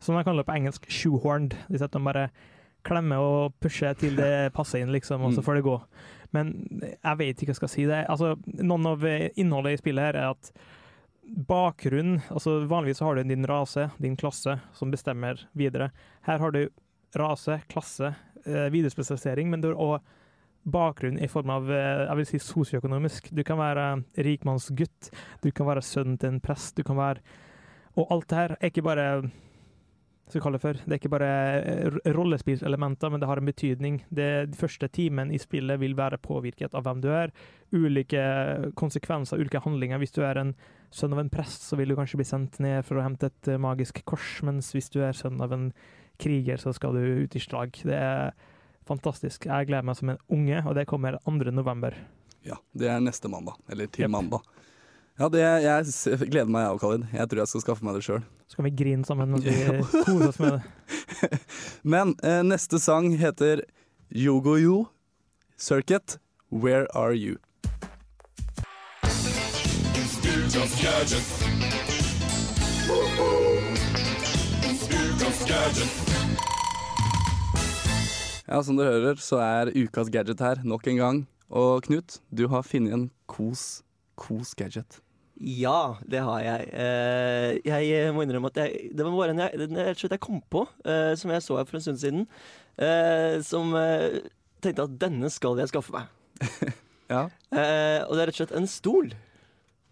Som 0.00 0.16
de 0.18 0.24
kaller 0.24 0.42
det 0.44 0.46
på 0.50 0.56
engelsk 0.56 0.86
'shoehorned'. 0.88 1.54
De 1.68 1.78
setter 1.78 1.98
de 1.98 2.04
bare 2.04 2.30
klemmer 2.84 3.18
og 3.18 3.52
pusher 3.60 3.94
til 3.94 4.16
det 4.16 4.52
passer 4.58 4.78
inn, 4.80 4.92
liksom, 4.92 5.22
og 5.22 5.32
så 5.32 5.40
Mm. 5.40 5.44
får 5.44 5.54
det 5.54 5.64
gå. 5.64 5.80
Men 6.32 6.46
jeg 7.04 7.18
vet 7.18 7.36
ikke 7.36 7.46
hva 7.46 7.54
jeg 7.54 7.56
skal 7.56 7.68
si. 7.68 7.84
Det, 7.86 8.06
altså, 8.08 8.36
noen 8.62 8.86
av 8.86 9.00
innholdet 9.36 9.72
i 9.72 9.76
spillet 9.82 10.04
her 10.04 10.16
er 10.16 10.30
at 10.30 10.52
bakgrunn 11.48 12.20
altså 12.30 12.66
Vanligvis 12.68 13.00
har 13.00 13.14
du 13.16 13.22
din 13.24 13.46
rase, 13.46 13.90
din 14.00 14.16
klasse, 14.16 14.58
som 14.72 14.90
bestemmer 14.90 15.44
videre. 15.56 15.90
Her 16.26 16.38
har 16.38 16.50
du 16.50 16.68
rase, 17.16 17.60
klasse, 17.68 18.14
eh, 18.46 18.68
viderespesialisering, 18.70 19.50
men 19.50 19.60
du 19.60 19.68
har 19.68 19.76
òg 19.76 20.00
bakgrunn 20.64 21.18
i 21.22 21.28
form 21.30 21.52
av 21.54 21.68
eh, 21.72 22.04
jeg 22.04 22.20
vil 22.20 22.30
si 22.30 22.40
sosioøkonomisk. 22.44 23.30
Du 23.34 23.42
kan 23.46 23.60
være 23.60 23.90
rikmannsgutt, 24.26 25.10
du 25.44 25.50
kan 25.52 25.70
være 25.70 25.84
sønn 25.84 26.18
til 26.18 26.34
en 26.34 26.40
prest, 26.44 26.76
du 26.76 26.86
kan 26.86 26.98
være 26.98 27.22
Og 27.98 28.06
alt 28.14 28.28
det 28.30 28.38
her 28.38 28.56
er 28.60 28.70
ikke 28.70 28.86
bare 28.86 29.06
skal 30.28 30.42
kalle 30.44 30.58
det 30.58 30.64
for. 30.64 30.80
Det 30.84 30.92
er 30.92 31.00
ikke 31.00 31.12
bare 31.12 31.30
eh, 31.58 31.98
rollespillselementer, 32.16 33.10
men 33.10 33.20
det 33.20 33.28
har 33.30 33.40
en 33.40 33.48
betydning. 33.48 34.00
Det, 34.10 34.28
de 34.52 34.58
første 34.58 34.88
timen 34.92 35.32
i 35.32 35.40
spillet 35.40 35.80
vil 35.80 35.96
være 35.96 36.20
påvirket 36.22 36.76
av 36.76 36.84
hvem 36.86 37.00
du 37.04 37.08
er. 37.12 37.32
Ulike 37.72 38.24
konsekvenser, 38.78 39.40
ulike 39.40 39.62
handlinger. 39.64 40.00
Hvis 40.02 40.14
du 40.16 40.22
er 40.26 40.40
en 40.40 40.54
sønn 40.94 41.16
av 41.16 41.22
en 41.22 41.32
prest, 41.32 41.64
så 41.64 41.78
vil 41.80 41.92
du 41.92 41.96
kanskje 41.98 42.20
bli 42.20 42.28
sendt 42.28 42.60
ned 42.64 42.84
for 42.88 43.00
å 43.00 43.06
hente 43.06 43.32
et 43.32 43.52
eh, 43.52 43.60
magisk 43.60 44.02
kors, 44.08 44.38
mens 44.46 44.72
hvis 44.76 44.92
du 44.94 45.00
er 45.04 45.16
sønn 45.16 45.40
av 45.44 45.54
en 45.56 45.70
kriger, 46.20 46.60
så 46.60 46.74
skal 46.76 46.96
du 46.98 47.24
ut 47.24 47.36
i 47.36 47.42
slag. 47.42 47.76
Det 47.86 47.96
er 47.96 48.32
fantastisk. 48.88 49.46
Jeg 49.48 49.68
gleder 49.68 49.86
meg 49.86 49.98
som 49.98 50.14
en 50.14 50.22
unge, 50.32 50.62
og 50.64 50.76
det 50.78 50.88
kommer 50.90 51.18
2. 51.26 51.52
november. 51.54 51.96
Ja, 52.46 52.56
Det 52.72 52.88
er 52.88 53.00
neste 53.04 53.28
mandag. 53.28 53.58
Eller 53.68 53.86
til 53.86 54.06
yep. 54.06 54.14
mandag. 54.14 54.46
Ja, 55.18 55.26
det, 55.28 55.40
jeg 55.42 56.28
gleder 56.30 56.46
meg, 56.46 56.62
jeg 56.62 56.76
òg, 56.76 56.80
Khalid. 56.82 57.06
Jeg 57.12 57.28
tror 57.28 57.40
jeg 57.42 57.50
skal 57.50 57.64
skaffe 57.64 57.86
meg 57.86 57.96
det 57.98 58.04
sjøl. 58.06 58.22
Så 58.46 58.60
kan 58.60 58.68
vi 58.68 58.74
grine 58.78 59.04
sammen 59.04 59.32
mens 59.34 59.44
vi 59.44 59.56
koser 60.06 60.28
oss 60.28 60.38
med 60.38 60.54
det. 60.54 60.62
Men 61.94 62.14
eh, 62.22 62.44
neste 62.46 62.78
sang 62.78 63.10
heter 63.18 63.64
Yogo-Yo 64.14 64.86
Circuit, 65.58 66.18
Where 66.50 66.86
Are 66.94 67.14
You? 67.18 67.36
Ja, 78.48 78.62
som 78.64 78.78
du 78.78 78.80
hører, 78.80 79.18
så 79.20 79.42
er 79.44 79.68
ukas 79.76 80.08
gadget 80.08 80.40
her 80.40 80.62
nok 80.64 80.86
en 80.88 80.96
gang. 80.96 81.18
Og 81.52 81.82
Knut, 81.84 82.14
du 82.32 82.46
har 82.48 82.64
funnet 82.64 82.94
en 82.96 83.02
kos, 83.28 83.82
kos 84.16 84.54
gadget. 84.56 85.02
Ja, 85.36 85.98
det 86.08 86.22
har 86.24 86.40
jeg. 86.42 86.70
Eh, 86.72 87.58
jeg 87.68 88.14
må 88.16 88.24
innrømme 88.24 88.48
at 88.48 88.56
jeg, 88.62 88.88
det 88.96 89.04
var 89.04 89.12
bare 89.12 89.34
en 89.36 89.42
jeg, 89.44 89.68
rett 89.68 90.00
jeg 90.02 90.22
kom 90.24 90.40
på, 90.48 90.64
eh, 90.88 91.12
som 91.20 91.30
jeg 91.30 91.44
så 91.44 91.58
her 91.60 91.68
for 91.68 91.76
en 91.76 91.84
stund 91.84 92.00
siden. 92.00 92.24
eh, 92.80 93.36
som 93.44 93.76
tenkte 94.64 94.88
at 94.88 94.96
denne 94.98 95.28
skal 95.30 95.60
jeg 95.60 95.68
skaffe 95.74 95.92
meg. 95.92 96.08
Ja. 97.08 97.22
Og 97.24 98.10
det 98.12 98.20
er 98.20 98.26
rett 98.28 98.34
og 98.34 98.40
slett 98.42 98.50
en 98.58 98.66
stol. 98.68 99.06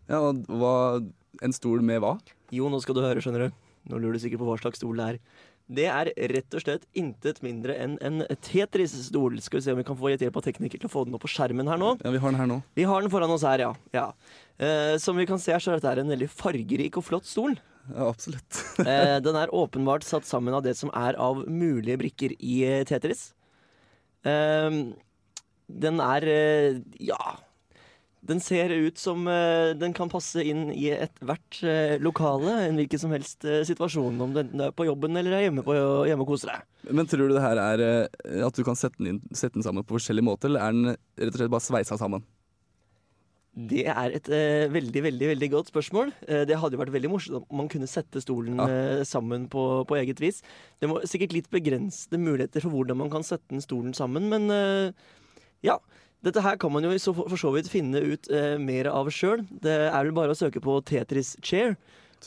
ja 0.04 0.18
og 0.20 0.42
hva, 0.52 1.00
en 1.40 1.54
stol 1.56 1.80
med 1.80 2.02
hva? 2.04 2.10
Jo, 2.52 2.68
nå 2.68 2.76
skal 2.84 2.92
du 2.98 3.00
høre, 3.00 3.22
skjønner 3.24 3.46
du. 3.46 3.54
Nå 3.88 4.00
lurer 4.02 4.18
du 4.18 4.20
sikkert 4.20 4.42
på 4.42 4.48
hva 4.50 4.58
slags 4.60 4.82
stol 4.82 5.00
det 5.00 5.06
er. 5.14 5.18
Det 5.66 5.86
er 5.90 6.12
rett 6.30 6.54
og 6.54 6.62
slett 6.62 6.84
intet 6.94 7.40
mindre 7.42 7.74
enn 7.82 7.96
en 8.04 8.22
Tetris-stol. 8.46 9.40
Skal 9.42 9.58
vi 9.58 9.64
se 9.64 9.72
om 9.74 9.80
vi 9.80 9.86
kan 9.86 9.98
få 9.98 10.12
hjelp 10.12 10.38
av 10.38 10.44
tekniker 10.46 10.78
til 10.78 10.86
å 10.86 10.92
få 10.92 11.02
den 11.06 11.16
opp 11.18 11.24
på 11.26 11.30
skjermen 11.32 11.66
her 11.66 11.80
nå. 11.80 11.96
Ja, 12.04 12.12
vi 12.14 12.20
har 12.22 12.30
den 12.30 12.38
her 12.38 12.50
nå. 12.50 12.60
Vi 12.78 12.86
har 12.86 13.02
den 13.02 13.10
foran 13.10 13.34
oss 13.34 13.46
her, 13.46 13.64
ja. 13.64 13.72
ja. 13.96 14.04
Eh, 14.62 14.94
som 15.02 15.18
vi 15.18 15.26
kan 15.26 15.42
se 15.42 15.56
her, 15.56 15.62
så 15.62 15.74
er 15.74 15.82
dette 15.82 16.04
en 16.04 16.12
veldig 16.14 16.30
fargerik 16.30 17.00
og 17.00 17.08
flott 17.08 17.26
stol. 17.26 17.58
Ja, 17.90 18.06
absolutt. 18.06 18.62
Eh, 18.86 19.16
den 19.24 19.38
er 19.38 19.50
åpenbart 19.54 20.06
satt 20.06 20.28
sammen 20.28 20.54
av 20.54 20.62
det 20.62 20.76
som 20.78 20.92
er 20.94 21.18
av 21.18 21.42
mulige 21.50 21.98
brikker 21.98 22.36
i 22.38 22.60
eh, 22.68 22.84
Tetris. 22.86 23.32
Eh, 24.22 24.70
den 25.66 26.02
er 26.04 26.30
eh, 26.30 26.78
ja 27.02 27.18
Den 28.26 28.40
ser 28.42 28.72
ut 28.74 28.98
som 28.98 29.26
eh, 29.30 29.72
den 29.78 29.94
kan 29.96 30.10
passe 30.10 30.42
inn 30.42 30.68
i 30.74 30.88
ethvert 30.94 31.60
uh, 31.62 31.96
lokale. 32.02 32.54
En 32.66 32.80
hvilken 32.80 33.02
som 33.02 33.12
helst 33.14 33.46
eh, 33.46 33.62
situasjon. 33.68 34.18
Om 34.26 34.34
den 34.34 34.64
er 34.66 34.72
på 34.74 34.88
jobben 34.88 35.16
eller 35.18 35.38
er 35.38 35.46
hjemme, 35.46 35.62
på, 35.66 35.76
hjemme 36.08 36.26
og 36.26 36.32
koser 36.32 36.52
deg. 36.52 36.64
Men 36.96 37.10
tror 37.10 37.28
du 37.28 37.36
det 37.36 37.44
her 37.44 37.60
er 37.62 37.84
eh, 37.86 38.40
at 38.46 38.56
du 38.58 38.64
kan 38.66 38.78
sette 38.78 38.98
den, 38.98 39.14
inn, 39.16 39.36
sette 39.36 39.58
den 39.58 39.66
sammen 39.66 39.86
på 39.86 39.98
forskjellige 39.98 40.26
måter, 40.26 40.50
eller 40.50 40.66
er 40.66 40.74
den 40.74 40.96
rett 40.96 41.36
og 41.36 41.40
slett 41.40 41.54
bare 41.54 41.66
sveisa 41.68 41.98
sammen? 42.00 42.26
Det 43.56 43.86
er 43.88 44.12
et 44.12 44.26
eh, 44.28 44.66
veldig 44.68 45.00
veldig, 45.06 45.28
veldig 45.30 45.48
godt 45.54 45.70
spørsmål. 45.72 46.10
Eh, 46.28 46.42
det 46.48 46.58
hadde 46.60 46.76
jo 46.76 46.80
vært 46.82 46.92
veldig 46.92 47.08
morsomt 47.08 47.46
om 47.48 47.62
man 47.62 47.70
kunne 47.72 47.88
sette 47.88 48.20
stolen 48.20 48.58
Ja. 48.60 48.66
eh, 48.68 49.04
sammen 49.08 49.46
på, 49.48 49.86
på 49.88 49.96
eget 49.96 50.20
vis. 50.20 50.42
Det 50.82 50.90
må 50.90 51.00
sikkert 51.08 51.32
litt 51.32 51.48
begrensede 51.48 52.20
muligheter 52.20 52.60
for 52.60 52.74
hvordan 52.74 53.00
man 53.00 53.12
kan 53.14 53.24
sette 53.24 53.48
den 53.54 53.64
stolen 53.64 53.96
sammen, 53.96 54.28
men 54.28 54.50
eh, 54.52 54.92
ja. 55.64 55.78
Dette 56.26 56.42
her 56.42 56.58
kan 56.58 56.72
man 56.74 56.82
jo 56.86 56.90
så, 56.98 57.14
for 57.14 57.38
så 57.38 57.52
vidt 57.54 57.70
finne 57.70 58.00
ut 58.02 58.26
eh, 58.34 58.56
mer 58.58 58.90
av 58.90 59.08
sjøl. 59.14 59.44
Det 59.62 59.76
er 59.86 59.96
vel 60.08 60.14
bare 60.16 60.34
å 60.34 60.38
søke 60.38 60.58
på 60.64 60.80
Tetris 60.86 61.36
Chair, 61.44 61.76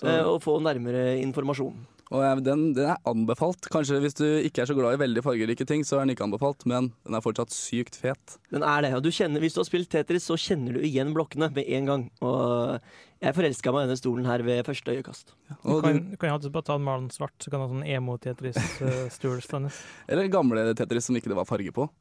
eh, 0.05 0.21
og 0.23 0.39
få 0.45 0.59
nærmere 0.63 1.17
informasjon. 1.19 1.81
Og 2.09 2.23
ja, 2.25 2.31
den, 2.41 2.71
den 2.73 2.87
er 2.89 2.97
anbefalt. 3.05 3.67
Kanskje 3.69 3.99
hvis 4.01 4.15
du 4.17 4.23
ikke 4.25 4.63
er 4.63 4.69
så 4.71 4.73
glad 4.73 4.95
i 4.95 5.01
veldig 5.03 5.21
fargerike 5.21 5.67
ting, 5.69 5.83
så 5.85 5.99
er 5.99 6.07
den 6.07 6.15
ikke 6.15 6.25
anbefalt, 6.25 6.63
men 6.65 6.87
den 7.05 7.17
er 7.19 7.21
fortsatt 7.21 7.53
sykt 7.53 7.99
fet. 8.01 8.39
Den 8.49 8.65
er 8.65 8.81
det. 8.81 8.95
og 8.97 9.03
du 9.05 9.11
kjenner, 9.13 9.43
Hvis 9.43 9.53
du 9.53 9.61
har 9.61 9.67
spilt 9.67 9.91
Tetris, 9.93 10.25
så 10.25 10.39
kjenner 10.39 10.79
du 10.79 10.81
igjen 10.87 11.13
blokkene 11.13 11.51
med 11.53 11.69
en 11.69 11.91
gang. 11.91 12.07
Og 12.25 12.79
jeg 13.21 13.37
forelska 13.37 13.75
meg 13.75 13.85
i 13.85 13.91
denne 13.91 14.01
stolen 14.01 14.25
her 14.25 14.41
ved 14.47 14.65
første 14.65 14.95
øyekast. 14.95 15.35
Du 15.51 15.69
Og 15.75 15.83
kan, 15.85 15.99
du, 16.01 16.15
du 16.15 16.17
kan 16.17 16.31
jo 16.31 16.39
alltid 16.39 16.55
bare 16.55 16.69
ta 16.71 16.79
den 16.79 16.87
malen 16.89 17.11
svart, 17.13 17.35
så 17.43 17.53
kan 17.53 17.61
du 17.61 17.67
ha 17.67 17.71
sånn 17.75 17.85
emo-Tetris-stol 17.99 19.41
stående. 19.45 19.73
eller 20.09 20.33
gamle 20.33 20.65
Tetris 20.79 21.11
som 21.11 21.19
ikke 21.19 21.29
det 21.29 21.37
var 21.37 21.45
farge 21.49 21.75
på. 21.75 21.91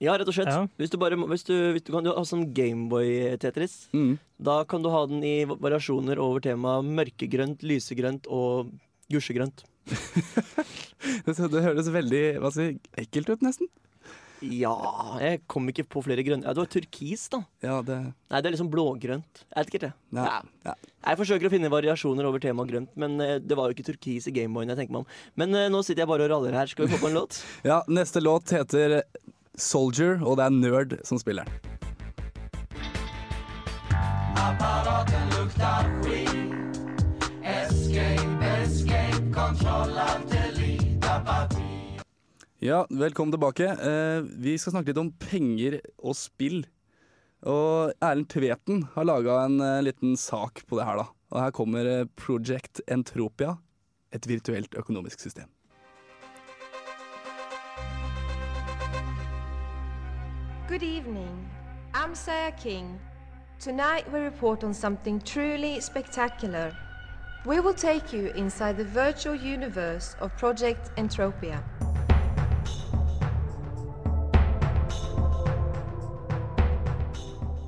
Ja, 0.00 0.14
rett 0.16 0.28
og 0.28 0.36
slett. 0.36 0.48
Ja. 0.48 0.64
Hvis 0.80 0.92
du 0.92 0.96
bare 1.00 1.18
hvis 1.28 1.44
du, 1.44 1.54
hvis 1.74 1.84
du 1.84 1.92
kan 1.92 2.06
ha 2.08 2.22
sånn 2.24 2.46
Gameboy-Tetris. 2.56 3.90
Mm. 3.92 4.14
Da 4.40 4.62
kan 4.68 4.84
du 4.84 4.88
ha 4.92 5.02
den 5.10 5.20
i 5.26 5.42
variasjoner 5.44 6.20
over 6.22 6.40
temaet 6.44 6.88
mørkegrønt, 6.88 7.64
lysegrønt 7.66 8.30
og 8.32 8.72
gusjegrønt. 9.12 9.66
Det, 11.24 11.32
det 11.32 11.62
høres 11.64 11.88
veldig 11.92 12.20
hva 12.40 12.50
si, 12.52 12.74
ekkelt 13.00 13.30
ut, 13.32 13.42
nesten. 13.44 13.68
Ja, 14.40 14.72
jeg 15.20 15.42
kom 15.50 15.68
ikke 15.68 15.84
på 15.88 16.02
flere 16.04 16.22
grønne. 16.24 16.46
Ja, 16.46 16.54
det 16.56 16.62
var 16.62 16.68
turkis, 16.72 17.26
da. 17.32 17.42
Ja, 17.64 17.78
det 17.84 17.96
Nei, 18.00 18.40
det 18.40 18.48
er 18.48 18.54
liksom 18.54 18.70
blågrønt. 18.72 19.42
Jeg 19.42 19.56
vet 19.56 19.72
ikke 19.72 19.82
det. 19.86 19.90
ja. 20.16 20.24
Ja. 20.24 20.38
ja. 20.70 20.74
Jeg 21.00 21.16
forsøker 21.16 21.48
å 21.48 21.52
finne 21.52 21.72
variasjoner 21.72 22.28
over 22.28 22.42
temaet 22.44 22.72
grønt, 22.72 22.90
men 23.00 23.16
eh, 23.24 23.38
det 23.40 23.56
var 23.56 23.68
jo 23.68 23.76
ikke 23.76 23.86
turkis 23.88 24.28
i 24.28 24.34
Gameboyen 24.36 24.72
jeg 24.72 24.82
tenker 24.82 24.96
meg 24.96 25.04
om. 25.04 25.18
Men 25.40 25.56
eh, 25.56 25.68
nå 25.72 25.80
sitter 25.84 26.04
jeg 26.04 26.12
bare 26.12 26.26
og 26.26 26.32
raller 26.34 26.56
her. 26.56 26.68
Skal 26.72 26.86
vi 26.86 26.92
få 26.92 27.00
på 27.04 27.08
en 27.08 27.16
låt? 27.16 27.40
ja, 27.70 27.80
neste 27.88 28.20
låt 28.24 28.52
heter 28.56 29.00
Soldier, 29.56 30.20
og 30.22 30.38
det 30.38 30.46
er 30.46 30.56
Nerd 30.56 30.96
som 31.06 31.18
spiller 31.20 31.48
den. 31.48 31.70
Ja, 42.60 42.82
velkommen 42.90 43.32
tilbake. 43.32 43.66
Eh, 43.72 44.20
vi 44.36 44.58
skal 44.60 44.74
snakke 44.74 44.92
litt 44.92 45.00
om 45.00 45.14
penger 45.16 45.78
og 45.96 46.12
spill. 46.18 46.60
Og 47.48 47.94
Erlend 48.04 48.28
Tveten 48.28 48.82
har 48.94 49.06
laga 49.08 49.38
en 49.46 49.62
eh, 49.64 49.78
liten 49.86 50.12
sak 50.20 50.60
på 50.68 50.76
det 50.76 50.84
her, 50.84 51.00
da. 51.00 51.06
Og 51.32 51.40
her 51.40 51.54
kommer 51.56 51.88
eh, 51.88 52.08
Project 52.20 52.82
Entropia, 52.84 53.54
et 54.12 54.28
virtuelt 54.28 54.76
økonomisk 54.76 55.24
system. 55.24 55.48
Good 60.70 60.82
evening. 60.84 61.50
I'm 61.92 62.14
Sarah 62.14 62.52
King. 62.52 63.00
Tonight 63.58 64.04
we 64.12 64.20
report 64.20 64.62
on 64.64 64.74
something 64.74 65.20
truly 65.20 65.80
spectacular. 65.80 66.72
We 67.44 67.58
will 67.58 67.74
take 67.74 68.12
you 68.12 68.28
inside 68.36 68.76
the 68.76 68.84
virtual 68.84 69.34
universe 69.34 70.14
of 70.20 70.30
Project 70.36 70.92
Entropia. 70.96 71.58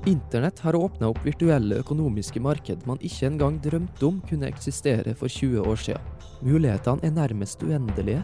Internett 0.05 0.59
har 0.59 0.75
åpna 0.75 1.07
opp 1.07 1.25
virtuelle 1.25 1.75
økonomiske 1.75 2.39
marked 2.39 2.87
man 2.87 2.97
ikke 3.01 3.27
engang 3.27 3.59
drømte 3.63 4.05
om 4.05 4.21
kunne 4.29 4.47
eksistere 4.47 5.15
for 5.15 5.27
20 5.27 5.61
år 5.61 5.75
siden. 5.75 6.01
Mulighetene 6.41 7.03
er 7.03 7.11
nærmest 7.11 7.63
uendelige, 7.63 8.23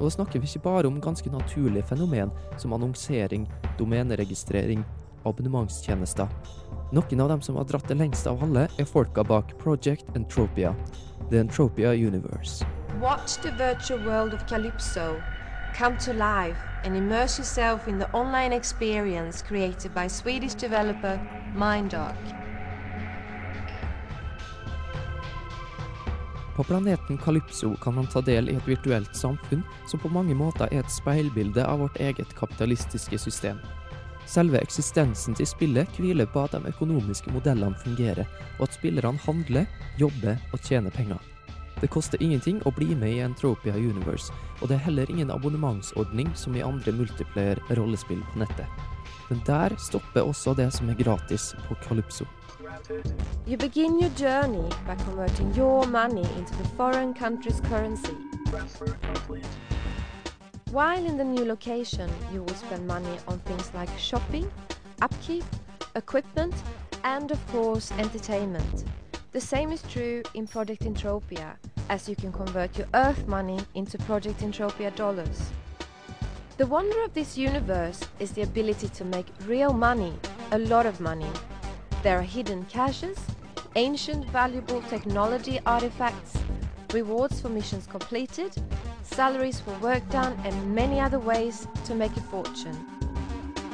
og 0.00 0.08
da 0.08 0.14
snakker 0.14 0.40
vi 0.40 0.48
ikke 0.48 0.64
bare 0.64 0.88
om 0.88 1.00
ganske 1.00 1.30
naturlige 1.30 1.84
fenomen 1.84 2.32
som 2.58 2.72
annonsering, 2.72 3.44
domeneregistrering, 3.78 4.80
abonnementstjenester. 5.28 6.28
Noen 6.96 7.20
av 7.20 7.28
dem 7.28 7.42
som 7.44 7.58
har 7.60 7.68
dratt 7.68 7.88
det 7.88 7.98
lengste 8.00 8.32
av 8.32 8.40
alle, 8.42 8.64
er 8.80 8.88
folka 8.88 9.22
bak 9.22 9.52
Project 9.60 10.08
Entropia, 10.16 10.72
The 11.30 11.44
Entropia 11.44 11.92
Universe. 11.92 12.64
Watch 13.00 13.36
the 13.44 13.52
virtual 13.52 14.00
world 14.04 14.34
of 14.34 14.46
Calypso 14.48 15.20
come 15.76 15.96
to 15.98 16.12
life 16.12 16.58
and 16.84 16.96
immerse 16.96 17.38
yourself 17.38 17.86
in 17.86 17.98
the 17.98 18.10
online 18.12 18.52
experience 18.52 19.42
created 19.42 19.94
by 19.94 20.08
Swedish 20.08 20.54
developer 20.54 21.20
Mindark. 21.54 22.49
På 26.60 26.64
planeten 26.64 27.18
Calypso 27.18 27.76
kan 27.76 27.94
man 27.94 28.06
ta 28.06 28.20
del 28.20 28.50
i 28.50 28.54
et 28.54 28.66
virtuelt 28.68 29.16
samfunn 29.16 29.62
som 29.88 30.00
på 30.00 30.10
mange 30.12 30.34
måter 30.36 30.68
er 30.68 30.82
et 30.82 30.92
speilbilde 30.92 31.62
av 31.64 31.78
vårt 31.80 31.94
eget 31.96 32.34
kapitalistiske 32.36 33.16
system. 33.18 33.56
Selve 34.28 34.60
eksistensen 34.60 35.38
til 35.38 35.48
spillet 35.48 35.96
hviler 35.96 36.28
på 36.28 36.42
at 36.44 36.52
de 36.52 36.68
økonomiske 36.68 37.32
modellene 37.32 37.80
fungerer, 37.80 38.28
og 38.58 38.66
at 38.66 38.76
spillerne 38.76 39.22
handler, 39.24 39.64
jobber 39.96 40.36
og 40.52 40.60
tjener 40.60 40.92
penger. 40.92 41.16
Det 41.80 41.88
koster 41.88 42.20
ingenting 42.20 42.60
å 42.68 42.74
bli 42.76 42.90
med 42.92 43.14
i 43.14 43.24
Entropia 43.24 43.72
Universe, 43.80 44.28
og 44.60 44.68
det 44.68 44.76
er 44.76 44.84
heller 44.90 45.08
ingen 45.08 45.32
abonnementsordning 45.32 46.28
som 46.36 46.52
i 46.52 46.66
andre 46.66 46.92
multiplayer-rollespill 46.92 48.20
på 48.34 48.44
nettet. 48.44 48.68
Men 49.30 49.40
der 49.48 49.80
stopper 49.80 50.28
også 50.28 50.52
det 50.60 50.68
som 50.76 50.92
er 50.92 51.00
gratis 51.00 51.54
på 51.64 51.80
Calypso. 51.88 52.28
You 53.46 53.56
begin 53.56 53.98
your 53.98 54.10
journey 54.10 54.68
by 54.86 54.94
converting 54.96 55.54
your 55.54 55.86
money 55.86 56.28
into 56.36 56.54
the 56.56 56.68
foreign 56.76 57.14
country's 57.14 57.60
currency. 57.60 58.16
While 60.70 61.04
in 61.04 61.16
the 61.16 61.24
new 61.24 61.44
location, 61.44 62.10
you 62.32 62.42
will 62.42 62.54
spend 62.54 62.86
money 62.86 63.18
on 63.26 63.38
things 63.40 63.70
like 63.74 63.88
shopping, 63.98 64.50
upkeep, 65.02 65.44
equipment, 65.96 66.54
and 67.04 67.30
of 67.30 67.44
course, 67.48 67.90
entertainment. 67.92 68.84
The 69.32 69.40
same 69.40 69.72
is 69.72 69.82
true 69.82 70.22
in 70.34 70.46
Project 70.46 70.82
Entropia, 70.82 71.56
as 71.88 72.08
you 72.08 72.16
can 72.16 72.32
convert 72.32 72.76
your 72.76 72.88
Earth 72.94 73.26
money 73.26 73.58
into 73.74 73.98
Project 73.98 74.40
Entropia 74.40 74.94
dollars. 74.94 75.50
The 76.56 76.66
wonder 76.66 77.02
of 77.04 77.14
this 77.14 77.38
universe 77.38 78.00
is 78.18 78.32
the 78.32 78.42
ability 78.42 78.88
to 78.88 79.04
make 79.04 79.26
real 79.46 79.72
money, 79.72 80.12
a 80.52 80.58
lot 80.58 80.86
of 80.86 81.00
money. 81.00 81.30
There 82.02 82.18
are 82.18 82.22
hidden 82.22 82.64
caches, 82.64 83.18
ancient 83.76 84.24
valuable 84.30 84.80
technology 84.88 85.60
artifacts, 85.66 86.32
rewards 86.94 87.42
for 87.42 87.50
missions 87.50 87.86
completed, 87.86 88.56
salaries 89.02 89.60
for 89.60 89.72
work 89.82 90.08
done, 90.10 90.32
and 90.46 90.74
many 90.74 90.98
other 90.98 91.18
ways 91.18 91.68
to 91.84 91.94
make 91.94 92.16
a 92.16 92.22
fortune. 92.30 92.76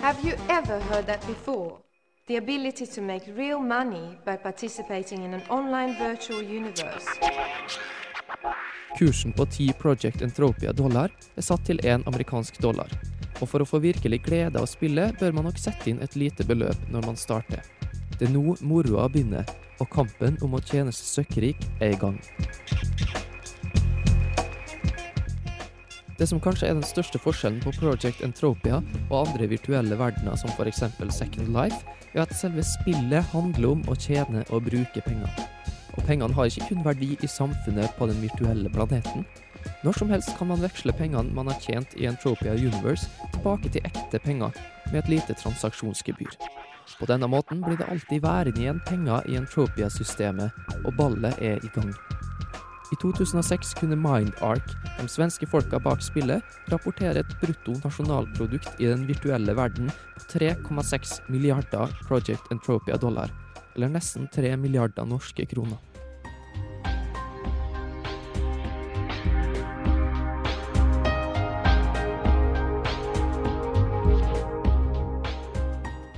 Have 0.01 0.19
you 0.25 0.35
ever 0.49 0.81
heard 0.81 1.07
that 1.07 1.25
before? 1.29 1.79
The 2.27 2.37
ability 2.39 2.87
to 2.87 3.01
make 3.01 3.23
real 3.37 3.61
money 3.61 4.19
by 4.25 4.37
participating 4.37 5.23
in 5.23 5.33
an 5.33 5.43
online 5.49 5.95
virtual 5.95 6.43
universe. 6.43 7.07
Kursen 8.99 9.33
på 9.33 9.47
10 9.47 9.73
Project 9.73 10.23
Entropia 10.23 10.73
dollar 10.73 11.11
er 11.37 11.43
satt 11.43 11.65
til 11.67 11.79
én 11.79 12.03
amerikansk 12.07 12.59
dollar. 12.59 12.91
Og 13.41 13.49
for 13.49 13.63
å 13.63 13.69
få 13.69 13.79
virkelig 13.79 14.23
glede 14.25 14.59
av 14.59 14.65
å 14.65 14.71
spille, 14.71 15.13
bør 15.21 15.33
man 15.33 15.45
nok 15.45 15.59
sette 15.59 15.91
inn 15.91 16.03
et 16.03 16.17
lite 16.17 16.45
beløp 16.45 16.91
når 16.91 17.07
man 17.07 17.17
starter. 17.17 17.76
Det 18.17 18.29
er 18.29 18.33
nå 18.33 18.57
moroa 18.65 19.09
begynner, 19.13 19.45
og 19.81 19.91
kampen 19.93 20.39
om 20.45 20.57
å 20.57 20.63
tjene 20.65 20.93
seg 20.95 21.27
søkkrik 21.27 21.67
er 21.85 21.93
i 21.93 22.01
gang. 22.01 22.17
Det 26.17 26.25
som 26.31 26.41
kanskje 26.41 26.71
er 26.71 26.79
den 26.79 26.87
største 26.87 27.21
forskjellen 27.21 27.61
på 27.61 27.75
Project 27.77 28.23
Entropia 28.25 28.79
og 29.11 29.19
andre 29.27 29.51
virtuelle 29.51 29.99
verdener, 30.01 30.39
som 30.41 30.49
f.eks. 30.57 30.81
Second 31.13 31.53
Life, 31.53 31.83
er 32.15 32.23
at 32.25 32.33
selve 32.33 32.65
spillet 32.65 33.29
handler 33.35 33.75
om 33.75 33.83
å 33.93 33.97
tjene 34.01 34.47
og 34.49 34.65
bruke 34.71 35.05
penger. 35.05 35.43
Og 35.97 36.05
pengene 36.09 36.33
har 36.37 36.49
ikke 36.49 36.71
kun 36.71 36.85
verdi 36.87 37.13
i 37.21 37.29
samfunnet 37.29 37.93
på 37.99 38.09
den 38.09 38.23
virtuelle 38.25 38.73
planeten. 38.73 39.27
Når 39.85 39.99
som 39.99 40.13
helst 40.13 40.33
kan 40.39 40.49
man 40.49 40.63
veksle 40.65 40.95
pengene 40.97 41.37
man 41.37 41.51
har 41.53 41.61
tjent 41.61 41.93
i 42.01 42.09
Entropia 42.09 42.57
Universe, 42.57 43.11
tilbake 43.35 43.73
til 43.75 43.85
ekte 43.85 44.21
penger 44.23 44.57
med 44.93 45.03
et 45.03 45.19
lite 45.19 45.37
transaksjonsgebyr. 45.37 46.33
På 46.99 47.07
denne 47.11 47.29
måten 47.29 47.61
blir 47.65 47.77
det 47.81 47.89
alltid 47.91 48.23
værende 48.23 48.63
igjen 48.63 48.81
penger 48.87 49.27
i 49.29 49.37
Entropia-systemet, 49.37 50.55
og 50.85 50.95
ballet 50.97 51.35
er 51.43 51.59
i 51.65 51.71
gang. 51.75 51.91
I 52.95 52.97
2006 53.03 53.75
kunne 53.81 53.99
MindArk, 53.99 54.71
de 55.01 55.09
svenske 55.11 55.49
folka 55.51 55.81
bak 55.83 56.05
spillet, 56.05 56.45
rapportere 56.71 57.25
et 57.25 57.35
brutto 57.41 57.75
nasjonalprodukt 57.83 58.79
i 58.79 58.87
den 58.87 59.03
virtuelle 59.09 59.57
verden 59.59 59.91
på 60.15 60.23
3,6 60.39 61.19
milliarder 61.27 61.91
Project 62.07 62.47
Entropia 62.55 62.99
dollar, 63.03 63.35
eller 63.75 63.91
nesten 63.91 64.31
3 64.31 64.55
milliarder 64.61 65.09
norske 65.09 65.49
kroner. 65.51 65.83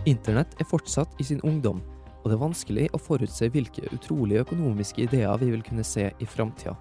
Internett 0.09 0.57
er 0.61 0.69
fortsatt 0.69 1.15
i 1.21 1.27
sin 1.29 1.43
ungdom, 1.47 1.83
og 2.23 2.31
det 2.31 2.37
er 2.37 2.43
vanskelig 2.43 2.89
å 2.97 3.01
forutse 3.03 3.51
hvilke 3.53 3.85
utrolige 3.93 4.45
økonomiske 4.47 5.05
ideer 5.05 5.37
vi 5.41 5.51
vil 5.53 5.65
kunne 5.67 5.85
se 5.87 6.09
i 6.11 6.29
framtida. 6.29 6.75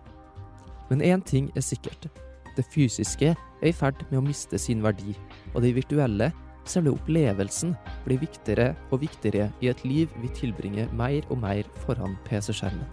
Men 0.89 1.03
én 1.03 1.23
ting 1.23 1.51
er 1.55 1.65
sikkert. 1.65 2.07
Det 2.55 2.65
fysiske 2.73 3.33
er 3.35 3.67
i 3.67 3.75
ferd 3.75 4.05
med 4.09 4.21
å 4.21 4.25
miste 4.25 4.59
sin 4.61 4.83
verdi, 4.85 5.17
og 5.53 5.61
det 5.65 5.75
virtuelle, 5.77 6.31
selve 6.67 6.95
opplevelsen, 6.95 7.75
blir 8.05 8.23
viktigere 8.23 8.71
og 8.91 9.03
viktigere 9.03 9.51
i 9.61 9.71
et 9.71 9.83
liv 9.85 10.15
vi 10.21 10.31
tilbringer 10.39 10.89
mer 10.95 11.27
og 11.29 11.43
mer 11.43 11.67
foran 11.83 12.17
PC-skjermen. 12.27 12.87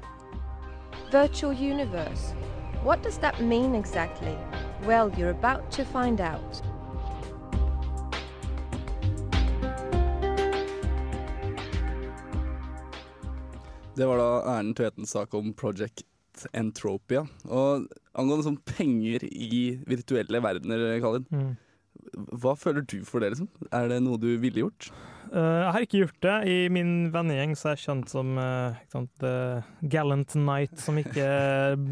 virtual 1.14 1.53
universe. 1.53 2.35
What 2.82 3.03
does 3.03 3.18
that 3.18 3.41
mean 3.41 3.74
exactly? 3.74 4.37
Well, 4.85 5.12
you're 5.16 5.30
about 5.30 5.70
to 5.72 5.85
find 5.85 6.20
out. 6.20 6.74
Det 13.95 14.07
var 14.11 14.19
da 14.19 14.31
Erlend 14.57 14.75
Tvetens 14.79 15.13
sak 15.15 15.35
om 15.39 15.53
Project 15.55 16.03
Entropia. 16.51 17.23
Og 17.47 17.87
angående 18.19 18.47
sånn 18.49 18.63
penger 18.67 19.23
i 19.31 19.79
virtuelle 19.87 20.41
verdener, 20.43 20.87
Kalin. 21.03 21.27
Mm. 21.31 21.53
Hva 22.43 22.57
føler 22.59 22.83
du 22.91 23.01
for 23.07 23.23
det, 23.23 23.33
liksom? 23.35 23.51
Er 23.71 23.87
det 23.93 24.01
noe 24.03 24.19
du 24.21 24.33
ville 24.43 24.65
gjort? 24.65 24.91
Uh, 25.31 25.63
jeg 25.63 25.71
har 25.77 25.87
ikke 25.87 26.01
gjort 26.03 26.19
det. 26.27 26.35
I 26.51 26.57
min 26.75 26.93
vennegjeng 27.15 27.55
så 27.59 27.71
er 27.71 27.77
jeg 27.77 27.85
kjent 27.87 28.11
som 28.11 28.35
uh, 28.39 28.77
sant, 28.91 29.11
the 29.23 29.63
gallant 29.91 30.35
knight 30.37 30.75
som 30.83 30.99
ikke 31.01 31.29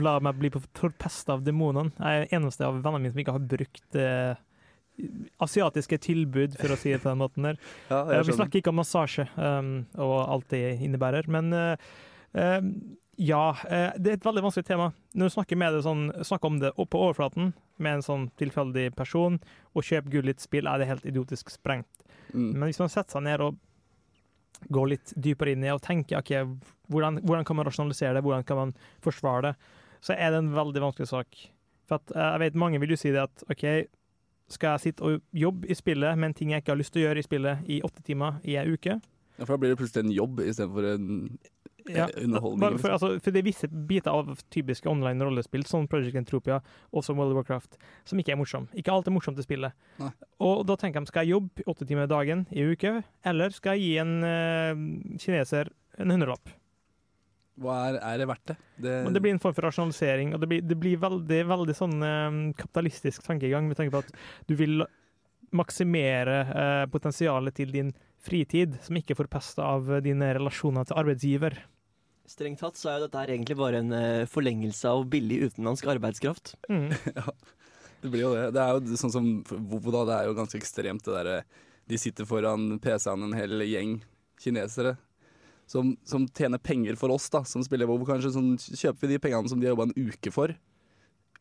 lar 0.02 0.26
meg 0.26 0.38
bli 0.42 0.50
på 0.54 0.62
torpesta 0.78 1.36
av 1.36 1.46
demonene. 1.46 1.94
Jeg 1.98 2.26
er 2.26 2.36
eneste 2.38 2.66
av 2.66 2.82
vennene 2.82 3.06
mine 3.06 3.14
som 3.14 3.22
ikke 3.22 3.36
har 3.38 3.46
brukt 3.54 3.98
eh, 3.98 4.42
asiatiske 5.42 5.98
tilbud, 6.04 6.56
for 6.60 6.74
å 6.74 6.78
si 6.78 6.92
det 6.92 7.02
på 7.02 7.10
den 7.10 7.22
måten 7.22 7.48
der. 7.48 7.60
Ja, 7.92 8.02
uh, 8.08 8.18
vi 8.26 8.36
snakker 8.36 8.60
ikke 8.60 8.72
om 8.72 8.80
massasje 8.80 9.26
um, 9.36 9.72
og 10.00 10.16
alt 10.20 10.50
det 10.52 10.64
innebærer, 10.84 11.28
men 11.32 11.52
uh, 11.54 12.68
ja, 13.20 13.42
det 14.00 14.08
er 14.08 14.16
et 14.16 14.24
veldig 14.24 14.42
vanskelig 14.46 14.66
tema. 14.66 14.86
Når 15.12 15.28
du 15.28 15.34
snakker, 15.34 15.58
med 15.60 15.74
det 15.76 15.82
sånn, 15.84 16.06
snakker 16.24 16.48
om 16.48 16.62
det 16.62 16.70
på 16.74 17.02
overflaten 17.04 17.50
med 17.82 17.98
en 17.98 18.06
sånn 18.06 18.24
tilfeldig 18.40 18.86
person, 18.96 19.36
og 19.76 19.84
kjøper 19.84 20.14
gull 20.14 20.30
i 20.30 20.32
et 20.32 20.42
spill, 20.42 20.66
er 20.66 20.80
det 20.80 20.88
helt 20.88 21.04
idiotisk 21.06 21.52
sprengt. 21.52 22.06
Mm. 22.32 22.48
Men 22.56 22.64
hvis 22.70 22.80
man 22.80 22.90
setter 22.90 23.18
seg 23.18 23.26
ned 23.28 23.44
og 23.44 23.60
går 24.72 24.92
litt 24.94 25.12
dypere 25.18 25.54
inn 25.54 25.64
i 25.66 25.72
og 25.74 25.82
tenker 25.84 26.20
ok, 26.20 26.32
hvordan, 26.92 27.20
hvordan 27.26 27.46
kan 27.48 27.58
man 27.58 27.68
rasjonalisere 27.68 28.16
det, 28.16 28.24
hvordan 28.24 28.46
kan 28.48 28.60
man 28.60 28.74
forsvare 29.04 29.50
det, 29.50 29.54
så 30.02 30.16
er 30.16 30.32
det 30.32 30.42
en 30.42 30.54
veldig 30.54 30.82
vanskelig 30.88 31.10
sak. 31.10 31.42
For 31.88 32.00
at, 32.00 32.14
jeg 32.16 32.42
vet 32.46 32.58
mange 32.58 32.80
vil 32.82 32.94
jo 32.94 33.00
si 33.00 33.12
det 33.14 33.22
at 33.22 33.44
OK, 33.52 33.66
skal 34.52 34.76
jeg 34.76 34.86
sitte 34.88 35.06
og 35.06 35.22
jobbe 35.36 35.70
i 35.70 35.76
spillet 35.78 36.18
med 36.18 36.30
en 36.30 36.36
ting 36.36 36.52
jeg 36.52 36.62
ikke 36.62 36.74
har 36.74 36.80
lyst 36.80 36.94
til 36.94 37.02
å 37.02 37.08
gjøre 37.08 37.22
i 37.22 37.26
spillet 37.26 37.72
i 37.72 37.80
åtte 37.86 38.04
timer 38.06 38.38
i 38.44 38.58
ei 38.60 38.68
uke? 38.72 39.00
Ja, 39.38 39.46
for 39.46 39.54
da 39.54 39.62
blir 39.62 39.72
det 39.72 39.80
plutselig 39.80 40.06
en 40.06 40.14
jobb 40.14 40.40
istedenfor 40.44 40.88
en 40.92 41.10
Ja, 41.88 42.04
eh, 42.06 42.24
underholdning. 42.24 42.78
For, 42.78 42.92
liksom. 42.92 42.92
altså, 42.92 43.08
for 43.24 43.34
det 43.34 43.40
er 43.40 43.46
visse 43.48 43.68
biter 43.88 44.14
av 44.14 44.36
typiske 44.54 44.86
online 44.86 45.24
rollespill, 45.24 45.64
som 45.66 45.88
Project 45.90 46.14
Entropia 46.20 46.60
og 46.92 47.02
som 47.02 47.18
World 47.18 47.34
of 47.34 47.40
Warcraft, 47.40 47.74
som 48.06 48.20
ikke 48.22 48.36
er 48.36 48.38
morsom. 48.38 48.68
Ikke 48.78 48.94
alt 48.94 49.08
er 49.10 49.16
morsomt 49.16 49.40
i 49.42 49.46
spillet. 49.46 49.74
Nei. 49.98 50.12
Og 50.46 50.62
da 50.68 50.76
tenker 50.78 51.02
de, 51.02 51.10
skal 51.10 51.26
jeg 51.26 51.34
jobbe 51.34 51.66
åtte 51.66 51.88
timer 51.88 52.06
i 52.06 52.12
dagen 52.12 52.46
i 52.54 52.68
uke, 52.70 53.00
eller 53.26 53.50
skal 53.56 53.80
jeg 53.80 53.82
gi 53.82 53.96
en 54.04 54.14
uh, 54.22 55.18
kineser 55.18 55.72
en 55.98 56.14
hundrelapp? 56.14 56.54
Hva 57.60 57.74
er, 57.90 57.98
er 58.00 58.22
det 58.22 58.26
verdt 58.30 58.46
det? 58.48 58.56
det? 58.80 58.94
Men 59.04 59.16
det 59.16 59.20
blir 59.24 59.34
en 59.34 59.42
form 59.42 59.54
for 59.56 59.66
rasjonalisering, 59.68 60.32
og 60.32 60.40
det 60.40 60.48
blir, 60.48 60.62
det 60.64 60.78
blir 60.80 61.00
veldig, 61.02 61.40
veldig 61.50 61.76
sånn 61.76 61.98
eh, 62.06 62.38
kapitalistisk 62.58 63.26
tankegang 63.26 63.68
med 63.68 63.78
tanke 63.78 63.92
på 63.92 64.00
at 64.00 64.14
du 64.48 64.56
vil 64.56 64.86
maksimere 65.52 66.38
eh, 66.48 66.86
potensialet 66.92 67.56
til 67.58 67.74
din 67.74 67.92
fritid, 68.22 68.78
som 68.84 68.96
ikke 68.96 69.18
forpester 69.18 69.66
av 69.66 69.90
dine 70.04 70.30
relasjoner 70.38 70.88
til 70.88 71.00
arbeidsgiver. 71.02 71.58
Strengt 72.28 72.62
tatt 72.62 72.78
så 72.78 72.88
er 72.88 73.00
jo 73.00 73.06
dette 73.08 73.20
her 73.20 73.32
egentlig 73.34 73.58
bare 73.58 73.82
en 73.82 73.92
eh, 73.96 74.28
forlengelse 74.30 74.88
av 74.88 75.04
billig 75.12 75.42
utenlandsk 75.48 75.90
arbeidskraft. 75.92 76.54
Mm. 76.70 76.88
ja, 77.18 77.26
det 78.00 78.12
blir 78.12 78.24
jo 78.24 78.32
det. 78.36 78.46
Det 78.56 78.62
er 78.62 78.78
jo 78.78 79.00
sånn 79.00 79.14
som 79.14 79.30
da. 79.42 80.04
Det 80.08 80.16
er 80.16 80.28
jo 80.30 80.38
ganske 80.38 80.60
ekstremt, 80.60 81.04
det 81.04 81.16
derre 81.18 81.40
De 81.90 81.98
sitter 81.98 82.28
foran 82.28 82.78
PC-en 82.80 83.26
en 83.26 83.36
hel 83.36 83.66
gjeng 83.66 83.98
kinesere. 84.40 84.96
Som, 85.72 85.94
som 86.04 86.26
tjener 86.36 86.60
penger 86.60 86.98
for 87.00 87.14
oss, 87.14 87.30
da, 87.32 87.40
som 87.48 87.64
spiller 87.64 87.88
WoW. 87.88 88.04
Kanskje 88.08 88.34
sånn, 88.34 88.50
kjøper 88.60 89.06
vi 89.06 89.14
de 89.14 89.22
pengene 89.24 89.48
som 89.48 89.60
de 89.60 89.68
har 89.68 89.72
jobba 89.72 89.88
en 89.88 90.10
uke 90.10 90.32
for, 90.34 90.52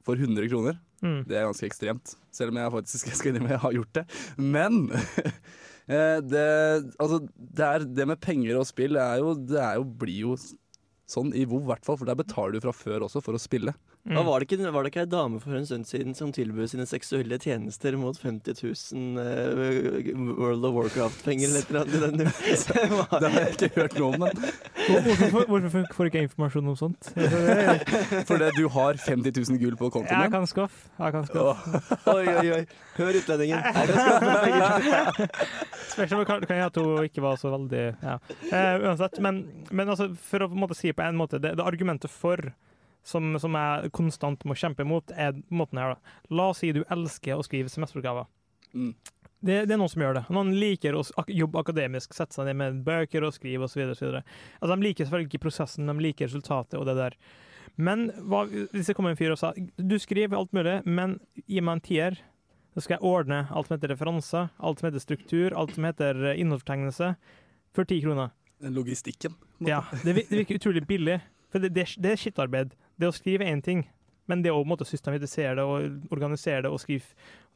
for 0.07 0.15
100 0.15 0.47
kroner. 0.53 0.79
Mm. 1.01 1.19
Det 1.27 1.35
er 1.35 1.49
ganske 1.49 1.67
ekstremt, 1.67 2.15
selv 2.31 2.53
om 2.53 2.61
jeg 2.61 2.73
faktisk 2.77 3.11
skal 3.17 3.33
innrømme 3.33 3.55
jeg 3.55 3.63
har 3.65 3.77
gjort 3.79 3.99
det. 3.99 4.05
Men 4.39 4.79
eh, 5.91 6.17
det, 6.23 6.47
altså, 6.95 7.21
det, 7.35 7.67
er, 7.67 7.87
det 7.99 8.07
med 8.13 8.23
penger 8.23 8.61
og 8.61 8.69
spill 8.69 8.95
det 8.95 9.03
er 9.03 9.23
jo, 9.23 9.35
det 9.51 9.61
er 9.61 9.79
jo, 9.81 9.87
blir 10.05 10.27
jo 10.29 10.39
sånn 11.11 11.33
i 11.35 11.43
WoW, 11.43 11.65
i 11.65 11.71
hvert 11.73 11.87
fall, 11.87 11.99
for 11.99 12.07
der 12.07 12.19
betaler 12.19 12.55
du 12.55 12.63
fra 12.63 12.75
før 12.75 13.09
også 13.09 13.23
for 13.25 13.35
å 13.35 13.41
spille. 13.41 13.75
Mm. 14.01 14.15
Hva 14.17 14.23
var, 14.25 14.41
det 14.41 14.47
ikke, 14.49 14.71
var 14.73 14.81
det 14.81 14.89
ikke 14.89 15.03
ei 15.03 15.09
dame 15.11 15.37
for 15.43 15.53
en 15.53 15.65
stund 15.69 15.85
siden 15.85 16.15
som 16.17 16.31
tilbød 16.33 16.71
sine 16.71 16.87
seksuelle 16.89 17.37
tjenester 17.37 17.93
mot 18.01 18.17
50 18.17 18.57
000 18.57 19.19
uh, 19.21 20.31
World 20.39 20.65
of 20.65 20.73
Warcraft-penger 20.73 21.51
eller 21.51 21.61
et 21.61 21.93
eller 21.93 22.07
annet? 22.07 22.33
Det 23.21 23.29
har 23.29 23.37
jeg 23.43 23.51
ikke 23.59 23.69
hørt 23.75 23.97
noe 24.01 24.09
om, 24.09 24.23
men 24.23 24.33
Hvorfor, 24.81 25.45
hvorfor 25.51 25.85
får 25.93 26.09
ikke 26.09 26.17
jeg 26.17 26.29
informasjon 26.31 26.71
om 26.71 26.77
sånt? 26.79 27.11
fordi 28.31 28.47
du 28.57 28.65
har 28.73 28.97
50 28.97 29.37
000 29.37 29.61
gull 29.61 29.77
på 29.77 29.91
kontoen 29.93 30.09
Jeg 30.09 30.31
din. 30.31 30.33
kan 30.33 30.49
skaffe. 30.49 30.89
Jeg 30.97 31.13
kan 31.13 31.29
skaffe. 31.29 31.83
Oi, 32.15 32.25
oi, 32.25 32.47
oi. 32.57 32.63
Hør 32.97 33.21
utlendingen. 33.21 33.61
Jeg 33.61 33.73
kan 33.75 33.85
skaffe 36.01 36.23
kan, 36.25 36.41
kan 36.49 36.57
jeg 36.57 36.65
at 36.71 36.81
hun 36.81 37.05
ikke 37.05 37.21
var 37.21 37.37
så 37.37 37.53
veldig 37.53 37.85
ja. 38.01 38.17
uh, 38.17 38.89
Uansett. 38.89 39.21
Men, 39.21 39.43
men 39.69 39.93
altså, 39.93 40.09
for 40.25 40.41
å 40.41 40.49
på 40.49 40.57
en 40.57 40.65
måte 40.65 40.79
si 40.81 40.89
på 40.89 41.05
en 41.05 41.21
måte 41.21 41.37
det, 41.37 41.53
det 41.59 41.69
argumentet 41.69 42.09
for 42.09 42.49
som, 43.03 43.33
som 43.41 43.55
jeg 43.57 43.91
konstant 43.95 44.43
må 44.45 44.55
kjempe 44.57 44.85
mot, 44.87 45.13
er 45.15 45.37
måten 45.49 45.81
her. 45.81 45.95
da. 45.95 46.17
La 46.33 46.51
oss 46.51 46.61
si 46.61 46.71
du 46.75 46.83
elsker 46.89 47.39
å 47.39 47.45
skrive 47.45 47.71
semesteroppgaver. 47.71 48.29
Mm. 48.73 48.93
Det, 49.41 49.55
det 49.65 49.73
er 49.73 49.79
noen 49.81 49.89
som 49.89 50.03
gjør 50.03 50.19
det. 50.19 50.25
Noen 50.29 50.51
liker 50.61 50.95
å 50.97 51.01
jobbe 51.25 51.61
akademisk, 51.63 52.13
sette 52.13 52.37
seg 52.37 52.45
ned 52.51 52.59
med 52.59 52.81
bøker 52.85 53.25
og 53.25 53.33
skrive 53.33 53.65
osv. 53.65 53.81
Altså, 53.89 54.21
de 54.69 54.83
liker 54.85 55.07
selvfølgelig 55.07 55.31
ikke 55.31 55.45
prosessen, 55.47 55.89
de 55.89 56.05
liker 56.05 56.29
resultatet 56.29 56.77
og 56.77 56.85
det 56.89 56.97
der. 56.99 57.17
Men 57.81 58.09
hva, 58.29 58.43
hvis 58.45 58.91
det 58.91 58.95
kommer 58.97 59.13
en 59.13 59.17
fyr 59.17 59.33
og 59.33 59.39
sa 59.39 59.53
du 59.55 59.95
skriver 60.01 60.37
alt 60.37 60.53
mulig, 60.53 60.81
men 60.85 61.17
gi 61.47 61.63
meg 61.63 61.79
en 61.79 61.83
tier, 61.87 62.19
så 62.75 62.83
skal 62.83 62.97
jeg 62.97 63.07
ordne 63.07 63.41
alt 63.49 63.67
som 63.67 63.75
heter 63.75 63.91
referanse, 63.95 64.45
alt 64.61 64.79
som 64.79 64.87
heter 64.87 65.03
struktur, 65.03 65.55
alt 65.57 65.73
som 65.75 65.87
heter 65.87 66.21
eh, 66.29 66.39
innholdsfortegnelse, 66.39 67.13
for 67.75 67.87
ti 67.87 67.97
kroner. 68.03 68.31
Logistikken. 68.61 69.33
Ja, 69.65 69.81
det, 70.03 70.13
det 70.29 70.43
virker 70.43 70.59
utrolig 70.61 70.85
billig. 70.87 71.17
For 71.51 71.63
det, 71.63 71.73
det, 71.75 71.87
det 71.99 72.13
er 72.13 72.19
skittarbeid. 72.21 72.75
Det 73.01 73.09
å 73.09 73.15
skrive 73.15 73.47
én 73.49 73.63
ting, 73.65 73.85
men 74.29 74.43
det 74.45 74.53
å 74.53 74.59
på 74.59 74.67
en 74.67 74.71
måte 74.75 74.87
systematisere 74.87 75.55
det 75.57 75.65
og 75.67 76.13
organisere 76.13 76.65
det 76.67 76.71
og 76.71 76.81
skrive 76.83 77.09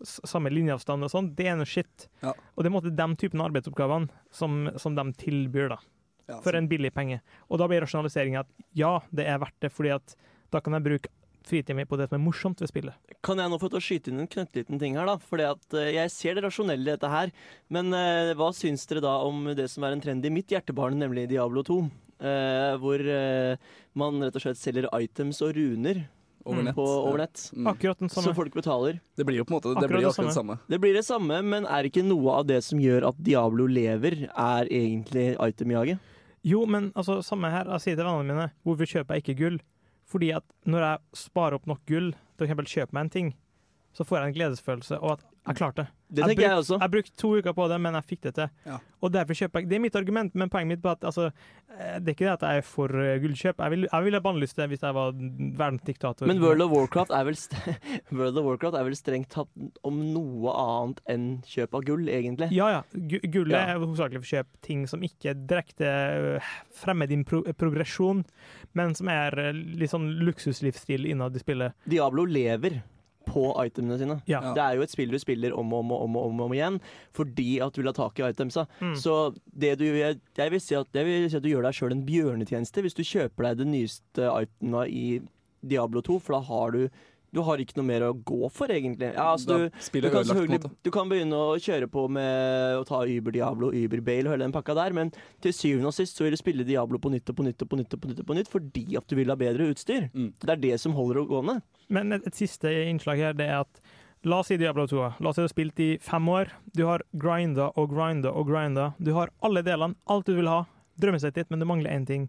samme 0.04 0.52
linjeavstand 0.52 1.06
og 1.06 1.12
sånn, 1.14 1.34
det 1.38 1.50
er 1.52 1.60
noe 1.60 1.70
shit. 1.70 2.08
Ja. 2.24 2.34
Og 2.34 2.64
det 2.64 2.68
er 2.68 2.72
på 2.72 2.74
en 2.74 2.80
måte 2.80 2.96
de 2.98 3.20
typen 3.22 3.44
arbeidsoppgavene 3.46 4.26
som, 4.34 4.66
som 4.82 4.98
de 4.98 5.06
tilbyr, 5.22 5.70
da. 5.76 5.80
Ja, 6.26 6.40
For 6.42 6.58
en 6.58 6.66
billig 6.66 6.90
penge. 6.96 7.20
Og 7.54 7.62
da 7.62 7.68
blir 7.70 7.84
rasjonaliseringa 7.86 8.42
at 8.42 8.50
ja, 8.74 8.96
det 9.14 9.28
er 9.30 9.38
verdt 9.44 9.60
det, 9.62 9.70
fordi 9.70 9.94
at 9.94 10.16
da 10.54 10.62
kan 10.64 10.74
jeg 10.74 10.86
bruke 10.88 11.12
fritida 11.46 11.76
mi 11.78 11.86
på 11.86 11.98
det 12.00 12.08
som 12.10 12.18
er 12.18 12.24
morsomt 12.24 12.62
ved 12.64 12.72
spillet. 12.72 13.14
Kan 13.26 13.38
jeg 13.42 13.52
nå 13.52 13.60
få 13.62 13.70
til 13.70 13.78
å 13.78 13.84
skyte 13.86 14.12
inn 14.12 14.24
en 14.24 14.30
knøttliten 14.32 14.82
ting 14.82 14.98
her, 14.98 15.06
da? 15.06 15.20
Fordi 15.22 15.46
at 15.48 15.78
eh, 15.78 15.92
jeg 16.00 16.14
ser 16.14 16.38
det 16.38 16.46
rasjonelle 16.48 16.82
i 16.82 16.94
dette 16.96 17.12
her. 17.12 17.34
Men 17.74 17.94
eh, 17.94 18.34
hva 18.38 18.50
syns 18.58 18.88
dere 18.90 19.04
da 19.06 19.20
om 19.26 19.46
det 19.58 19.68
som 19.72 19.86
er 19.86 19.96
en 19.96 20.02
trend 20.02 20.26
i 20.26 20.34
mitt 20.34 20.50
hjertebarn, 20.54 20.98
nemlig 21.02 21.28
Diablo 21.30 21.62
2? 21.66 21.80
Eh, 22.20 22.76
hvor 22.80 23.00
eh, 23.02 23.58
man 23.96 24.22
rett 24.24 24.36
og 24.38 24.42
slett 24.46 24.58
selger 24.62 24.88
items 25.02 25.42
og 25.44 25.56
runer 25.58 26.06
Over 26.46 26.62
Mm. 26.62 26.66
nett. 26.66 26.76
på, 26.76 26.86
ja. 27.18 27.28
Mm. 27.58 27.68
Akkurat 27.72 27.98
den 28.00 28.10
Så 28.10 28.22
samme. 28.22 28.36
folk 28.36 28.54
betaler. 28.54 29.00
Det 29.18 29.26
blir 29.26 29.38
jo 29.38 29.44
på 29.46 29.52
en 29.56 29.58
måte 29.60 29.74
det 29.74 29.78
Akkurat 29.78 29.90
blir 29.90 29.98
det 29.98 30.04
jo 30.04 30.10
akkurat 30.10 30.28
det 30.30 30.36
samme. 30.36 30.60
Det 30.70 30.80
blir 30.80 30.94
det 30.94 31.04
samme, 31.06 31.42
men 31.44 31.66
er 31.66 31.84
ikke 31.90 32.04
noe 32.06 32.30
av 32.40 32.46
det 32.46 32.64
som 32.64 32.78
gjør 32.80 33.08
at 33.08 33.16
Diablo 33.24 33.66
lever, 33.66 34.30
er 34.30 34.66
egentlig 34.70 35.36
itemjaget? 35.42 36.00
Jo, 36.46 36.66
men 36.68 36.92
altså, 36.96 37.24
samme 37.26 37.50
her. 37.50 37.66
Jeg 37.66 37.82
sier 37.82 37.96
til 37.98 38.06
vennene 38.06 38.28
mine, 38.30 38.52
hvorfor 38.64 38.86
kjøper 38.86 39.16
jeg 39.16 39.24
ikke 39.24 39.38
gull? 39.40 39.60
Fordi 40.06 40.36
at 40.36 40.44
når 40.68 40.80
jeg 40.86 41.00
sparer 41.18 41.54
opp 41.56 41.66
nok 41.66 41.82
gull 41.88 42.12
til 42.38 42.46
å 42.46 42.48
eksempel 42.48 42.66
kjøpe 42.70 42.94
meg 42.94 43.02
en 43.02 43.10
ting, 43.10 43.34
så 43.92 44.06
får 44.06 44.20
jeg 44.22 44.28
en 44.28 44.38
gledesfølelse 44.38 45.02
og 45.02 45.12
at 45.18 45.26
jeg 45.46 45.56
klarte 45.60 45.84
det. 45.84 45.92
Det 46.16 46.24
tenker 46.30 46.44
jeg 46.46 46.58
også. 46.62 46.78
Jeg 46.80 46.92
brukte 46.94 47.16
to 47.18 47.30
uker 47.40 47.54
på 47.58 47.66
det, 47.70 47.78
men 47.82 47.96
jeg 47.98 48.06
fikk 48.06 48.22
det 48.28 48.32
til. 48.38 48.50
Ja. 48.66 48.76
Og 49.02 49.12
derfor 49.12 49.34
kjøper 49.38 49.60
jeg 49.62 49.70
Det 49.70 49.76
er 49.76 49.82
mitt 49.84 49.96
argument, 49.98 50.36
men 50.38 50.50
poenget 50.54 50.68
mitt 50.78 50.86
er 50.86 50.92
at 50.96 51.04
altså, 51.10 51.26
eh, 51.74 51.98
det 52.00 52.08
er 52.12 52.16
ikke 52.16 52.26
det 52.28 52.34
at 52.36 52.46
jeg 52.46 52.62
er 52.62 52.66
for 52.66 52.94
eh, 53.02 53.18
gullkjøp. 53.24 53.58
Jeg 53.66 53.74
ville 53.74 54.02
vil 54.06 54.20
bannlyst 54.22 54.56
det 54.58 54.68
hvis 54.72 54.82
jeg 54.86 54.94
var 54.96 55.12
verdensdiktator. 55.60 56.28
Men 56.30 56.42
World 56.42 56.62
of 56.66 56.72
Warcraft 56.72 57.12
er 57.12 57.26
vel, 57.28 57.36
st 57.40 57.56
World 58.18 58.38
of 58.38 58.46
Warcraft 58.46 58.78
er 58.80 58.88
vel 58.88 58.98
strengt 58.98 59.30
tatt 59.34 59.50
om 59.86 60.00
noe 60.14 60.54
annet 60.62 61.02
enn 61.12 61.28
kjøp 61.50 61.78
av 61.80 61.86
gull, 61.90 62.08
egentlig? 62.10 62.50
Ja, 62.56 62.70
ja. 62.78 62.82
Gu- 62.94 63.22
Gullet 63.34 63.58
Ja. 63.58 63.66
er 63.76 63.82
hovedsakelig 63.84 64.22
for 64.24 64.30
å 64.30 64.34
kjøpe 64.40 64.62
ting 64.66 64.86
som 64.92 65.04
ikke 65.06 65.34
direkte 65.50 65.90
øh, 65.90 66.52
fremmer 66.82 67.10
din 67.12 67.26
pro 67.28 67.42
progresjon, 67.58 68.24
men 68.78 68.96
som 68.98 69.10
er 69.14 69.36
litt 69.54 69.92
sånn 69.94 70.12
luksuslivsstil 70.26 71.06
innad 71.12 71.36
i 71.36 71.42
spillet. 71.44 71.74
Diablo 71.90 72.26
lever 72.30 72.82
på 73.28 73.48
itemene 73.66 73.98
sine. 74.00 74.20
Ja. 74.30 74.42
Det 74.56 74.64
er 74.64 74.78
jo 74.78 74.86
et 74.86 74.94
spill 74.94 75.14
du 75.14 75.20
spiller 75.22 75.56
om 75.58 75.74
og 75.74 75.84
om 75.86 75.94
og 75.96 76.06
om, 76.06 76.18
og 76.20 76.30
om, 76.30 76.40
og 76.40 76.50
om 76.50 76.56
igjen 76.56 76.80
fordi 77.16 77.60
at 77.64 77.76
du 77.76 77.82
vil 77.82 77.92
ha 77.92 77.96
tak 77.98 78.20
i 78.20 78.28
itemsa. 78.28 78.66
Mm. 78.80 78.96
Så 79.00 79.16
det 79.46 79.76
du, 79.82 79.86
jeg, 79.86 80.20
jeg, 80.38 80.54
vil 80.54 80.62
si 80.64 80.78
at, 80.78 80.90
jeg 80.94 81.08
vil 81.08 81.30
si 81.30 81.40
at 81.40 81.46
du 81.46 81.52
gjør 81.52 81.68
deg 81.68 81.78
sjøl 81.78 81.96
en 81.96 82.06
bjørnetjeneste 82.08 82.86
hvis 82.86 82.98
du 82.98 83.04
kjøper 83.06 83.50
deg 83.50 83.64
det 83.64 83.70
nyeste 83.72 84.32
itema 84.46 84.86
i 84.90 85.08
Diablo 85.66 86.04
2, 86.06 86.20
for 86.22 86.38
da 86.38 86.42
har 86.46 86.76
du 86.76 86.82
Du 87.36 87.42
har 87.44 87.60
ikke 87.60 87.76
noe 87.76 87.88
mer 87.90 88.06
å 88.08 88.14
gå 88.16 88.48
for, 88.56 88.72
egentlig. 88.72 89.10
Ja, 89.12 89.26
altså, 89.34 89.58
du, 89.66 89.66
du, 89.68 89.98
kan 90.08 90.22
ødelagt, 90.22 90.30
selvfølgelig- 90.30 90.72
du 90.88 90.92
kan 90.96 91.12
begynne 91.12 91.42
å 91.42 91.58
kjøre 91.60 91.90
på 91.92 92.06
med 92.16 92.78
å 92.80 92.86
ta 92.88 93.02
Uber 93.04 93.36
Diablo, 93.36 93.74
Uber 93.76 94.04
Bale 94.08 94.30
og 94.30 94.36
hele 94.38 94.48
den 94.48 94.56
pakka 94.56 94.76
der, 94.78 94.96
men 94.96 95.12
til 95.44 95.52
syvende 95.56 95.92
og 95.92 95.98
sist 95.98 96.16
så 96.16 96.24
vil 96.24 96.38
du 96.38 96.40
spille 96.40 96.64
Diablo 96.68 97.02
på 97.04 97.12
nytt 97.12 97.30
og 97.34 97.36
på 97.36 97.48
nytt 97.48 97.66
og 97.66 97.70
på 97.74 97.82
nytt 97.82 97.94
og 97.98 98.02
på 98.02 98.12
nytt, 98.14 98.24
og 98.24 98.30
på 98.32 98.38
nytt 98.40 98.52
fordi 98.54 98.86
at 98.96 99.08
du 99.12 99.18
vil 99.20 99.34
ha 99.34 99.36
bedre 99.40 99.68
utstyr. 99.74 100.08
Mm. 100.16 100.32
Det 100.40 100.56
er 100.56 100.64
det 100.64 100.80
som 100.80 100.96
holder 100.96 101.22
det 101.22 101.28
gående. 101.34 101.58
Men 101.90 102.16
et, 102.16 102.26
et 102.32 102.40
siste 102.40 102.72
innslag 102.88 103.20
her, 103.20 103.38
det 103.38 103.50
er 103.52 103.62
at 103.66 103.84
La 104.26 104.40
oss 104.42 104.48
si 104.50 104.56
Diablo 104.58 104.88
2. 104.90 105.02
La 105.22 105.30
oss 105.30 105.36
si 105.38 105.44
du 105.44 105.46
har 105.46 105.52
spilt 105.52 105.80
i 105.86 105.90
fem 106.02 106.30
år. 106.34 106.50
Du 106.74 106.88
har 106.88 107.04
grinda 107.14 107.68
og 107.78 107.92
grinda 107.94 108.32
og 108.34 108.48
grinda. 108.50 108.88
Du 108.98 109.12
har 109.14 109.30
alle 109.46 109.62
delene, 109.62 109.94
alt 110.10 110.26
du 110.26 110.34
vil 110.34 110.50
ha. 110.50 110.64
Drømmesettet 110.98 111.36
ditt, 111.44 111.50
men 111.54 111.62
du 111.62 111.68
mangler 111.70 111.92
én 111.94 112.08
ting. 112.08 112.26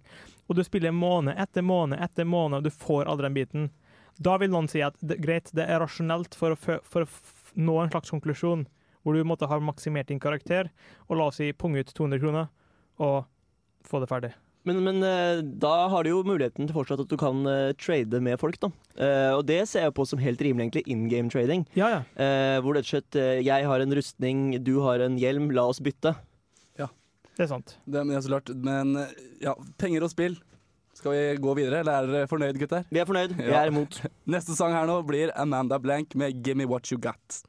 Og 0.51 0.59
du 0.59 0.65
spiller 0.67 0.93
måned 0.93 1.39
etter 1.41 1.65
måned 1.65 2.03
etter 2.05 2.29
måned, 2.29 2.59
og 2.59 2.65
du 2.67 2.71
får 2.85 3.09
aldri 3.09 3.31
den 3.31 3.39
biten. 3.39 3.71
Da 4.23 4.37
vil 4.41 4.53
noen 4.53 4.69
si 4.71 4.81
at 4.85 4.97
det, 5.05 5.19
greit, 5.25 5.53
det 5.57 5.67
er 5.67 5.83
rasjonelt 5.83 6.37
for 6.39 6.55
å, 6.55 6.59
for 6.59 7.05
å 7.05 7.11
nå 7.57 7.77
en 7.81 7.93
slags 7.93 8.13
konklusjon, 8.15 8.65
hvor 9.05 9.17
du 9.17 9.27
måtte 9.29 9.49
ha 9.51 9.61
maksimert 9.63 10.11
din 10.11 10.23
karakter, 10.23 10.73
og 11.07 11.21
la 11.21 11.29
oss 11.31 11.39
si 11.41 11.53
punge 11.57 11.85
ut 11.85 11.93
200 11.95 12.23
kroner, 12.23 12.51
og 13.03 13.25
få 13.87 14.03
det 14.03 14.11
ferdig. 14.11 14.33
Men, 14.67 14.81
men 14.83 15.03
eh, 15.07 15.45
da 15.63 15.87
har 15.93 16.03
du 16.03 16.11
jo 16.11 16.25
muligheten 16.27 16.67
til 16.67 16.75
fortsatt 16.75 17.05
at 17.05 17.11
du 17.11 17.15
kan 17.21 17.45
uh, 17.47 17.71
trade 17.79 18.19
med 18.19 18.41
folk, 18.43 18.59
da. 18.59 18.73
Uh, 18.99 19.37
og 19.37 19.45
det 19.47 19.61
ser 19.71 19.87
jeg 19.87 19.95
på 19.95 20.07
som 20.11 20.19
helt 20.19 20.43
rimelig, 20.43 20.65
egentlig. 20.65 20.83
In 20.91 21.05
game 21.13 21.31
trading. 21.31 21.63
Ja, 21.79 21.93
ja. 21.93 22.01
Uh, 22.19 22.57
hvor 22.65 22.75
det 22.75 22.83
rett 22.83 22.89
og 22.89 22.97
slett 22.97 23.47
Jeg 23.47 23.69
har 23.71 23.85
en 23.85 23.95
rustning, 23.95 24.43
du 24.67 24.75
har 24.83 25.05
en 25.07 25.21
hjelm, 25.23 25.53
la 25.55 25.69
oss 25.71 25.79
bytte. 25.79 26.17
Ja. 26.81 26.91
Det 27.37 27.47
er 27.47 27.53
sant. 27.53 27.77
Det 27.87 28.03
er 28.03 28.27
så 28.27 28.35
klart. 28.35 28.51
Men 28.59 28.97
ja, 29.45 29.55
penger 29.79 30.09
og 30.09 30.11
spill. 30.11 30.35
Skal 30.97 31.13
vi 31.13 31.23
gå 31.45 31.53
videre, 31.59 31.83
eller 31.83 31.93
er 31.93 32.07
dere 32.09 32.29
fornøyd, 32.31 32.57
gutter? 32.61 32.87
Vi 32.89 33.01
er 33.03 33.05
fornøyd. 33.09 33.35
Vi 33.37 33.51
Ja. 33.51 33.63
er 33.65 33.69
imot. 33.73 33.99
Neste 34.33 34.57
sang 34.57 34.73
her 34.73 34.87
nå 34.89 35.03
blir 35.07 35.31
Amanda 35.37 35.77
Blank 35.79 36.15
med 36.17 36.43
'Gimme 36.43 36.65
What 36.67 36.89
You 36.91 36.97
Got'. 36.99 37.43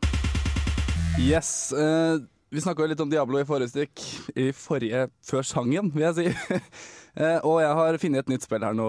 Yes. 1.20 1.72
Uh, 1.74 2.20
vi 2.52 2.60
snakka 2.62 2.86
litt 2.88 3.00
om 3.02 3.10
Diablo 3.10 3.40
i 3.40 3.46
forrige 3.48 3.72
stykk. 3.72 4.04
I 4.38 4.52
forrige 4.56 5.08
Før 5.26 5.42
sangen, 5.48 5.90
vil 5.96 6.04
jeg 6.04 6.16
si. 6.16 6.28
uh, 7.18 7.40
og 7.48 7.62
jeg 7.64 7.74
har 7.80 7.98
funnet 8.04 8.20
et 8.26 8.30
nytt 8.36 8.44
spill 8.46 8.64
her 8.68 8.76
nå, 8.78 8.88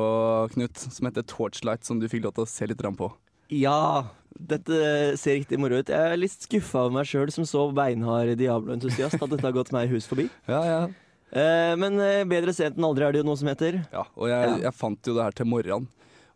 Knut, 0.52 0.76
som 0.76 1.06
heter 1.08 1.22
Torchlight, 1.22 1.86
som 1.86 2.00
du 2.02 2.08
fikk 2.10 2.24
lov 2.26 2.34
til 2.36 2.44
å 2.44 2.50
se 2.50 2.66
litt 2.68 2.78
grann 2.82 2.98
på. 2.98 3.12
Ja, 3.54 4.04
dette 4.38 5.16
ser 5.16 5.38
riktig 5.38 5.58
moro 5.58 5.78
ut. 5.80 5.88
Jeg 5.88 6.12
er 6.12 6.18
litt 6.20 6.34
skuffa 6.44 6.84
over 6.84 6.98
meg 6.98 7.06
sjøl 7.08 7.30
som 7.32 7.46
så 7.48 7.68
beinhard 7.74 8.34
Diablo-entusiast, 8.36 9.22
at 9.22 9.30
dette 9.32 9.46
har 9.46 9.54
gått 9.56 9.72
meg 9.72 9.88
hus 9.94 10.06
forbi. 10.10 10.28
Ja, 10.50 10.60
ja. 10.66 10.80
Eh, 11.28 11.74
men 11.76 11.98
eh, 12.00 12.24
bedre 12.28 12.54
sent 12.56 12.78
enn 12.78 12.86
aldri 12.88 13.04
er 13.04 13.14
det 13.14 13.22
jo 13.22 13.28
noe 13.28 13.40
som 13.40 13.50
heter. 13.50 13.82
Ja, 13.92 14.04
og 14.16 14.30
jeg, 14.30 14.60
jeg 14.64 14.76
fant 14.76 15.10
jo 15.10 15.16
det 15.16 15.26
her 15.26 15.36
til 15.36 15.48
morgenen, 15.50 15.88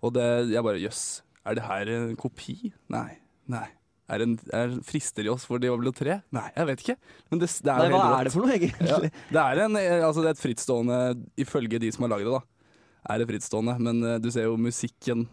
og 0.03 0.17
det, 0.17 0.27
jeg 0.53 0.67
bare 0.67 0.83
jøss, 0.83 1.05
er 1.49 1.59
det 1.59 1.65
her 1.67 1.93
en 1.95 2.19
kopi? 2.19 2.73
Nei. 2.93 3.09
Nei. 3.51 3.69
Er 4.13 4.25
en, 4.27 4.35
er, 4.53 4.73
frister 4.85 5.25
de 5.25 5.31
oss 5.33 5.45
for 5.49 5.63
Diablo 5.63 5.93
3? 5.95 6.19
Nei, 6.35 6.49
jeg 6.53 6.69
vet 6.69 6.83
ikke. 6.85 6.97
Men 7.33 7.41
det, 7.41 7.49
det 7.65 7.73
er 7.73 7.85
Nei, 7.87 7.93
hva 7.95 8.09
er 8.19 8.29
det 8.29 8.33
for 8.35 8.45
noe, 8.45 8.57
egentlig? 8.59 8.89
Ja, 8.91 8.99
det 9.33 9.45
er 9.45 9.63
en, 9.65 9.79
eh, 9.81 10.03
altså 10.05 10.25
det 10.25 10.33
er 10.33 10.37
et 10.37 10.43
frittstående, 10.43 10.99
ifølge 11.41 11.81
de 11.81 11.93
som 11.95 12.05
har 12.07 12.13
laget 12.17 12.29
det, 12.29 12.35
da, 12.35 12.75
er 13.15 13.23
det 13.23 13.29
frittstående. 13.31 13.79
Men 13.89 14.03
eh, 14.05 14.19
du 14.21 14.29
ser 14.35 14.51
jo 14.51 14.59
musikken, 14.61 15.25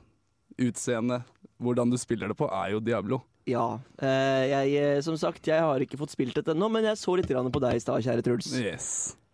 utseendet, 0.60 1.28
hvordan 1.60 1.92
du 1.92 2.00
spiller 2.00 2.32
det 2.32 2.40
på, 2.40 2.48
er 2.48 2.76
jo 2.76 2.82
Diablo. 2.84 3.22
Ja. 3.50 3.80
Jeg, 4.00 5.00
som 5.02 5.16
sagt, 5.18 5.48
jeg 5.50 5.64
har 5.64 5.82
ikke 5.82 5.98
fått 5.98 6.14
spilt 6.14 6.36
dette 6.38 6.54
ennå, 6.54 6.68
men 6.72 6.86
jeg 6.86 7.00
så 7.02 7.16
litt 7.18 7.32
på 7.32 7.64
deg 7.64 7.80
i 7.80 7.82
stad, 7.82 8.04
kjære 8.06 8.26
Truls. 8.28 8.52
Yes. 8.60 8.90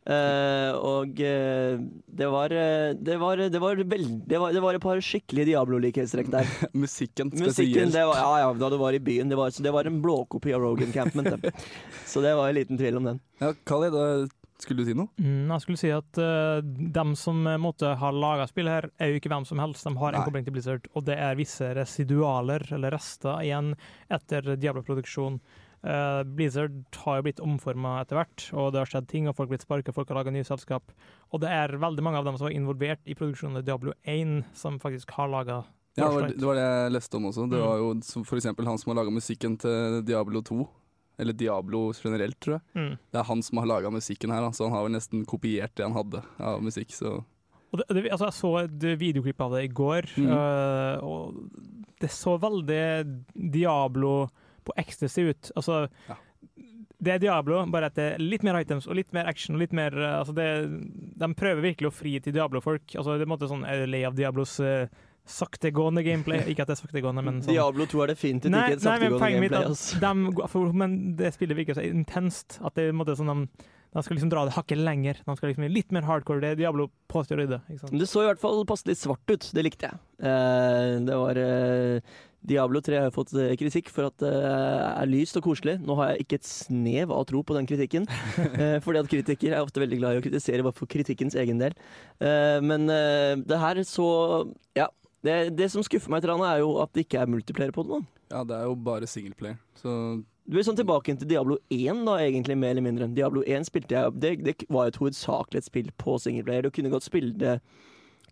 Eh, 0.05 0.71
og 0.85 1.17
uh, 1.17 1.81
det 2.05 2.27
var 2.29 2.53
Det 2.53 3.15
var, 3.17 3.39
det 3.49 3.61
var, 3.61 3.79
veld, 3.89 4.11
det 4.29 4.37
var, 4.37 4.53
det 4.53 4.61
var 4.61 4.77
et 4.77 4.83
par 4.83 5.01
skikkelige 5.01 5.49
Diablo-likhetstrekk 5.49 6.29
der. 6.29 6.51
Musikken 6.85 7.31
spesielt. 7.33 7.57
Musikken, 7.57 7.91
det 7.95 8.05
var, 8.05 8.21
ja, 8.21 8.39
ja, 8.43 8.53
da 8.53 8.69
du 8.69 8.77
var 8.77 8.93
i 8.93 9.01
byen. 9.01 9.29
Det 9.29 9.39
var, 9.39 9.49
så 9.49 9.65
det 9.65 9.73
var 9.73 9.89
en 9.89 10.01
blåkopi 10.05 10.53
av 10.53 10.61
Rogan 10.61 10.93
Campment. 10.93 11.49
Så 12.05 12.21
det 12.21 12.35
var 12.37 12.49
en 12.49 12.55
liten 12.55 12.77
tvil 12.77 12.97
om 12.97 13.03
den. 13.09 13.19
Ja, 13.41 13.49
Kali, 13.65 13.89
da 13.91 14.27
skulle 14.61 14.83
du 14.83 14.87
si 14.87 14.95
noe? 14.95 15.09
Mm, 15.19 15.49
jeg 15.51 15.63
skulle 15.65 15.79
si 15.81 15.91
at 15.91 16.21
uh, 16.21 16.61
dem 16.63 17.15
som 17.19 17.41
uh, 17.47 17.57
måtte 17.59 17.95
ha 17.99 18.11
laga 18.13 18.45
spill 18.47 18.69
her, 18.71 18.87
er 19.01 19.11
jo 19.11 19.19
ikke 19.19 19.31
hvem 19.33 19.47
som 19.47 19.59
helst. 19.59 19.87
De 19.87 19.97
har 19.99 20.13
en 20.13 20.21
Nei. 20.21 20.25
kobling 20.29 20.45
til 20.47 20.55
Blizzard, 20.55 20.87
og 20.93 21.05
det 21.09 21.17
er 21.19 21.37
visse 21.39 21.73
residualer, 21.75 22.63
eller 22.77 22.95
rester, 22.95 23.41
igjen 23.43 23.73
etter 24.13 24.53
Diablo-produksjon. 24.55 25.41
Uh, 25.85 26.23
Blizzard 26.25 26.79
har 27.05 27.19
jo 27.19 27.25
blitt 27.27 27.39
omforma 27.45 27.99
etter 28.01 28.17
hvert, 28.17 28.47
og 28.57 28.71
det 28.73 28.81
har 28.81 28.89
skjedd 28.89 29.07
ting, 29.11 29.27
og 29.29 29.35
folk 29.37 29.47
har 29.47 29.53
blitt 29.53 29.65
sparka, 29.67 29.93
folk 29.93 30.09
har 30.09 30.17
laga 30.17 30.33
nye 30.33 30.47
selskap. 30.47 30.91
Og 31.29 31.43
det 31.43 31.51
er 31.53 31.75
veldig 31.77 32.01
mange 32.05 32.17
av 32.17 32.25
dem 32.25 32.39
som 32.39 32.47
var 32.47 32.55
involvert 32.57 33.03
i 33.05 33.13
produksjonen 33.17 33.59
av 33.61 33.67
Diablo 33.67 33.93
1, 34.09 34.39
som 34.57 34.79
faktisk 34.81 35.13
har 35.19 35.29
laga 35.29 35.61
Ja, 35.95 36.09
det 36.09 36.41
var, 36.43 36.57
det 36.57 36.63
jeg 36.65 36.91
leste 36.91 37.15
om 37.19 37.29
også. 37.29 37.45
Det 37.47 37.55
Mm. 37.61 37.67
var 37.67 37.77
jo 37.77 38.23
f.eks. 38.25 38.45
han 38.65 38.77
som 38.81 38.89
har 38.91 38.97
laga 39.03 39.13
musikken 39.13 39.53
til 39.61 40.01
Diablo 40.03 40.41
2. 40.41 40.65
Eller 41.17 41.31
Diablo 41.31 41.93
generelt, 41.95 42.35
tror 42.43 42.57
jeg. 42.57 42.61
Mm. 42.75 42.97
Det 43.13 43.19
er 43.21 43.23
han 43.29 43.41
som 43.41 43.57
har 43.61 43.69
laga 43.69 43.89
musikken 43.93 44.33
her, 44.33 44.49
så 44.51 44.65
han 44.67 44.73
har 44.75 44.83
vel 44.83 44.91
nesten 44.97 45.21
kopiert 45.23 45.71
det 45.77 45.85
han 45.85 45.95
hadde 45.95 46.19
av 46.43 46.59
musikk. 46.65 46.91
Så 46.91 47.23
det, 47.71 47.85
det, 47.87 48.11
altså 48.11 48.25
jeg 48.27 48.35
så 48.35 48.51
et 48.65 48.99
videoklipp 48.99 49.39
av 49.45 49.55
det 49.55 49.61
i 49.63 49.71
går, 49.71 50.09
mm. 50.17 50.27
øh, 50.27 51.03
og 51.03 51.39
det 52.01 52.11
så 52.11 52.35
veldig 52.43 52.83
Diablo 53.51 54.27
på 54.65 54.75
ecstasy 54.81 55.29
ut. 55.31 55.51
Altså, 55.55 55.87
Ja. 56.09 56.15
det 57.01 57.13
er 57.15 57.19
Diablo, 57.19 57.63
bare 57.69 57.85
at 57.91 57.95
det 57.97 58.05
er 58.15 58.23
litt 58.23 58.43
mer 58.43 58.59
items 58.61 58.87
og 58.87 58.95
litt 58.97 59.11
mer 59.13 59.25
action. 59.29 59.55
og 59.55 59.61
litt 59.61 59.73
mer, 59.73 59.91
øh, 59.93 60.19
altså 60.21 60.33
det, 60.35 60.47
De 61.17 61.33
prøver 61.33 61.61
virkelig 61.61 61.91
å 61.91 61.93
fri 61.93 62.19
til 62.19 62.33
Diablo-folk. 62.33 62.85
Altså, 62.95 63.13
det 63.15 63.21
er 63.25 63.27
en 63.29 63.33
måte 63.37 63.49
sånn, 63.51 63.65
Er 63.67 63.85
du 63.85 63.91
lei 63.91 64.03
av 64.07 64.15
Diablos 64.15 64.59
uh, 64.59 64.87
saktegående 65.25 66.03
gameplay? 66.05 66.43
Ikke 66.49 66.65
at 66.65 66.71
det 66.71 66.77
er 66.77 66.83
saktegående, 66.83 67.23
men 67.25 67.41
sånn 67.41 67.53
Diablo 67.55 67.85
2 67.89 68.03
er 68.03 68.11
definitivt 68.13 68.51
Nei, 68.53 68.65
ikke 68.71 68.77
et 68.79 68.83
nei, 68.85 68.97
men 68.99 69.15
saktegående 69.15 69.31
gameplay. 69.39 69.61
er 69.61 69.71
Altså. 69.71 70.01
De, 70.01 70.47
for, 70.53 70.73
Men 70.73 71.15
det 71.19 71.33
spillet 71.35 71.57
virker 71.57 71.77
så 71.79 71.85
intenst 71.87 72.59
at 72.61 72.75
det 72.77 72.85
er 72.87 72.93
en 72.93 72.99
måte 72.99 73.15
sånn 73.17 73.31
de, 73.31 73.47
de 73.95 74.03
skal 74.03 74.17
liksom 74.17 74.29
dra 74.33 74.43
det 74.45 74.53
hakket 74.57 74.77
lenger. 74.81 75.21
De 75.23 75.35
skal 75.37 75.49
liksom 75.49 75.63
bli 75.65 75.73
litt 75.77 75.91
mer 75.95 76.03
hardcore. 76.03 76.41
Det 76.43 76.49
er 76.51 76.57
Diablo 76.59 76.89
påstyrer 77.11 77.45
i 77.45 77.51
det, 77.53 77.61
ikke 77.69 77.79
sant? 77.85 77.93
Men 77.93 78.01
Det 78.03 78.09
så 78.11 78.25
i 78.25 78.27
hvert 78.27 78.41
fall 78.41 78.65
passelig 78.67 78.97
svart 78.99 79.31
ut. 79.31 79.45
Det 79.55 79.63
likte 79.63 79.87
jeg. 79.87 79.99
Uh, 80.19 80.99
det 81.07 81.15
var 81.21 81.39
eh, 81.39 82.15
Diablo 82.45 82.81
3 82.83 82.99
har 83.05 83.13
fått 83.13 83.33
eh, 83.37 83.53
kritikk 83.59 83.89
for 83.93 84.09
at 84.09 84.17
det 84.21 84.31
er 84.31 85.09
lyst 85.09 85.37
og 85.39 85.45
koselig. 85.47 85.77
Nå 85.85 85.97
har 85.99 86.13
jeg 86.13 86.25
ikke 86.25 86.39
et 86.39 86.49
snev 86.49 87.13
av 87.13 87.25
tro 87.29 87.41
på 87.45 87.57
den 87.57 87.69
kritikken. 87.69 88.05
eh, 88.61 88.77
fordi 88.83 89.01
at 89.01 89.09
kritikere 89.11 89.57
er 89.57 89.65
ofte 89.65 89.81
veldig 89.83 90.01
glad 90.01 90.17
i 90.17 90.21
å 90.21 90.25
kritisere 90.25 90.65
bare 90.65 90.77
for 90.77 90.89
kritikkens 90.91 91.37
egen 91.41 91.61
del. 91.61 91.75
Eh, 92.21 92.59
men 92.65 92.89
eh, 92.91 93.33
det 93.41 93.61
her 93.61 93.81
så 93.87 94.09
Ja. 94.77 94.91
Det, 95.25 95.55
det 95.57 95.71
som 95.73 95.81
skuffer 95.81 96.11
meg, 96.13 96.21
litt, 96.21 96.41
er 96.45 96.59
jo 96.61 96.75
at 96.83 96.91
det 96.93 97.07
ikke 97.07 97.23
er 97.23 97.29
multiplayer 97.33 97.71
på 97.73 97.81
det 97.81 97.95
nå. 97.95 97.97
ja, 98.29 98.43
det 98.45 98.59
er 98.59 98.67
jo 98.69 98.75
bare 98.77 99.07
singleplayer. 99.09 99.55
Så 99.73 99.89
Du 100.45 100.59
er 100.59 100.67
sånn 100.67 100.77
tilbake 100.77 101.15
til 101.17 101.31
Diablo 101.31 101.57
1, 101.73 102.03
da, 102.05 102.19
egentlig, 102.21 102.53
mer 102.61 102.75
eller 102.75 102.85
mindre. 102.85 103.07
Diablo 103.09 103.41
1 103.41 103.65
spilte 103.65 103.97
jeg 103.97 104.19
Det, 104.21 104.35
det 104.45 104.53
var 104.69 104.91
et 104.91 104.99
hovedsakelig 105.01 105.63
et 105.63 105.65
spill 105.71 105.89
på 105.97 106.19
singleplayer. 106.21 106.67
Du 106.67 106.69
kunne 106.69 106.93
godt 106.93 107.07
spille 107.07 107.33
det 107.41 107.55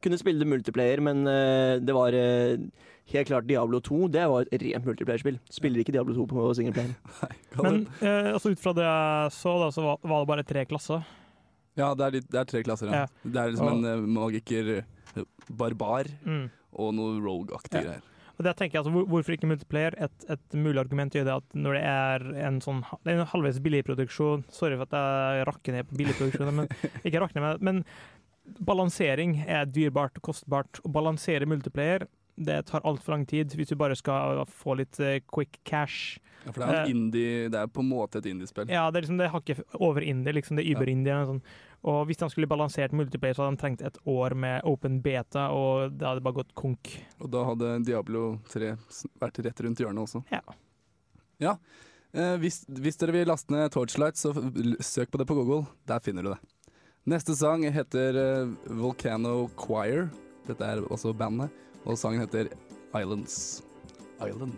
kunne 0.04 0.20
spille 0.20 0.42
det 0.44 0.50
multiplayer, 0.50 1.02
men 1.04 1.24
uh, 1.28 1.80
det 1.80 1.96
var 1.96 2.16
eh, 2.18 2.60
helt 3.12 3.28
klart 3.28 3.48
Diablo 3.48 3.80
2. 3.84 4.08
Det 4.14 4.24
var 4.32 4.46
et 4.52 4.62
rent 4.64 4.86
multiplayerspill. 4.88 5.40
Spiller 5.52 5.84
ikke 5.84 5.92
Diablo 5.96 6.14
2 6.16 6.28
på 6.32 6.46
singleplayer. 6.56 6.94
Men 7.64 7.82
eh, 8.02 8.32
altså 8.34 8.54
ut 8.54 8.60
fra 8.64 8.74
det 8.78 8.86
jeg 8.88 9.34
så, 9.36 9.58
da, 9.60 9.68
så 9.76 9.84
var, 9.84 10.00
var 10.08 10.24
det 10.24 10.28
bare 10.32 10.44
tre 10.48 10.64
klasser. 10.70 11.04
ja, 11.76 11.92
det 11.98 12.06
er, 12.06 12.12
litt, 12.20 12.32
det 12.32 12.40
er 12.40 12.46
tre 12.50 12.64
klasser, 12.64 12.88
ja. 12.94 13.04
Ja. 13.04 13.08
Det 13.26 13.42
er 13.44 13.52
liksom 13.52 13.68
Og- 13.68 13.78
en 13.78 13.86
eh, 13.92 14.08
magiker, 14.22 14.74
eh, 14.78 15.24
barbar 15.50 16.08
Mm. 16.26 16.50
og 16.74 16.94
noe 16.96 17.20
rogue-aktig 17.22 17.82
Ja. 17.82 17.84
greier. 17.90 18.10
Og 18.34 18.46
det 18.48 18.56
tenker 18.58 18.80
jeg, 18.80 18.86
altså, 18.86 19.04
Hvorfor 19.06 19.34
ikke 19.36 19.46
multiplayer? 19.52 19.94
Et, 20.02 20.24
et 20.34 20.56
mulig 20.58 20.80
argument 20.82 21.14
gjør 21.14 21.26
det 21.28 21.34
at 21.36 21.52
når 21.54 21.74
det 21.78 21.84
er 21.86 22.24
en 22.48 22.56
sånn 22.66 22.80
det 23.04 23.12
er 23.14 23.20
en 23.20 23.28
halvveis 23.30 23.60
billigproduksjon 23.62 24.42
Sorry 24.50 24.74
for 24.80 24.88
at 24.90 24.96
jeg 24.98 25.46
rakker 25.52 25.76
ned 25.76 25.86
på 25.92 26.00
billigproduksjonen, 26.00 26.54
men 26.64 26.68
ikke 27.06 27.22
rakker 27.22 27.38
ned 27.38 27.62
med 27.62 27.62
Men 27.62 27.84
balansering 28.66 29.38
er 29.48 29.66
dyrebart 29.70 30.18
og 30.20 30.26
kostbart. 30.32 30.82
Å 30.84 30.92
balansere 30.92 31.46
multiplayer 31.48 32.08
det 32.36 32.66
tar 32.66 32.82
altfor 32.88 33.14
lang 33.14 33.26
tid 33.30 33.54
hvis 33.54 33.70
du 33.70 33.76
bare 33.78 33.96
skal 33.96 34.42
få 34.50 34.78
litt 34.80 35.00
eh, 35.00 35.20
quick 35.30 35.60
cash. 35.68 36.18
Ja, 36.44 36.52
for 36.52 36.64
det 36.64 36.70
er, 36.70 36.80
Eh, 36.84 36.90
indie, 36.92 37.50
det 37.54 37.60
er 37.60 37.68
på 37.72 37.84
en 37.84 37.92
måte 37.92 38.20
et 38.20 38.26
indiespill. 38.32 38.68
Ja, 38.72 38.90
det 38.92 39.00
er 39.00 39.06
liksom 39.06 39.20
det 39.22 39.30
hakket 39.32 39.62
over 39.80 40.02
indie, 40.04 40.34
liksom 40.34 40.58
det 40.58 40.66
er 40.66 40.74
über-indie. 40.76 41.20
Sånn. 41.30 41.44
Og 41.84 42.06
hvis 42.08 42.20
de 42.20 42.30
skulle 42.32 42.48
balansert 42.48 42.96
multiplayer, 42.96 43.36
så 43.36 43.46
hadde 43.46 43.58
de 43.58 43.62
trengt 43.62 43.82
et 43.86 43.98
år 44.08 44.36
med 44.40 44.64
open 44.68 45.02
beta, 45.04 45.50
og 45.52 45.98
det 46.00 46.08
hadde 46.08 46.24
bare 46.24 46.40
gått 46.42 46.54
konk. 46.56 46.92
Og 47.20 47.32
da 47.32 47.44
hadde 47.50 47.72
Diablo 47.88 48.40
3 48.52 48.74
vært 49.22 49.40
rett 49.46 49.64
rundt 49.66 49.84
hjørnet 49.84 50.04
også. 50.08 50.24
Ja. 50.32 50.42
Ja. 51.44 51.58
Eh, 52.14 52.36
hvis, 52.40 52.62
hvis 52.70 53.00
dere 53.02 53.16
vil 53.16 53.28
laste 53.28 53.52
ned 53.54 53.72
Torchlight, 53.74 54.20
så 54.20 54.34
søk 54.84 55.12
på 55.12 55.20
det 55.22 55.28
på 55.28 55.36
Google. 55.40 55.66
Der 55.90 56.00
finner 56.04 56.24
du 56.24 56.34
det. 56.34 56.40
Neste 57.10 57.36
sang 57.36 57.66
heter 57.68 58.16
eh, 58.16 58.52
Volcano 58.80 59.50
Choir. 59.60 60.08
Dette 60.48 60.64
er 60.64 60.84
også 60.88 61.12
bandet. 61.16 61.52
Og 61.84 61.98
sangen 62.00 62.24
heter 62.24 62.48
Islands. 62.96 63.64
Island. 64.24 64.56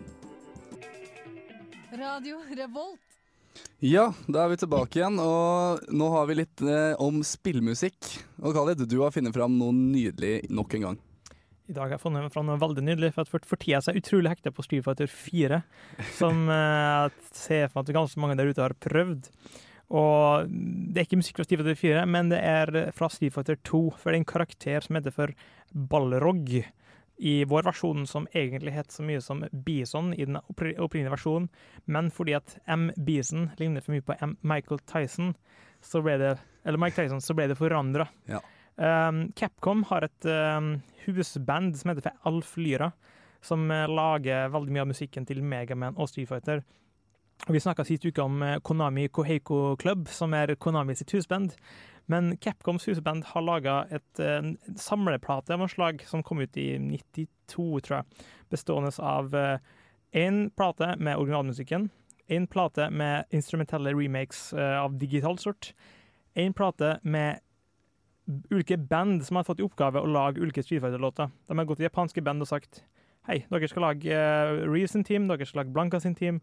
Radio 1.96 2.38
Revolt. 2.54 3.02
Ja, 3.82 4.10
da 4.28 4.44
er 4.44 4.52
vi 4.52 4.58
tilbake 4.60 5.00
igjen, 5.00 5.18
og 5.18 5.82
nå 5.90 6.06
har 6.12 6.28
vi 6.28 6.36
litt 6.38 6.62
eh, 6.62 6.94
om 7.02 7.18
spillmusikk. 7.24 7.98
Og 8.44 8.54
Khalid, 8.54 8.84
du 8.86 9.00
har 9.02 9.14
funnet 9.14 9.34
fram 9.34 9.56
noe 9.58 9.74
nydelig 9.74 10.46
nok 10.52 10.76
en 10.76 10.86
gang. 10.86 11.00
I 11.66 11.74
dag 11.74 11.88
har 11.88 11.96
jeg 11.96 12.04
funnet 12.04 12.30
fram 12.34 12.46
noe 12.46 12.62
veldig 12.62 12.84
nydelig, 12.86 13.10
for 13.16 13.26
at 13.26 13.32
for, 13.32 13.48
for 13.48 13.58
tida 13.58 13.80
er 13.80 13.96
jeg 13.96 14.04
utrolig 14.04 14.30
hekta 14.30 14.52
på 14.54 14.62
Street 14.62 14.86
Fighter 14.86 15.10
4, 15.10 15.60
som 16.20 16.46
eh, 16.54 17.10
jeg 17.10 17.38
ser 17.42 17.68
for 17.68 17.80
meg 17.80 17.90
at 17.90 17.98
ganske 17.98 18.22
mange 18.22 18.38
der 18.38 18.52
ute 18.52 18.64
har 18.68 18.76
prøvd. 18.86 19.30
Og 19.96 20.50
det 20.50 21.00
er 21.00 21.08
ikke 21.08 21.20
musikk 21.24 21.40
fra 21.40 21.48
Street 21.48 21.64
Fighter 21.64 21.82
4, 21.82 22.08
men 22.14 22.30
det 22.30 22.38
er 22.38 22.92
fra 22.94 23.10
Street 23.10 23.34
Fighter 23.34 23.58
2, 23.66 23.84
for 23.98 24.12
det 24.12 24.20
er 24.20 24.22
en 24.22 24.32
karakter 24.36 24.84
som 24.84 25.00
heter 25.00 25.14
for 25.16 25.34
Balrog. 25.74 26.60
I 27.18 27.44
vår 27.48 27.62
versjon 27.64 28.06
som 28.06 28.26
egentlig 28.34 28.74
het 28.76 28.92
så 28.92 29.02
mye 29.06 29.20
som 29.24 29.44
Bison 29.64 30.12
i 30.14 30.24
den 30.24 30.36
oppri- 30.36 30.74
opprinnelige 30.76 31.14
versjonen, 31.14 31.48
men 31.86 32.10
fordi 32.12 32.34
at 32.36 32.58
M. 32.68 32.90
Bison 32.96 33.50
ligner 33.56 33.80
for 33.80 33.96
mye 33.96 34.04
på 34.04 34.16
M. 34.20 34.36
Michael 34.42 34.82
Tyson, 34.84 35.34
så 35.80 36.02
ble 36.04 36.18
det, 36.20 36.34
eller 36.64 36.78
Mike 36.82 36.96
Tyson, 36.98 37.20
så 37.24 37.34
ble 37.36 37.48
det 37.48 37.56
forandra. 37.56 38.08
Ja. 38.28 38.42
Um, 38.76 39.30
Capcom 39.32 39.84
har 39.88 40.04
et 40.04 40.26
um, 40.28 40.74
husband 41.06 41.76
som 41.80 41.90
heter 41.94 42.04
for 42.10 42.28
Alf 42.28 42.56
Lyra, 42.60 42.90
som 43.40 43.70
eh, 43.70 43.86
lager 43.88 44.48
veldig 44.52 44.72
mye 44.74 44.82
av 44.82 44.88
musikken 44.90 45.26
til 45.28 45.40
Megaman 45.44 45.96
og 45.96 46.08
Street 46.10 46.28
Fighter. 46.28 46.64
Vi 47.46 47.60
snakka 47.60 47.84
sist 47.86 48.04
uke 48.08 48.24
om 48.24 48.40
eh, 48.42 48.58
Konami 48.64 49.06
Koheiko 49.08 49.76
Club, 49.80 50.08
som 50.10 50.34
er 50.34 50.56
Konami 50.58 50.96
sitt 50.98 51.12
husband. 51.14 51.54
Men 52.06 52.36
Capcoms 52.38 52.86
husband 52.86 53.24
har 53.32 53.42
laga 53.42 53.76
eh, 53.90 54.00
en 54.36 54.56
samleplate 54.78 55.54
av 55.54 55.62
noe 55.62 55.72
slag 55.72 56.04
som 56.06 56.22
kom 56.26 56.40
ut 56.44 56.56
i 56.60 56.76
92, 56.78 57.80
tror 57.86 57.98
jeg. 58.00 58.26
Bestående 58.52 58.92
av 59.02 59.34
én 60.16 60.50
plate 60.56 60.94
med 60.98 61.18
originalmusikken, 61.18 61.90
én 62.28 62.46
plate 62.46 62.90
med 62.90 63.24
instrumentelle 63.30 63.94
remakes 63.94 64.52
eh, 64.52 64.78
av 64.80 64.98
digital 64.98 65.38
sort, 65.38 65.72
én 66.34 66.54
plate 66.56 66.98
med 67.02 67.42
ulike 68.50 68.76
band 68.76 69.24
som 69.26 69.38
har 69.38 69.46
fått 69.46 69.60
i 69.60 69.66
oppgave 69.66 70.02
å 70.02 70.10
lage 70.10 70.42
ulike 70.42 70.64
Street 70.64 70.82
Fighter-låter. 70.82 71.30
De 71.46 71.58
har 71.58 71.68
gått 71.68 71.78
til 71.82 71.86
japanske 71.86 72.22
band 72.26 72.42
og 72.42 72.50
sagt 72.50 72.82
hei, 73.28 73.42
dere 73.50 73.68
skal 73.70 73.86
lage 73.86 74.10
uh, 74.10 74.64
Reeves 74.66 74.94
sin 74.94 75.04
team, 75.06 75.28
dere 75.30 75.46
skal 75.46 75.62
lage 75.62 75.74
Blanca 75.74 76.00
sin 76.02 76.14
team. 76.18 76.40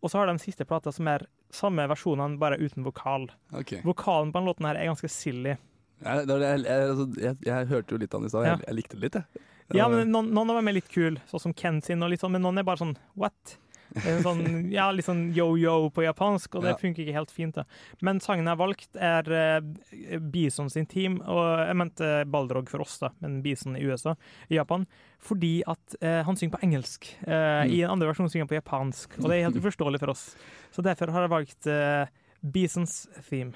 Og 0.00 0.10
så 0.10 0.20
har 0.20 0.30
de 0.30 0.40
siste 0.40 0.64
plata 0.64 0.92
som 0.94 1.08
er 1.12 1.26
samme 1.52 1.84
versjonene, 1.90 2.38
bare 2.40 2.58
uten 2.60 2.86
vokal. 2.86 3.28
Okay. 3.52 3.82
Vokalen 3.84 4.32
på 4.32 4.40
den 4.40 4.48
låten 4.48 4.68
her 4.68 4.78
er 4.80 4.88
ganske 4.88 5.10
silly. 5.12 5.56
Jeg, 6.00 6.24
jeg, 6.24 6.40
jeg, 6.40 6.84
altså, 6.88 7.06
jeg, 7.20 7.36
jeg 7.44 7.68
hørte 7.68 7.94
jo 7.94 8.00
litt 8.00 8.14
av 8.14 8.22
den 8.22 8.30
i 8.30 8.32
stad, 8.32 8.46
jeg 8.64 8.76
likte 8.78 8.96
det 8.96 9.04
litt, 9.04 9.18
jeg. 9.20 9.46
Ja, 9.76 9.86
men 9.92 10.08
noen, 10.10 10.30
noen 10.34 10.50
av 10.50 10.58
dem 10.58 10.70
er 10.70 10.78
litt 10.80 10.88
kule, 10.90 11.20
sånn 11.30 11.42
som 11.44 11.52
Ken 11.54 11.78
sin, 11.84 12.00
og 12.02 12.10
litt 12.10 12.22
sånn, 12.24 12.32
men 12.34 12.42
noen 12.42 12.58
er 12.58 12.66
bare 12.66 12.80
sånn 12.80 12.96
what? 13.20 13.58
Det 13.94 14.22
sånn, 14.22 14.70
ja, 14.72 14.90
litt 14.94 15.04
sånn 15.06 15.32
yo-yo 15.34 15.90
på 15.90 16.04
japansk, 16.04 16.54
og 16.54 16.62
det 16.62 16.70
Ja. 16.74 16.76
funker 16.78 17.02
ikke 17.04 17.16
helt 17.16 17.30
fint. 17.34 17.54
da. 17.54 17.64
Men 18.00 18.20
sangen 18.20 18.44
jeg 18.46 18.52
har 18.56 18.60
valgt, 18.60 18.96
er 18.96 19.30
uh, 19.32 20.18
Bison 20.20 20.70
sin 20.70 20.86
team, 20.86 21.20
og 21.26 21.66
jeg 21.66 21.76
mente 21.76 22.10
Baldrog 22.30 22.68
for 22.70 22.80
oss, 22.80 22.98
da, 23.02 23.10
men 23.20 23.40
Bison 23.42 23.74
i 23.76 23.82
USA, 23.82 24.14
i 24.48 24.54
Japan, 24.54 24.86
fordi 25.18 25.62
at 25.66 25.96
uh, 26.02 26.22
han 26.22 26.36
synger 26.36 26.56
på 26.58 26.62
engelsk. 26.64 27.10
Eh, 27.26 27.66
I 27.66 27.82
en 27.82 27.90
andre 27.96 28.08
versjon 28.12 28.30
synger 28.30 28.46
han 28.46 28.52
på 28.54 28.60
japansk, 28.60 29.18
og 29.18 29.28
det 29.28 29.38
er 29.40 29.48
helt 29.50 29.58
uforståelig 29.62 30.00
for 30.00 30.10
oss. 30.14 30.36
Så 30.72 30.82
derfor 30.82 31.10
har 31.10 31.26
jeg 31.26 31.30
valgt 31.34 31.66
Bisons 32.42 33.08
theme. 33.28 33.52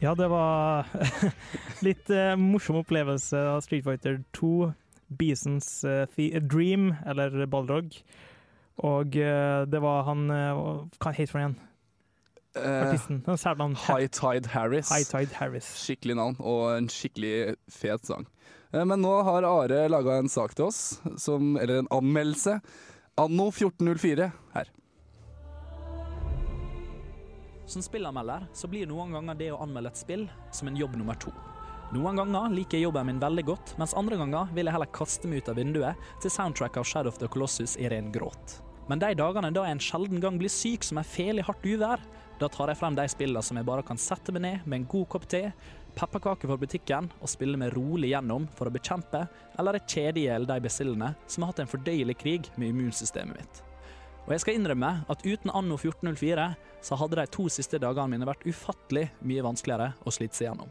Ja, 0.00 0.14
det 0.16 0.28
var 0.32 0.86
litt 1.86 2.08
eh, 2.10 2.32
morsom 2.40 2.78
opplevelse 2.80 3.36
av 3.52 3.60
Street 3.64 3.84
Fighter 3.84 4.22
2, 4.36 4.70
Bisons 5.20 5.68
eh, 5.84 6.06
The- 6.16 6.40
Dream, 6.40 6.94
eller 7.06 7.44
Balrog. 7.52 7.92
Og 8.80 9.16
eh, 9.20 9.66
det 9.68 9.82
var 9.84 10.06
han 10.08 10.22
eh, 10.32 10.62
Hva 11.02 11.12
heter 11.12 11.36
han 11.36 11.42
igjen? 11.42 11.58
Eh, 12.56 12.78
Artisten. 12.88 13.20
Han. 13.28 13.76
High 13.76 14.08
Tide 14.08 14.48
Harris. 14.54 14.88
High 14.90 15.04
Tide 15.06 15.36
Harris. 15.36 15.68
Skikkelig 15.84 16.16
navn, 16.18 16.38
og 16.40 16.64
en 16.78 16.88
skikkelig 16.90 17.58
fet 17.70 18.08
sang. 18.08 18.24
Eh, 18.72 18.80
Men 18.88 19.04
nå 19.04 19.12
har 19.28 19.44
Are 19.46 19.84
laga 19.92 20.16
en 20.22 20.32
sak 20.32 20.56
til 20.56 20.70
oss, 20.70 20.96
som, 21.20 21.52
eller 21.60 21.82
en 21.84 21.92
anmeldelse. 22.00 22.56
Anno 23.20 23.50
1404 23.52 24.30
her. 24.56 24.72
Som 27.70 27.82
spillanmelder 27.86 28.48
så 28.52 28.66
blir 28.66 28.88
noen 28.90 29.12
ganger 29.14 29.36
det 29.38 29.52
å 29.54 29.60
anmelde 29.62 29.92
et 29.92 29.98
spill 30.00 30.24
som 30.50 30.66
en 30.66 30.78
jobb 30.78 30.96
nummer 30.98 31.14
to. 31.22 31.30
Noen 31.94 32.18
ganger 32.18 32.50
liker 32.50 32.80
jeg 32.80 32.88
jobben 32.88 33.06
min 33.06 33.20
veldig 33.22 33.44
godt, 33.46 33.74
mens 33.78 33.94
andre 33.94 34.18
ganger 34.18 34.50
vil 34.56 34.66
jeg 34.66 34.74
heller 34.74 34.90
kaste 34.90 35.30
meg 35.30 35.44
ut 35.44 35.50
av 35.52 35.60
vinduet 35.60 36.08
til 36.22 36.34
soundtrack 36.34 36.80
av 36.80 36.88
Shadow 36.90 37.14
of 37.14 37.20
the 37.22 37.28
Colossus 37.30 37.76
i 37.78 37.86
ren 37.92 38.10
gråt. 38.10 38.56
Men 38.90 38.98
de 38.98 39.12
dagene 39.14 39.52
da 39.54 39.68
jeg 39.68 39.76
en 39.76 39.84
sjelden 39.86 40.18
gang 40.18 40.42
blir 40.42 40.50
syk 40.50 40.82
som 40.82 40.98
en 40.98 41.06
fele 41.06 41.44
i 41.44 41.46
hardt 41.46 41.62
uvær, 41.62 42.02
da 42.42 42.50
tar 42.50 42.74
jeg 42.74 42.80
frem 42.82 42.98
de 42.98 43.06
spillene 43.14 43.46
som 43.46 43.62
jeg 43.62 43.70
bare 43.70 43.86
kan 43.86 44.02
sette 44.02 44.34
meg 44.34 44.46
ned 44.48 44.66
med 44.66 44.80
en 44.80 44.90
god 44.90 45.06
kopp 45.14 45.30
te, 45.30 45.44
pepperkaker 45.94 46.50
fra 46.50 46.58
butikken 46.58 47.14
og 47.20 47.30
spille 47.30 47.58
meg 47.60 47.76
rolig 47.78 48.10
gjennom 48.16 48.50
for 48.58 48.66
å 48.66 48.74
bekjempe 48.74 49.28
eller 49.62 49.78
kjede 49.86 50.24
i 50.24 50.26
hjel 50.26 50.50
de 50.50 50.58
besillene 50.66 51.14
som 51.30 51.46
har 51.46 51.54
hatt 51.54 51.62
en 51.62 51.70
fordøyelig 51.70 52.18
krig 52.18 52.50
med 52.56 52.74
immunsystemet 52.74 53.38
mitt. 53.38 53.66
Og 54.30 54.36
jeg 54.36 54.44
skal 54.44 54.60
innrømme 54.60 54.88
at 55.10 55.24
uten 55.26 55.50
anno 55.50 55.74
1404 55.74 56.42
så 56.86 56.96
hadde 57.00 57.16
de 57.18 57.22
to 57.34 57.48
siste 57.50 57.80
dagene 57.82 58.12
mine 58.12 58.28
vært 58.28 58.44
ufattelig 58.46 59.08
mye 59.26 59.42
vanskeligere 59.42 59.88
å 60.06 60.12
slite 60.14 60.38
seg 60.38 60.46
gjennom. 60.46 60.70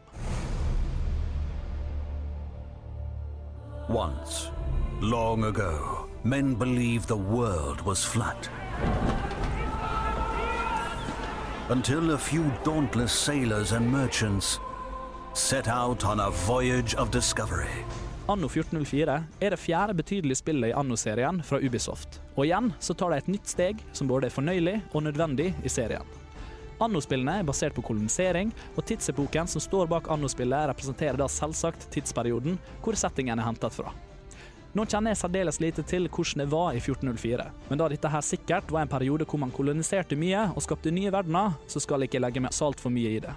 Once, 3.92 4.48
long 5.04 5.44
ago, 5.44 6.08
men 6.24 6.54
believed 6.56 7.12
the 7.12 7.20
world 7.20 7.84
was 7.84 8.02
flat. 8.02 8.48
Until 11.68 12.14
a 12.14 12.18
few 12.18 12.50
dauntless 12.64 13.12
sailors 13.12 13.72
and 13.72 13.92
merchants 13.92 14.58
set 15.34 15.68
out 15.68 16.06
on 16.06 16.20
a 16.20 16.30
voyage 16.30 16.94
of 16.94 17.10
discovery. 17.10 17.84
Anno 18.30 18.46
1404 18.46 19.14
er 19.40 19.50
det 19.50 19.58
fjerde 19.58 19.94
betydelige 19.98 20.38
spillet 20.38 20.70
i 20.70 20.74
Anno-serien 20.78 21.40
fra 21.42 21.58
Ubisoft. 21.58 22.20
Og 22.36 22.44
igjen 22.44 22.68
så 22.78 22.94
tar 22.94 23.10
de 23.10 23.18
et 23.18 23.30
nytt 23.32 23.50
steg 23.50 23.80
som 23.90 24.06
både 24.06 24.28
er 24.28 24.34
fornøyelig 24.36 24.76
og 24.92 25.02
nødvendig 25.02 25.48
i 25.66 25.72
serien. 25.72 26.06
Anno-spillene 26.78 27.40
er 27.40 27.48
basert 27.48 27.74
på 27.74 27.82
kolonisering, 27.88 28.52
og 28.76 28.86
tidsepoken 28.86 29.50
som 29.50 29.64
står 29.64 29.90
bak 29.90 30.06
Anno-spillet 30.14 30.70
representerer 30.70 31.18
da 31.18 31.26
selvsagt 31.26 31.88
tidsperioden 31.90 32.60
hvor 32.84 32.94
settingen 32.94 33.34
er 33.34 33.50
hentet 33.50 33.74
fra. 33.74 33.90
Nå 34.78 34.86
kjenner 34.86 35.10
jeg 35.10 35.24
særdeles 35.24 35.58
lite 35.58 35.82
til 35.82 36.06
hvordan 36.06 36.44
det 36.44 36.50
var 36.54 36.70
i 36.70 36.78
1404, 36.78 37.50
men 37.66 37.82
da 37.82 37.90
dette 37.90 38.14
her 38.14 38.22
sikkert 38.22 38.70
var 38.70 38.86
en 38.86 38.94
periode 38.94 39.26
hvor 39.26 39.42
man 39.42 39.50
koloniserte 39.50 40.14
mye 40.14 40.52
og 40.54 40.62
skapte 40.62 40.94
nye 40.94 41.10
verdener, 41.10 41.58
så 41.66 41.82
skal 41.82 42.06
jeg 42.06 42.14
ikke 42.14 42.28
legge 42.28 42.46
meg 42.46 42.54
så 42.54 42.70
altfor 42.70 42.94
mye 42.94 43.18
i 43.18 43.24
det. 43.26 43.34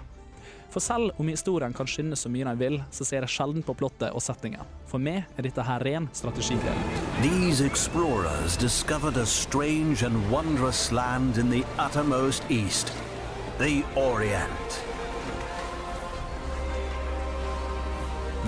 For 0.74 0.82
selv 0.82 1.12
om 1.22 1.28
historien 1.30 1.72
kan 1.72 1.86
skinne 1.86 2.16
så 2.18 2.26
mye 2.26 2.48
den 2.48 2.58
vil, 2.58 2.80
så 2.90 3.04
ser 3.06 3.22
jeg 3.22 3.30
sjelden 3.30 3.62
på 3.62 3.76
plottet 3.78 4.10
og 4.10 4.22
settingen. 4.24 4.66
For 4.90 4.98
meg 4.98 5.22
er 5.38 5.46
dette 5.46 5.62
her 5.62 5.84
ren 5.86 6.08
strategiglede. 6.10 6.74
These 7.22 7.62
explorers 7.62 8.56
discovered 8.58 9.16
a 9.16 9.24
strange 9.24 10.02
and 10.02 10.18
wondrous 10.34 10.90
land 10.90 11.38
in 11.38 11.54
the 11.54 11.62
uttermost 11.78 12.42
east, 12.50 12.90
the 13.62 13.84
Orient. 13.94 14.80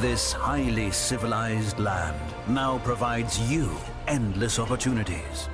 This 0.03 0.33
highly 0.33 0.91
civilized 0.91 1.79
land 1.79 2.35
now 2.49 2.79
provides 2.79 3.39
you 3.53 3.71
endless 4.09 4.59
opportunities. 4.59 5.49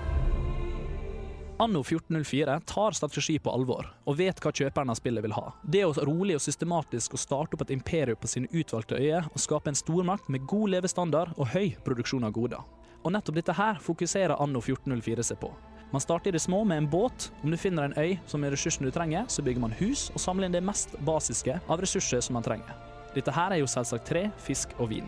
Anno 1.63 1.81
1404 1.81 2.61
tar 2.67 2.93
strategi 2.93 3.39
på 3.39 3.51
alvor, 3.55 3.87
og 4.05 4.17
vet 4.19 4.41
hva 4.43 4.51
kjøperen 4.51 4.91
av 4.91 4.97
spillet 4.99 5.23
vil 5.23 5.35
ha. 5.37 5.53
Det 5.63 5.85
å 5.87 5.93
rolig 6.09 6.35
og 6.35 6.43
systematisk 6.43 7.15
å 7.15 7.21
starte 7.23 7.55
opp 7.55 7.63
et 7.63 7.71
imperium 7.71 8.19
på 8.19 8.31
sine 8.33 8.51
utvalgte 8.51 8.99
øyer, 8.99 9.29
og 9.31 9.39
skape 9.39 9.71
en 9.71 9.79
stormakt 9.79 10.27
med 10.27 10.43
god 10.51 10.73
levestandard 10.75 11.37
og 11.37 11.53
høy 11.55 11.77
produksjon 11.87 12.27
av 12.27 12.35
goder. 12.35 12.67
Og 13.07 13.15
nettopp 13.15 13.39
dette 13.39 13.55
her 13.55 13.79
fokuserer 13.79 14.43
Anno 14.43 14.59
1404 14.59 15.29
seg 15.31 15.39
på. 15.39 15.53
Man 15.95 16.03
starter 16.03 16.33
i 16.33 16.35
det 16.35 16.43
små 16.43 16.65
med 16.67 16.83
en 16.83 16.91
båt. 16.91 17.31
Om 17.45 17.55
du 17.55 17.61
finner 17.61 17.87
en 17.87 17.95
øy 17.95 18.19
som 18.27 18.43
er 18.43 18.57
ressursen 18.57 18.89
du 18.89 18.91
trenger, 18.91 19.31
så 19.31 19.47
bygger 19.47 19.63
man 19.63 19.79
hus 19.79 20.09
og 20.17 20.19
samler 20.25 20.51
inn 20.51 20.59
det 20.59 20.67
mest 20.67 20.99
basiske 21.07 21.61
av 21.63 21.87
ressurser 21.87 22.27
som 22.27 22.41
man 22.41 22.49
trenger. 22.49 22.75
Dette 23.15 23.39
her 23.39 23.55
er 23.55 23.63
jo 23.63 23.71
selvsagt 23.71 24.11
tre, 24.11 24.33
fisk 24.43 24.75
og 24.81 24.97
vin. 24.97 25.07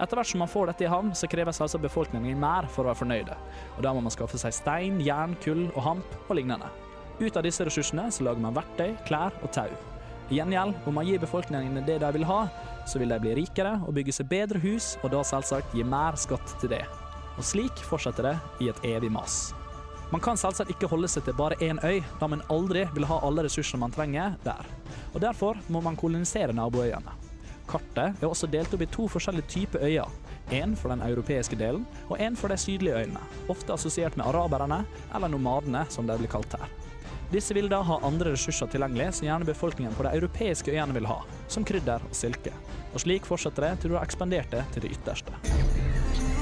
Etter 0.00 0.16
hvert 0.16 0.30
som 0.30 0.40
man 0.40 0.48
får 0.48 0.70
dette 0.70 0.86
i 0.86 0.90
havn, 0.90 1.12
så 1.14 1.28
kreves 1.28 1.60
altså 1.60 1.78
befolkningen 1.80 2.38
mer 2.40 2.68
for 2.72 2.86
å 2.86 2.90
være 2.90 3.00
fornøyde. 3.02 3.36
Og 3.76 3.84
da 3.84 3.92
må 3.92 4.00
man 4.00 4.14
skaffe 4.14 4.40
seg 4.40 4.54
stein, 4.56 5.00
jern, 5.04 5.36
kull 5.44 5.66
og 5.74 5.82
hamp 5.84 6.16
og 6.26 6.38
lignende. 6.38 6.70
Ut 7.20 7.36
av 7.36 7.44
disse 7.44 7.66
ressursene 7.68 8.06
så 8.08 8.24
lager 8.24 8.40
man 8.40 8.56
verktøy, 8.56 8.94
klær 9.04 9.36
og 9.44 9.52
tau. 9.52 9.68
I 10.30 10.38
gjengjeld, 10.38 10.76
om 10.88 10.96
man 10.96 11.04
gir 11.08 11.20
befolkningen 11.20 11.84
det 11.84 11.98
de 12.00 12.12
vil 12.16 12.24
ha, 12.24 12.44
så 12.88 13.02
vil 13.02 13.12
de 13.12 13.20
bli 13.20 13.36
rikere 13.42 13.76
og 13.84 13.92
bygge 13.98 14.14
seg 14.16 14.30
bedre 14.30 14.62
hus, 14.62 14.94
og 15.04 15.12
da 15.12 15.20
selvsagt 15.26 15.74
gi 15.76 15.84
mer 15.84 16.16
skatt 16.16 16.56
til 16.62 16.72
det. 16.72 16.84
Og 17.36 17.44
slik 17.44 17.84
fortsetter 17.84 18.30
det 18.30 18.36
i 18.64 18.70
et 18.72 18.84
evig 18.86 19.12
mas. 19.12 19.50
Man 20.10 20.22
kan 20.24 20.38
selvsagt 20.40 20.72
ikke 20.72 20.88
holde 20.90 21.10
seg 21.12 21.26
til 21.26 21.36
bare 21.38 21.58
én 21.62 21.78
øy, 21.84 22.00
da 22.18 22.26
man 22.30 22.46
aldri 22.50 22.88
vil 22.96 23.06
ha 23.10 23.20
alle 23.26 23.44
ressursene 23.46 23.84
man 23.84 23.94
trenger 23.94 24.38
der. 24.46 24.64
Og 25.12 25.20
Derfor 25.22 25.60
må 25.68 25.82
man 25.84 25.98
kolonisere 25.98 26.56
naboøyene. 26.56 27.19
Kartet 27.70 28.18
er 28.18 28.28
også 28.28 28.48
delt 28.50 28.72
opp 28.74 28.82
i 28.82 28.90
to 28.90 29.06
forskjellige 29.10 29.50
typer 29.54 29.86
øyer. 29.86 30.10
En 30.50 30.74
for 30.76 30.90
den 30.90 31.04
europeiske 31.06 31.56
delen, 31.56 31.86
og 32.08 32.18
en 32.18 32.36
for 32.36 32.50
de 32.50 32.58
sydlige 32.58 32.96
øyene, 32.98 33.22
ofte 33.48 33.72
assosiert 33.72 34.16
med 34.18 34.26
araberne, 34.26 34.82
eller 35.14 35.30
nomadene 35.30 35.84
som 35.88 36.08
de 36.08 36.18
blir 36.18 36.32
kalt 36.32 36.58
her. 36.58 36.72
Disse 37.30 37.54
vil 37.54 37.70
da 37.70 37.78
ha 37.86 38.00
andre 38.02 38.32
ressurser 38.34 38.66
tilgjengelig 38.72 39.12
som 39.20 39.28
gjerne 39.28 39.46
befolkningen 39.46 39.94
på 39.94 40.02
de 40.02 40.16
europeiske 40.18 40.74
øyene 40.74 40.96
vil 40.96 41.06
ha, 41.06 41.20
som 41.46 41.64
krydder 41.64 42.02
og 42.08 42.16
silke. 42.18 42.50
Og 42.90 43.04
slik 43.04 43.28
fortsetter 43.28 43.68
det 43.68 43.72
til 43.78 43.94
du 43.94 43.98
har 44.00 44.06
ekspandert 44.08 44.50
det 44.50 44.64
til 44.74 44.88
det 44.88 44.96
ytterste. 44.98 45.38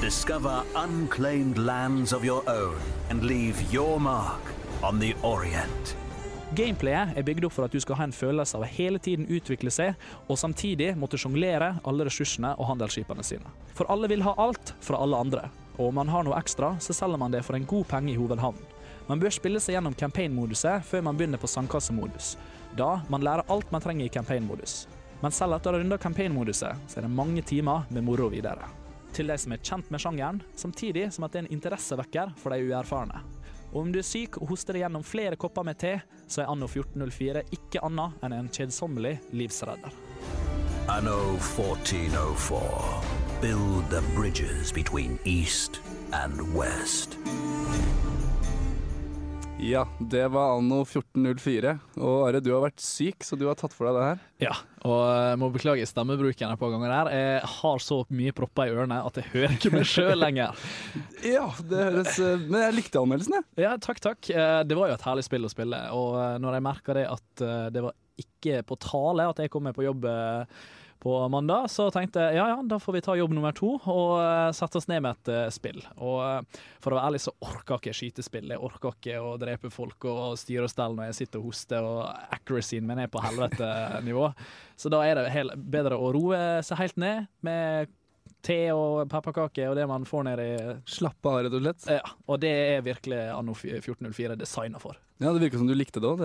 Discover 0.01 0.65
unclaimed 0.79 1.57
lands 1.57 2.13
of 2.13 2.25
your 2.25 2.41
own 2.49 2.81
and 3.09 3.23
leave 3.23 3.61
your 3.73 3.99
mark 3.99 4.41
on 4.81 4.99
the 4.99 5.13
Orient. 5.21 6.08
Gameplayet 6.57 7.13
er 7.13 7.25
bygd 7.27 7.45
opp 7.45 7.53
for 7.53 7.67
at 7.67 7.73
du 7.75 7.77
skal 7.77 7.99
ha 7.99 8.05
en 8.07 8.13
følelse 8.15 8.57
av 8.57 8.63
å 8.65 8.69
hele 8.73 8.97
tiden 8.97 9.27
utvikle 9.29 9.69
seg, 9.69 9.93
og 10.25 10.39
samtidig 10.41 10.95
måtte 10.97 11.19
sjonglere 11.21 11.75
alle 11.85 12.07
ressursene 12.07 12.55
og 12.57 12.71
handelsskipene 12.71 13.25
sine. 13.25 13.51
For 13.77 13.85
alle 13.93 14.09
vil 14.09 14.25
ha 14.25 14.33
alt 14.41 14.73
fra 14.81 14.97
alle 14.97 15.19
andre, 15.21 15.43
og 15.77 15.91
om 15.91 15.99
man 16.01 16.09
har 16.09 16.25
noe 16.25 16.39
ekstra, 16.41 16.71
så 16.81 16.95
selger 16.97 17.21
man 17.21 17.35
det 17.35 17.43
for 17.45 17.53
en 17.53 17.69
god 17.69 17.85
penge 17.91 18.15
i 18.15 18.17
hovedhavnen. 18.17 18.65
Man 19.05 19.21
bør 19.21 19.33
spille 19.33 19.61
seg 19.61 19.77
gjennom 19.77 19.93
campaign-moduset 19.97 20.89
før 20.89 21.05
man 21.05 21.17
begynner 21.17 21.41
på 21.41 21.49
sandkassemodus, 21.49 22.33
da 22.77 22.95
man 23.13 23.25
lærer 23.25 23.45
alt 23.53 23.69
man 23.73 23.85
trenger 23.85 24.09
i 24.09 24.13
campaign-modus. 24.17 24.87
Men 25.21 25.33
selv 25.35 25.59
etter 25.59 25.69
å 25.69 25.77
ha 25.77 25.83
runda 25.83 26.01
campaign-moduset, 26.01 26.85
så 26.89 26.97
er 26.97 27.05
det 27.05 27.13
mange 27.13 27.45
timer 27.45 27.85
med 27.93 28.05
moro 28.09 28.29
videre. 28.33 28.65
Til 29.13 29.29
de 29.29 29.37
som 29.41 29.53
er 29.53 29.61
kjent 29.65 29.89
med 29.93 30.01
sjangeren, 30.01 30.41
samtidig 30.57 31.11
som 31.13 31.25
at 31.25 31.33
det 31.33 31.43
er 31.43 31.47
en 31.47 31.57
interessevekker 31.57 32.33
for 32.41 32.53
de 32.53 32.69
uerfarne. 32.69 33.21
Og 33.73 33.81
om 33.83 33.91
du 33.93 33.99
er 34.01 34.07
syk 34.07 34.39
og 34.41 34.49
hoster 34.53 34.73
deg 34.75 34.85
gjennom 34.85 35.05
flere 35.05 35.37
kopper 35.39 35.65
med 35.67 35.77
te, 35.81 35.99
så 36.27 36.43
er 36.43 36.51
anno 36.51 36.69
1404 36.69 37.45
ikke 37.55 37.83
annet 37.85 38.25
enn 38.25 38.37
en 38.39 38.49
kjedsommelig 38.53 39.19
livsredder. 39.31 39.93
Anno 40.89 41.37
1404. 41.37 43.19
Build 43.41 43.89
the 43.89 44.01
bridges 44.15 44.71
between 44.71 45.19
East 45.23 45.81
and 46.11 46.41
West. 46.55 47.15
Ja, 49.61 49.81
det 49.99 50.21
var 50.31 50.53
anno 50.57 50.77
1404. 50.85 51.73
Og 51.99 52.21
Are, 52.29 52.39
du 52.39 52.47
har 52.53 52.61
vært 52.63 52.79
syk, 52.79 53.25
så 53.27 53.35
du 53.35 53.43
har 53.49 53.57
tatt 53.59 53.73
for 53.75 53.89
deg 53.89 53.97
det 53.97 54.05
her. 54.05 54.21
Ja, 54.45 54.53
og 54.87 55.01
jeg 55.11 55.39
må 55.41 55.49
beklage 55.51 55.87
stemmebruken 55.89 56.53
et 56.53 56.61
par 56.61 56.71
ganger 56.71 56.93
her. 56.95 57.09
Jeg 57.11 57.49
har 57.57 57.83
så 57.83 57.97
mye 58.07 58.31
propper 58.37 58.69
i 58.71 58.73
ørene 58.77 59.01
at 59.03 59.19
jeg 59.19 59.27
hører 59.33 59.57
ikke 59.57 59.73
meg 59.75 59.85
sjøl 59.89 60.15
lenger. 60.23 60.55
Ja, 61.27 61.49
det 61.67 61.75
høres 61.83 62.15
eh, 62.23 62.39
Men 62.47 62.61
jeg 62.63 62.77
likte 62.77 63.01
anmeldelsen, 63.01 63.35
jeg. 63.41 63.47
Ja, 63.65 63.73
takk, 63.83 63.99
takk. 63.99 64.29
Eh, 64.31 64.61
Det 64.63 64.77
var 64.79 64.93
jo 64.93 64.95
et 64.95 65.03
herlig 65.09 65.25
spill 65.27 65.43
å 65.49 65.51
spille, 65.51 65.81
og 65.91 66.15
eh, 66.23 66.37
når 66.39 66.55
jeg 66.55 66.65
merka 66.69 66.95
det 66.95 67.07
at 67.11 67.45
det 67.75 67.83
var 67.83 67.97
ikke 68.19 68.61
på 68.67 68.75
tale 68.83 69.27
at 69.31 69.43
jeg 69.43 69.51
kom 69.51 69.63
med 69.67 69.75
på 69.75 69.83
jobb 69.85 70.07
på 70.99 71.15
mandag, 71.31 71.69
så 71.71 71.87
tenkte 71.93 72.25
jeg 72.25 72.39
ja 72.39 72.47
ja, 72.51 72.57
da 72.67 72.79
får 72.81 72.97
vi 72.97 73.01
ta 73.05 73.15
jobb 73.15 73.31
nummer 73.35 73.55
to 73.55 73.75
og 73.77 74.15
uh, 74.19 74.49
sette 74.55 74.81
oss 74.81 74.89
ned 74.91 75.03
med 75.05 75.15
et 75.15 75.31
uh, 75.31 75.51
spill. 75.53 75.79
Og 75.95 76.17
uh, 76.19 76.63
for 76.83 76.91
å 76.91 76.99
være 76.99 77.11
ærlig 77.11 77.21
så 77.23 77.33
orker 77.45 77.79
ikke 77.79 77.95
skytespill. 77.95 78.51
Jeg 78.51 78.63
orker 78.67 78.97
ikke 78.97 79.21
å 79.23 79.37
drepe 79.39 79.71
folk 79.71 80.09
og 80.11 80.35
styre 80.39 80.67
og 80.67 80.73
stelle 80.73 80.99
når 80.99 81.11
jeg 81.11 81.19
sitter 81.21 81.39
og 81.39 81.47
hoster, 81.51 81.87
og 81.87 82.33
accuracyen 82.35 82.87
min 82.89 83.03
er 83.05 83.11
på 83.11 83.23
helvete-nivå. 83.23 84.27
Så 84.79 84.91
da 84.91 85.03
er 85.07 85.19
det 85.19 85.31
helt, 85.35 85.55
bedre 85.71 85.99
å 85.99 86.11
roe 86.15 86.41
seg 86.67 86.83
helt 86.83 86.99
ned 86.99 87.31
med 87.47 87.95
te 88.45 88.59
og 88.71 89.09
pepperkaker 89.11 89.71
og 89.71 89.75
det 89.75 89.87
man 89.89 90.05
får 90.07 90.27
ned 90.29 90.41
i 90.43 90.51
Slappe 90.87 91.31
av, 91.31 91.41
rett 91.43 91.55
og 91.55 91.63
slett. 91.63 91.87
Ja, 91.99 92.13
og 92.27 92.39
det 92.43 92.51
er 92.75 92.85
virkelig 92.85 93.23
anno 93.33 93.55
1404 93.55 94.37
designa 94.39 94.79
for. 94.83 94.99
Ja, 95.19 95.33
Det 95.33 95.43
virker 95.43 95.59
som 95.59 95.67
du 95.67 95.75
likte 95.75 95.99
det 96.03 96.11
òg. 96.11 96.23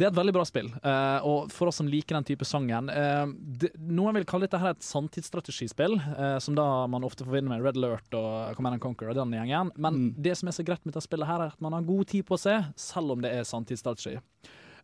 Det 0.00 0.06
er 0.06 0.14
et 0.14 0.16
veldig 0.16 0.32
bra 0.32 0.46
spill, 0.48 0.70
uh, 0.80 1.20
og 1.28 1.50
for 1.52 1.68
oss 1.68 1.76
som 1.82 1.88
liker 1.90 2.16
den 2.16 2.24
type 2.24 2.46
sangen 2.48 2.86
uh, 2.88 3.26
det, 3.60 3.68
Noen 3.84 4.16
vil 4.16 4.24
kalle 4.28 4.46
dette 4.46 4.60
her 4.62 4.72
et 4.72 4.86
sanntidsstrategispill, 4.86 5.98
uh, 6.16 6.38
som 6.40 6.56
da 6.56 6.64
man 6.88 7.04
ofte 7.04 7.26
forbinder 7.26 7.52
med 7.52 7.66
Red 7.66 7.76
Alert 7.76 8.16
og 8.16 8.56
Command 8.56 8.78
and 8.78 8.84
Conquer 8.84 9.10
og 9.12 9.18
den 9.18 9.34
gjengen. 9.36 9.68
Men 9.76 10.14
det 10.16 10.38
som 10.40 10.48
er 10.48 10.56
så 10.56 10.64
greit 10.64 10.80
med 10.86 10.94
dette 10.94 11.04
spillet, 11.04 11.28
her 11.28 11.44
er 11.44 11.52
at 11.52 11.60
man 11.60 11.76
har 11.76 11.84
god 11.84 12.08
tid 12.14 12.24
på 12.30 12.38
seg, 12.40 12.70
selv 12.80 13.12
om 13.12 13.20
det 13.20 13.34
er 13.36 13.44
sanntidsstrategi. 13.44 14.16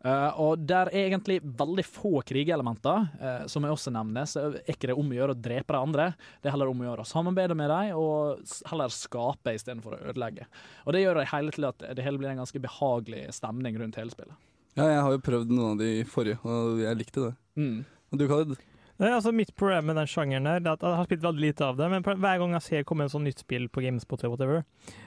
Uh, 0.05 0.37
og 0.39 0.67
der 0.69 0.91
er 0.91 1.09
egentlig 1.09 1.39
veldig 1.41 1.85
få 1.89 2.21
krigelementer, 2.29 3.07
uh, 3.17 3.47
som 3.49 3.65
jeg 3.65 3.73
også 3.73 3.93
nevner. 3.97 4.29
Så 4.29 4.43
er 4.51 4.75
ikke 4.75 4.91
det 4.91 4.99
om 5.01 5.09
å 5.09 5.17
gjøre 5.17 5.33
å 5.33 5.41
drepe 5.47 5.73
de 5.73 5.81
andre, 5.81 6.11
det 6.43 6.51
er 6.51 6.55
heller 6.59 6.75
om 6.75 6.83
å 6.83 6.91
gjøre 6.91 7.07
å 7.07 7.09
samarbeide 7.09 7.57
med 7.57 7.73
dem 7.73 7.97
og 7.97 8.45
heller 8.69 8.93
skape 8.93 9.57
istedenfor 9.57 9.97
å 9.97 10.03
ødelegge. 10.13 10.45
Og 10.85 10.93
det 10.93 11.07
gjør 11.07 11.23
det 11.23 11.31
hele 11.33 11.57
til 11.57 11.71
at 11.73 11.89
det 11.89 12.05
hele 12.05 12.21
blir 12.21 12.35
en 12.35 12.45
ganske 12.45 12.63
behagelig 12.69 13.25
stemning 13.41 13.81
rundt 13.81 13.99
hele 13.99 14.13
spillet. 14.13 14.46
Ja, 14.77 14.87
jeg 14.93 15.03
har 15.03 15.13
jo 15.15 15.25
prøvd 15.25 15.53
noen 15.57 15.75
av 15.75 15.83
de 15.83 15.91
forrige, 16.09 16.41
og 16.45 16.81
jeg 16.83 17.01
likte 17.01 17.29
det. 17.29 17.35
Mm. 17.57 17.77
Og 18.13 18.21
du, 18.21 18.27
Khaled? 18.29 18.57
Nei, 18.97 19.11
altså 19.13 19.29
Mitt 19.35 19.51
problem 19.57 19.91
med 19.91 19.99
den 19.99 20.09
sjangeren 20.09 20.47
der, 20.49 20.63
er 20.63 20.73
at 20.73 20.85
jeg 20.85 20.97
har 20.99 21.09
spilt 21.09 21.25
veldig 21.25 21.43
lite 21.43 21.65
av 21.67 21.77
det, 21.77 21.89
men 21.93 22.05
hver 22.05 22.39
gang 22.41 22.55
jeg 22.57 22.65
ser 22.65 22.87
komme 22.89 23.05
en 23.05 23.13
sånn 23.13 23.27
nytt 23.29 23.43
spill 23.45 23.67
på 23.69 23.83
Gamespot 23.85 24.23
eller 24.23 24.33
whatever, 24.33 24.63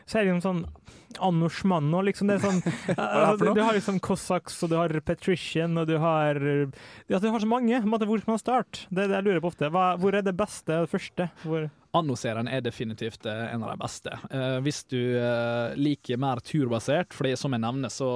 så 0.06 0.20
er 0.20 0.28
det 0.28 0.36
liksom 0.36 0.44
sånn 0.46 1.22
Anno 1.26 1.50
Schmanno, 1.50 2.04
liksom. 2.06 2.30
Det 2.30 2.38
er 2.38 2.44
sånn 2.44 2.62
er 2.66 2.70
det 2.70 2.98
for 2.98 3.24
altså, 3.24 3.48
noe? 3.48 3.56
Du 3.58 3.64
har 3.66 3.78
liksom 3.80 3.98
Cossacks, 4.06 4.60
og 4.66 4.74
du 4.74 4.78
har 4.78 4.94
Patrician, 5.06 5.78
og 5.82 5.90
du 5.90 5.98
har 6.02 6.38
ja, 6.38 7.18
Du 7.18 7.30
har 7.30 7.42
så 7.42 7.50
mange. 7.50 7.82
Hvor 7.82 8.22
skal 8.22 8.36
man 8.36 8.42
starte? 8.42 8.86
Det 8.90 9.06
er 9.06 9.14
det 9.14 9.20
jeg 9.20 9.30
lurer 9.30 9.44
på 9.46 9.54
ofte. 9.54 9.72
Hva, 9.74 9.92
hvor 10.02 10.18
er 10.18 10.26
det 10.26 10.38
beste 10.38 10.78
og 10.78 10.86
det 10.86 10.94
første? 10.94 11.30
Hvor 11.46 11.70
Anno-serien 11.98 12.48
er 12.48 12.62
definitivt 12.62 13.26
eh, 13.26 13.46
en 13.54 13.64
av 13.66 13.72
de 13.72 13.82
beste. 13.82 14.14
Eh, 14.30 14.58
hvis 14.66 14.84
du 14.92 15.00
eh, 15.18 15.78
liker 15.80 16.20
mer 16.22 16.42
turbasert, 16.46 17.16
fordi 17.18 17.34
som 17.40 17.56
jeg 17.56 17.64
nevner, 17.64 17.90
så 17.94 18.10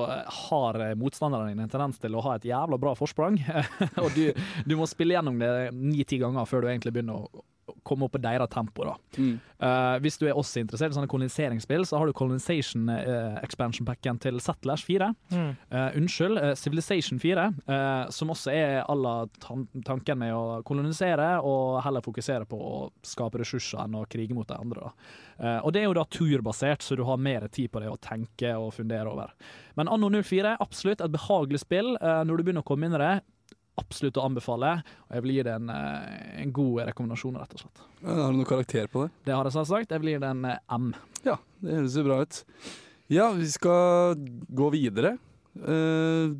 har 0.50 0.80
motstanderne 1.00 1.50
dine 1.50 1.66
en 1.66 1.72
tendens 1.72 1.98
til 2.02 2.14
å 2.14 2.22
ha 2.28 2.36
et 2.38 2.46
jævla 2.52 2.78
bra 2.82 2.94
forsprang. 2.98 3.40
og 4.04 4.12
du, 4.14 4.30
du 4.70 4.78
må 4.78 4.90
spille 4.90 5.18
gjennom 5.18 5.42
det 5.42 5.72
ni-ti 5.74 6.22
ganger 6.22 6.46
før 6.50 6.66
du 6.66 6.70
egentlig 6.74 6.94
begynner 6.94 7.26
å 7.26 7.46
komme 7.84 8.08
opp 8.08 8.16
på 8.16 8.22
deres 8.24 8.52
tempo. 8.54 8.86
da. 8.88 8.96
Mm. 9.18 9.36
Uh, 9.64 9.96
hvis 10.04 10.18
du 10.20 10.26
er 10.28 10.38
også 10.38 10.60
interessert 10.64 10.92
i 10.92 10.98
sånne 10.98 11.12
koloniseringsspill, 11.12 11.86
så 11.88 12.00
har 12.00 12.10
du 12.10 12.16
Colonization 12.18 12.90
uh, 12.92 13.40
expansion 13.44 13.88
packen 13.88 14.20
til 14.22 14.40
Settlers 14.44 14.84
4. 14.84 15.12
Mm. 15.32 15.52
Uh, 15.72 15.90
unnskyld, 16.00 16.42
Civilization 16.60 17.20
4, 17.20 17.54
eh, 17.68 18.10
som 18.10 18.32
også 18.34 18.52
er 18.52 18.84
à 18.84 18.96
la 18.96 19.28
tan 19.40 19.66
tanken 19.86 20.20
med 20.20 20.34
å 20.36 20.62
kolonisere 20.66 21.40
og 21.46 21.82
heller 21.86 22.04
fokusere 22.06 22.48
på 22.50 22.58
å 22.58 22.78
skape 23.06 23.42
ressurser 23.42 23.84
enn 23.84 23.98
å 24.00 24.06
krige 24.10 24.36
mot 24.36 24.48
de 24.48 24.58
andre. 24.58 24.88
Da. 24.88 25.12
Eh, 25.38 25.60
og 25.64 25.74
det 25.74 25.84
er 25.84 25.90
jo 25.90 25.98
da 25.98 26.06
turbasert, 26.10 26.84
så 26.84 26.98
du 26.98 27.04
har 27.08 27.22
mer 27.22 27.48
tid 27.48 27.72
på 27.72 27.84
det 27.84 27.92
å 27.92 28.00
tenke 28.02 28.56
og 28.60 28.74
fundere 28.78 29.12
over. 29.12 29.34
Men 29.80 29.92
Anno 29.92 30.10
04 30.14 30.56
er 30.56 30.64
absolutt 30.64 31.02
et 31.02 31.14
behagelig 31.14 31.64
spill 31.64 31.96
når 31.98 32.38
du 32.38 32.44
begynner 32.44 32.64
å 32.64 32.68
komme 32.68 32.88
inn 32.88 32.98
i 32.98 33.02
det. 33.02 33.14
Absolutt 33.82 34.20
å 34.22 34.28
anbefale, 34.28 34.84
og 35.10 35.16
jeg 35.18 35.24
vil 35.26 35.34
gi 35.34 35.44
det 35.48 35.54
en, 35.56 35.70
eh, 35.74 36.42
en 36.44 36.52
god 36.54 36.84
rekommendasjon, 36.92 37.40
rett 37.42 37.56
og 37.56 37.64
slett. 37.64 37.84
Har 38.06 38.32
du 38.32 38.38
noe 38.38 38.46
karakter 38.46 38.88
på 38.92 39.06
det? 39.06 39.12
Det 39.26 39.34
har 39.34 39.50
jeg 39.50 39.56
selvsagt. 39.56 39.90
Jeg 39.96 40.04
vil 40.04 40.14
gi 40.14 40.20
det 40.22 40.30
en 40.30 40.46
eh, 40.46 40.60
M. 40.70 40.94
Ja, 41.26 41.38
det 41.64 41.78
høres 41.80 41.98
jo 41.98 42.04
bra 42.06 42.22
ut. 42.22 42.44
Ja, 43.10 43.32
vi 43.34 43.48
skal 43.50 44.16
gå 44.54 44.70
videre. 44.74 45.18
Uh, 45.58 46.36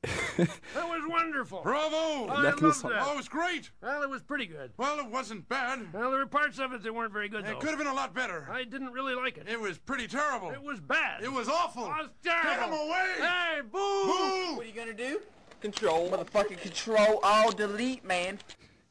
That 0.04 0.88
was 0.88 1.02
wonderful. 1.08 1.60
Bravo! 1.62 2.28
I 2.28 2.42
That 2.42 2.62
loved 2.62 2.82
that. 2.84 3.02
Oh, 3.04 3.12
it 3.14 3.16
was 3.16 3.28
great. 3.28 3.70
Well, 3.82 4.02
it 4.02 4.10
was 4.10 4.22
pretty 4.22 4.46
good. 4.46 4.70
Well, 4.76 4.98
it 5.00 5.10
wasn't 5.10 5.48
bad. 5.48 5.92
Well, 5.92 6.10
there 6.10 6.20
were 6.20 6.26
parts 6.26 6.60
of 6.60 6.72
it 6.72 6.84
that 6.84 6.94
weren't 6.94 7.12
very 7.12 7.28
good, 7.28 7.44
though. 7.44 7.50
It 7.50 7.58
could 7.60 7.70
have 7.70 7.78
been 7.78 7.88
a 7.88 7.94
lot 7.94 8.14
better. 8.14 8.48
I 8.50 8.62
didn't 8.62 8.92
really 8.92 9.14
like 9.16 9.38
it. 9.38 9.48
It 9.48 9.60
was 9.60 9.76
pretty 9.78 10.06
terrible. 10.06 10.50
It 10.50 10.62
was 10.62 10.78
bad. 10.78 11.22
It 11.22 11.32
was 11.32 11.48
awful. 11.48 11.84
I 11.84 12.02
was 12.02 12.10
terrible. 12.22 12.50
Get 12.50 12.66
him 12.68 12.72
away! 12.74 13.06
Hey, 13.18 13.60
boo! 13.62 14.04
Boo! 14.06 14.56
What 14.56 14.64
are 14.64 14.68
you 14.68 14.74
gonna 14.74 14.94
do? 14.94 15.20
Control, 15.62 16.08
motherfucking 16.12 16.60
control, 16.62 17.18
all 17.26 17.50
delete, 17.58 18.04
man. 18.06 18.38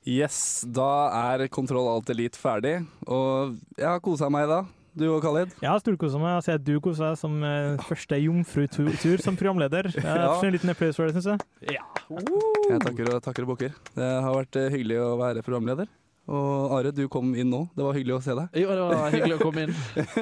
yes, 0.07 0.65
da 0.67 0.87
er 1.35 1.47
Kontroll 1.51 1.87
Alt 1.91 2.09
Elite 2.11 2.39
ferdig, 2.39 2.81
og 3.07 3.55
jeg 3.77 3.87
har 3.87 3.99
kosa 4.03 4.27
meg 4.31 4.47
da. 4.51 4.61
Du 4.97 5.03
og 5.13 5.19
Khalid? 5.21 5.51
Jeg 5.61 5.69
har 5.69 5.77
storkosa 5.83 6.17
meg. 6.17 6.31
Jeg 6.39 6.43
ser 6.47 6.55
at 6.57 6.63
du 6.65 6.79
koser 6.81 7.11
deg 7.11 7.17
som 7.19 7.35
eh, 7.45 7.75
første 7.85 8.17
jomfrutur 8.17 9.21
som 9.21 9.35
programleder. 9.37 9.91
Jeg 9.93 10.01
Ja. 10.03 10.31
får 10.39 10.47
en 10.47 10.55
liten 10.55 10.71
applaus 10.73 10.97
for 10.97 11.05
det, 11.05 11.13
syns 11.19 11.27
jeg. 11.35 11.75
Ja. 11.77 11.83
Jeg 12.71 12.79
takker 12.81 13.11
og 13.13 13.21
takker 13.21 13.45
og 13.45 13.51
bukker. 13.51 13.75
Det 13.93 14.07
har 14.25 14.33
vært 14.39 14.57
eh, 14.57 14.71
hyggelig 14.73 14.97
å 15.03 15.11
være 15.21 15.43
programleder. 15.45 15.85
Og 16.27 16.73
Are, 16.75 16.91
du 16.91 17.05
kom 17.07 17.29
inn 17.39 17.49
nå. 17.53 17.61
Det 17.77 17.85
var 17.85 17.95
hyggelig 17.95 18.17
å 18.17 18.21
se 18.25 18.33
deg. 18.35 18.57
Jo, 18.59 18.67
det 18.75 18.85
var 18.89 19.13
hyggelig 19.13 19.37
å 19.37 19.43
komme 19.45 19.61
inn. 19.67 19.75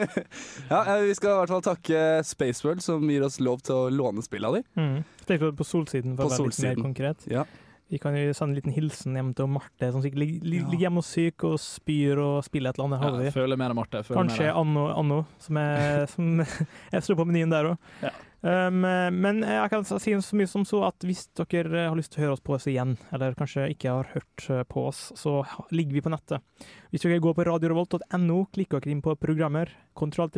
ja, 0.72 0.80
eh, 0.86 1.02
Vi 1.08 1.16
skal 1.18 1.32
i 1.34 1.38
hvert 1.42 1.54
fall 1.56 1.64
takke 1.66 2.02
Spaceworld, 2.30 2.84
som 2.86 3.06
gir 3.10 3.26
oss 3.26 3.40
lov 3.42 3.64
til 3.66 3.76
å 3.76 3.86
låne 3.90 4.22
spillene 4.26 4.62
di. 4.62 4.82
Mm. 4.82 4.98
Spesielt 5.26 5.58
på 5.58 5.66
Solsiden, 5.66 6.14
for 6.18 6.28
På 6.28 6.30
å 6.30 6.36
være 6.36 6.52
litt 6.52 6.66
mer 6.68 6.84
konkret. 6.84 7.26
Ja. 7.32 7.46
Vi 7.90 8.00
kan 8.02 8.16
jo 8.18 8.32
sende 8.34 8.56
en 8.56 8.58
liten 8.58 8.74
hilsen 8.74 9.14
hjem 9.18 9.28
til 9.38 9.50
Marte, 9.54 9.92
som 9.94 10.02
sikkert 10.02 10.22
ligger, 10.46 10.72
Ja. 10.74 10.80
hjemme 10.88 11.02
og 11.02 11.06
syk 11.06 11.44
og 11.46 11.60
spyr 11.62 12.18
og 12.22 12.40
spiller 12.48 12.70
et 12.74 12.80
eller 12.80 12.88
annet. 12.90 13.02
Ja, 13.02 13.10
halvvis. 13.12 13.26
jeg 13.30 13.36
føler 13.36 13.58
med 13.62 13.70
deg, 13.70 13.76
Marte. 13.78 14.04
føler 14.04 14.16
med 14.16 14.30
Kanskje 14.30 14.46
deg. 14.48 14.56
Anno, 14.62 14.86
Anno 14.98 15.20
som, 15.38 15.58
er, 15.62 16.06
som 16.14 16.32
jeg 16.42 17.06
står 17.06 17.20
på 17.22 17.28
menyen 17.30 17.54
der 17.54 17.70
òg. 17.74 17.78
Ja. 18.02 18.10
Um, 18.46 18.84
men 18.86 19.40
jeg 19.42 19.70
kan 19.72 19.86
si 19.88 20.14
så 20.22 20.38
mye 20.38 20.50
som 20.50 20.66
så 20.70 20.84
at 20.86 21.02
hvis 21.08 21.24
dere 21.40 21.88
har 21.90 21.98
lyst 21.98 22.12
til 22.14 22.22
å 22.22 22.26
høre 22.26 22.36
oss 22.36 22.44
på 22.46 22.54
oss 22.54 22.68
igjen, 22.70 22.94
eller 23.16 23.34
kanskje 23.38 23.72
ikke 23.74 23.96
har 23.98 24.12
hørt 24.12 24.46
eh, 24.54 24.62
på 24.70 24.84
oss, 24.92 25.08
så 25.18 25.40
ligger 25.74 25.98
vi 25.98 26.04
på 26.06 26.12
nettet. 26.14 26.46
Hvis 26.94 27.08
dere 27.08 27.18
går 27.24 27.34
på 27.38 27.48
radiorevolt.no, 27.50 28.38
klikker 28.54 28.84
dere 28.84 28.94
inn 28.94 29.02
på 29.06 29.18
programmer, 29.18 29.74
Kontroll 29.98 30.30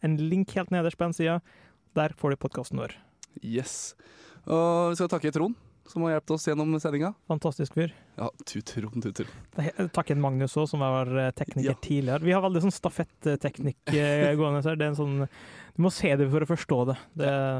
en 0.00 0.18
link 0.30 0.52
helt 0.54 0.70
nederst 0.70 0.98
på 0.98 1.08
den 1.08 1.16
sida. 1.16 1.38
Der 1.96 2.12
får 2.18 2.34
du 2.34 2.42
podkasten 2.44 2.78
vår. 2.78 2.94
Yes. 3.42 3.96
Og 4.44 4.92
vi 4.92 5.00
skal 5.00 5.10
takke 5.10 5.32
Trond, 5.34 5.56
som 5.88 6.04
har 6.04 6.18
hjulpet 6.18 6.36
oss 6.36 6.46
gjennom 6.50 6.76
sendinga. 6.82 7.14
Fantastisk 7.30 7.74
fyr. 7.74 7.96
Ja, 8.18 8.28
Tutron, 8.44 9.00
Tutron. 9.04 9.30
Takk 9.94 10.10
en 10.14 10.20
Magnus 10.24 10.56
òg, 10.58 10.66
som 10.72 10.82
var 10.82 11.06
eh, 11.14 11.30
tekniker 11.38 11.70
Ja. 11.72 11.78
tidligere. 11.84 12.24
Vi 12.26 12.34
har 12.34 12.42
veldig 12.42 12.64
sånn 12.66 12.74
stafetteknikk 12.74 13.94
eh, 13.94 14.34
gående 14.40 14.64
her. 14.66 14.76
Det 14.78 14.88
er 14.88 14.94
en 14.94 14.98
sånn 14.98 15.16
Du 15.78 15.84
må 15.84 15.92
se 15.94 16.10
det 16.18 16.24
for 16.26 16.42
å 16.42 16.46
forstå 16.50 16.76
det. 16.88 16.94
Det 17.20 17.26
er 17.30 17.58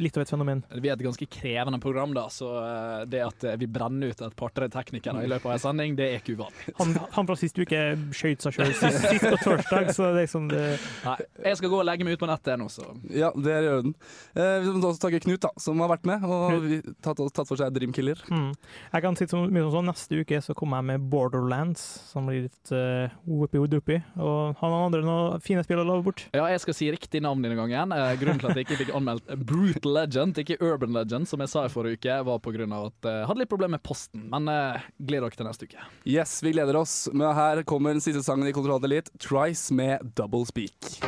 litt 0.00 0.16
av 0.16 0.22
et 0.22 0.30
fenomen. 0.32 0.62
Vi 0.72 0.88
er 0.88 0.94
et 0.96 1.02
ganske 1.04 1.26
krevende 1.28 1.76
program, 1.84 2.14
da, 2.16 2.22
så 2.32 2.46
eh, 2.62 3.02
det 3.12 3.20
at 3.26 3.44
eh, 3.44 3.58
vi 3.60 3.66
brenner 3.68 4.08
ut 4.14 4.22
et 4.24 4.36
par-tre 4.40 4.70
teknikere 4.72 5.20
i 5.20 5.28
løpet 5.28 5.50
av 5.50 5.52
en 5.58 5.60
sending, 5.66 5.92
det 5.98 6.06
er 6.14 6.22
ikke 6.22 6.38
uvanlig. 6.38 6.72
Han, 6.78 6.94
han 7.12 7.28
fra 7.28 7.36
sist 7.36 7.60
uke 7.60 7.82
skøyt 8.16 8.40
seg 8.46 8.56
sjøl 8.56 8.72
sist, 8.72 9.04
sist 9.04 9.26
på 9.28 9.36
torsdag, 9.44 9.90
så 9.92 10.06
det 10.08 10.22
er 10.22 10.24
liksom 10.24 10.46
det 10.48 10.62
Nei, 11.04 11.18
jeg 11.50 11.58
skal 11.60 11.72
gå 11.74 11.82
og 11.82 11.84
legge 11.90 12.06
meg 12.08 12.16
ut 12.16 12.22
på 12.24 12.30
nettet 12.32 12.56
nå, 12.62 12.70
så 12.72 12.86
Ja, 13.12 13.28
det 13.36 13.52
er 13.58 13.68
i 13.68 13.70
orden. 13.74 13.92
Eh, 14.32 14.56
vi 14.64 14.72
må 14.72 14.88
også 14.94 15.04
takke 15.04 15.20
Knut, 15.26 15.42
da, 15.44 15.52
som 15.60 15.84
har 15.84 15.92
vært 15.92 16.08
med 16.08 16.24
og 16.24 16.56
vi, 16.64 16.80
tatt, 17.04 17.20
tatt 17.36 17.52
for 17.52 17.60
seg 17.60 17.76
Dreamkiller. 17.76 18.24
mm. 18.32 18.48
Jeg 18.96 19.04
kan 19.04 19.18
si 19.20 19.28
så 19.28 19.42
mye 19.44 19.66
som 19.68 19.74
sånn, 19.76 19.81
neste 19.86 20.20
uke 20.22 20.40
så 20.44 20.54
kommer 20.56 20.80
jeg 20.80 20.88
med 20.92 21.06
Borderlands, 21.12 21.82
som 22.10 22.28
blir 22.28 22.46
litt 22.46 22.72
uh, 22.74 23.12
whoopie-whoopie. 23.26 24.02
Og 24.18 24.58
har 24.58 24.72
noen 24.72 24.86
andre 24.88 25.02
noen 25.06 25.44
fine 25.44 25.64
spill 25.66 25.82
å 25.82 25.86
love 25.88 26.06
bort. 26.08 26.26
Ja, 26.36 26.46
jeg 26.52 26.62
skal 26.64 26.76
si 26.78 26.90
riktig 26.94 27.22
navn 27.24 27.44
denne 27.44 27.58
gangen. 27.58 27.94
Uh, 27.94 28.12
grunnen 28.20 28.42
til 28.42 28.52
at 28.52 28.60
jeg 28.60 28.68
ikke 28.68 28.80
fikk 28.84 28.94
anmeldt 28.98 29.32
Brutal 29.48 29.96
Legend, 30.00 30.42
ikke 30.42 30.60
Urban 30.62 30.94
Legend, 30.96 31.30
som 31.30 31.42
jeg 31.44 31.52
sa 31.52 31.66
i 31.66 31.72
forrige 31.72 32.02
uke, 32.02 32.20
var 32.28 32.42
på 32.44 32.54
grunn 32.56 32.76
av 32.76 32.90
at 32.92 33.10
jeg 33.10 33.26
hadde 33.30 33.44
litt 33.44 33.52
problemer 33.52 33.76
med 33.78 33.86
posten. 33.86 34.28
Men 34.32 34.50
uh, 34.50 34.82
gleder 34.98 35.28
dere 35.28 35.40
til 35.40 35.50
neste 35.50 35.70
uke. 35.70 35.90
Yes, 36.08 36.38
vi 36.44 36.54
gleder 36.56 36.80
oss. 36.82 36.96
Men 37.12 37.34
her 37.38 37.64
kommer 37.68 37.94
den 37.94 38.04
siste 38.04 38.24
sangen 38.26 38.50
i 38.50 38.56
Kontroll 38.56 38.82
Elite, 38.88 39.14
Trice 39.22 39.74
med 39.74 40.14
Double 40.18 40.46
Speak. 40.48 41.02